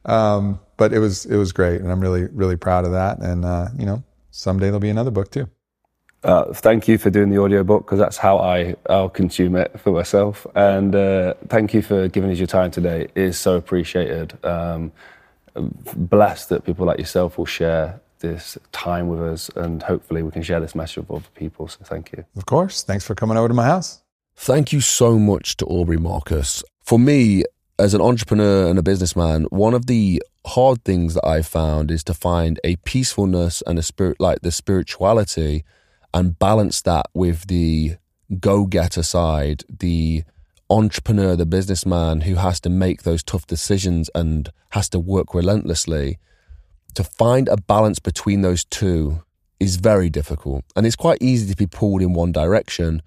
Um, 0.04 0.60
but 0.76 0.92
it 0.92 0.98
was, 0.98 1.24
it 1.24 1.36
was 1.36 1.52
great. 1.52 1.80
And 1.80 1.90
I'm 1.90 2.00
really, 2.00 2.24
really 2.26 2.56
proud 2.56 2.84
of 2.84 2.92
that. 2.92 3.20
And, 3.20 3.44
uh, 3.44 3.68
you 3.78 3.86
know, 3.86 4.02
someday 4.30 4.66
there'll 4.66 4.80
be 4.80 4.90
another 4.90 5.10
book 5.10 5.30
too. 5.30 5.48
Uh, 6.24 6.52
thank 6.54 6.88
you 6.88 6.96
for 6.96 7.10
doing 7.10 7.28
the 7.28 7.38
audiobook 7.38 7.84
because 7.84 7.98
that's 7.98 8.16
how 8.16 8.38
I, 8.38 8.74
I'll 8.88 9.10
consume 9.10 9.56
it 9.56 9.78
for 9.78 9.92
myself. 9.92 10.46
And 10.54 10.94
uh, 10.94 11.34
thank 11.48 11.74
you 11.74 11.82
for 11.82 12.08
giving 12.08 12.30
us 12.30 12.38
your 12.38 12.46
time 12.46 12.70
today. 12.70 13.02
It 13.02 13.12
is 13.14 13.38
so 13.38 13.56
appreciated. 13.56 14.42
Um, 14.44 14.90
blessed 15.54 16.48
that 16.48 16.64
people 16.64 16.86
like 16.86 16.98
yourself 16.98 17.36
will 17.36 17.46
share 17.46 18.00
this 18.20 18.56
time 18.72 19.08
with 19.08 19.20
us 19.20 19.50
and 19.50 19.82
hopefully 19.82 20.22
we 20.22 20.30
can 20.30 20.42
share 20.42 20.60
this 20.60 20.74
message 20.74 20.96
with 20.96 21.10
other 21.10 21.28
people. 21.34 21.68
So 21.68 21.80
thank 21.84 22.10
you. 22.12 22.24
Of 22.36 22.46
course. 22.46 22.82
Thanks 22.82 23.06
for 23.06 23.14
coming 23.14 23.36
over 23.36 23.48
to 23.48 23.54
my 23.54 23.66
house. 23.66 24.02
Thank 24.34 24.72
you 24.72 24.80
so 24.80 25.18
much 25.18 25.58
to 25.58 25.66
Aubrey 25.66 25.98
Marcus. 25.98 26.64
For 26.82 26.98
me, 26.98 27.44
as 27.78 27.92
an 27.92 28.00
entrepreneur 28.00 28.68
and 28.68 28.78
a 28.78 28.82
businessman, 28.82 29.44
one 29.50 29.74
of 29.74 29.86
the 29.86 30.22
hard 30.46 30.84
things 30.84 31.14
that 31.14 31.26
I've 31.26 31.46
found 31.46 31.90
is 31.90 32.02
to 32.04 32.14
find 32.14 32.58
a 32.64 32.76
peacefulness 32.76 33.62
and 33.66 33.78
a 33.78 33.82
spirit 33.82 34.18
like 34.18 34.40
the 34.40 34.50
spirituality 34.50 35.64
and 36.14 36.38
balance 36.38 36.80
that 36.82 37.06
with 37.12 37.48
the 37.48 37.96
go 38.40 38.64
getter 38.64 39.02
side, 39.02 39.64
the 39.68 40.22
entrepreneur, 40.70 41.36
the 41.36 41.44
businessman 41.44 42.22
who 42.22 42.36
has 42.36 42.60
to 42.60 42.70
make 42.70 43.02
those 43.02 43.22
tough 43.22 43.46
decisions 43.46 44.08
and 44.14 44.50
has 44.70 44.88
to 44.88 44.98
work 44.98 45.34
relentlessly, 45.34 46.18
to 46.94 47.04
find 47.04 47.48
a 47.48 47.56
balance 47.56 47.98
between 47.98 48.42
those 48.42 48.64
two 48.64 49.22
is 49.60 49.76
very 49.76 50.08
difficult. 50.08 50.64
And 50.76 50.86
it's 50.86 50.96
quite 50.96 51.18
easy 51.20 51.50
to 51.50 51.56
be 51.56 51.66
pulled 51.66 52.00
in 52.00 52.12
one 52.12 52.32
direction. 52.32 53.02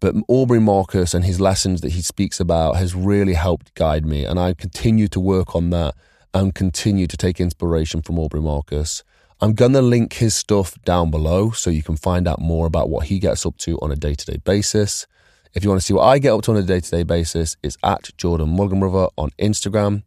But 0.00 0.14
Aubrey 0.28 0.60
Marcus 0.60 1.14
and 1.14 1.24
his 1.24 1.40
lessons 1.40 1.80
that 1.80 1.92
he 1.92 2.02
speaks 2.02 2.40
about 2.40 2.76
has 2.76 2.94
really 2.94 3.34
helped 3.34 3.74
guide 3.74 4.04
me. 4.04 4.24
And 4.24 4.38
I 4.38 4.54
continue 4.54 5.08
to 5.08 5.20
work 5.20 5.54
on 5.54 5.70
that 5.70 5.94
and 6.34 6.54
continue 6.54 7.06
to 7.06 7.16
take 7.16 7.40
inspiration 7.40 8.02
from 8.02 8.18
Aubrey 8.18 8.40
Marcus. 8.40 9.02
I'm 9.40 9.54
going 9.54 9.72
to 9.72 9.82
link 9.82 10.14
his 10.14 10.34
stuff 10.34 10.74
down 10.84 11.10
below 11.10 11.50
so 11.52 11.70
you 11.70 11.82
can 11.82 11.96
find 11.96 12.26
out 12.26 12.40
more 12.40 12.66
about 12.66 12.90
what 12.90 13.06
he 13.06 13.20
gets 13.20 13.46
up 13.46 13.56
to 13.58 13.78
on 13.80 13.92
a 13.92 13.96
day 13.96 14.14
to 14.14 14.26
day 14.26 14.38
basis. 14.38 15.06
If 15.54 15.62
you 15.62 15.70
want 15.70 15.80
to 15.80 15.86
see 15.86 15.94
what 15.94 16.04
I 16.04 16.18
get 16.18 16.32
up 16.32 16.42
to 16.42 16.50
on 16.50 16.56
a 16.56 16.62
day 16.62 16.80
to 16.80 16.90
day 16.90 17.04
basis, 17.04 17.56
it's 17.62 17.78
at 17.84 18.10
Jordan 18.16 18.50
Mulligan 18.50 18.82
on 19.16 19.30
Instagram. 19.38 20.02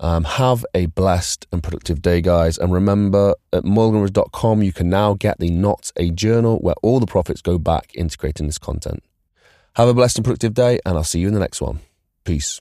Um, 0.00 0.24
have 0.24 0.66
a 0.74 0.86
blessed 0.86 1.46
and 1.52 1.62
productive 1.62 2.02
day, 2.02 2.20
guys. 2.20 2.58
And 2.58 2.72
remember, 2.72 3.36
at 3.52 3.62
mulliganbrothers.com, 3.62 4.62
you 4.62 4.72
can 4.72 4.88
now 4.88 5.14
get 5.14 5.38
the 5.38 5.50
Not 5.50 5.92
a 5.96 6.10
Journal 6.10 6.58
where 6.58 6.74
all 6.82 6.98
the 6.98 7.06
profits 7.06 7.40
go 7.40 7.58
back 7.58 7.94
into 7.94 8.18
creating 8.18 8.46
this 8.46 8.58
content. 8.58 9.02
Have 9.76 9.88
a 9.88 9.94
blessed 9.94 10.18
and 10.18 10.24
productive 10.24 10.54
day, 10.54 10.80
and 10.84 10.96
I'll 10.96 11.04
see 11.04 11.20
you 11.20 11.28
in 11.28 11.34
the 11.34 11.40
next 11.40 11.60
one. 11.60 11.80
Peace. 12.24 12.60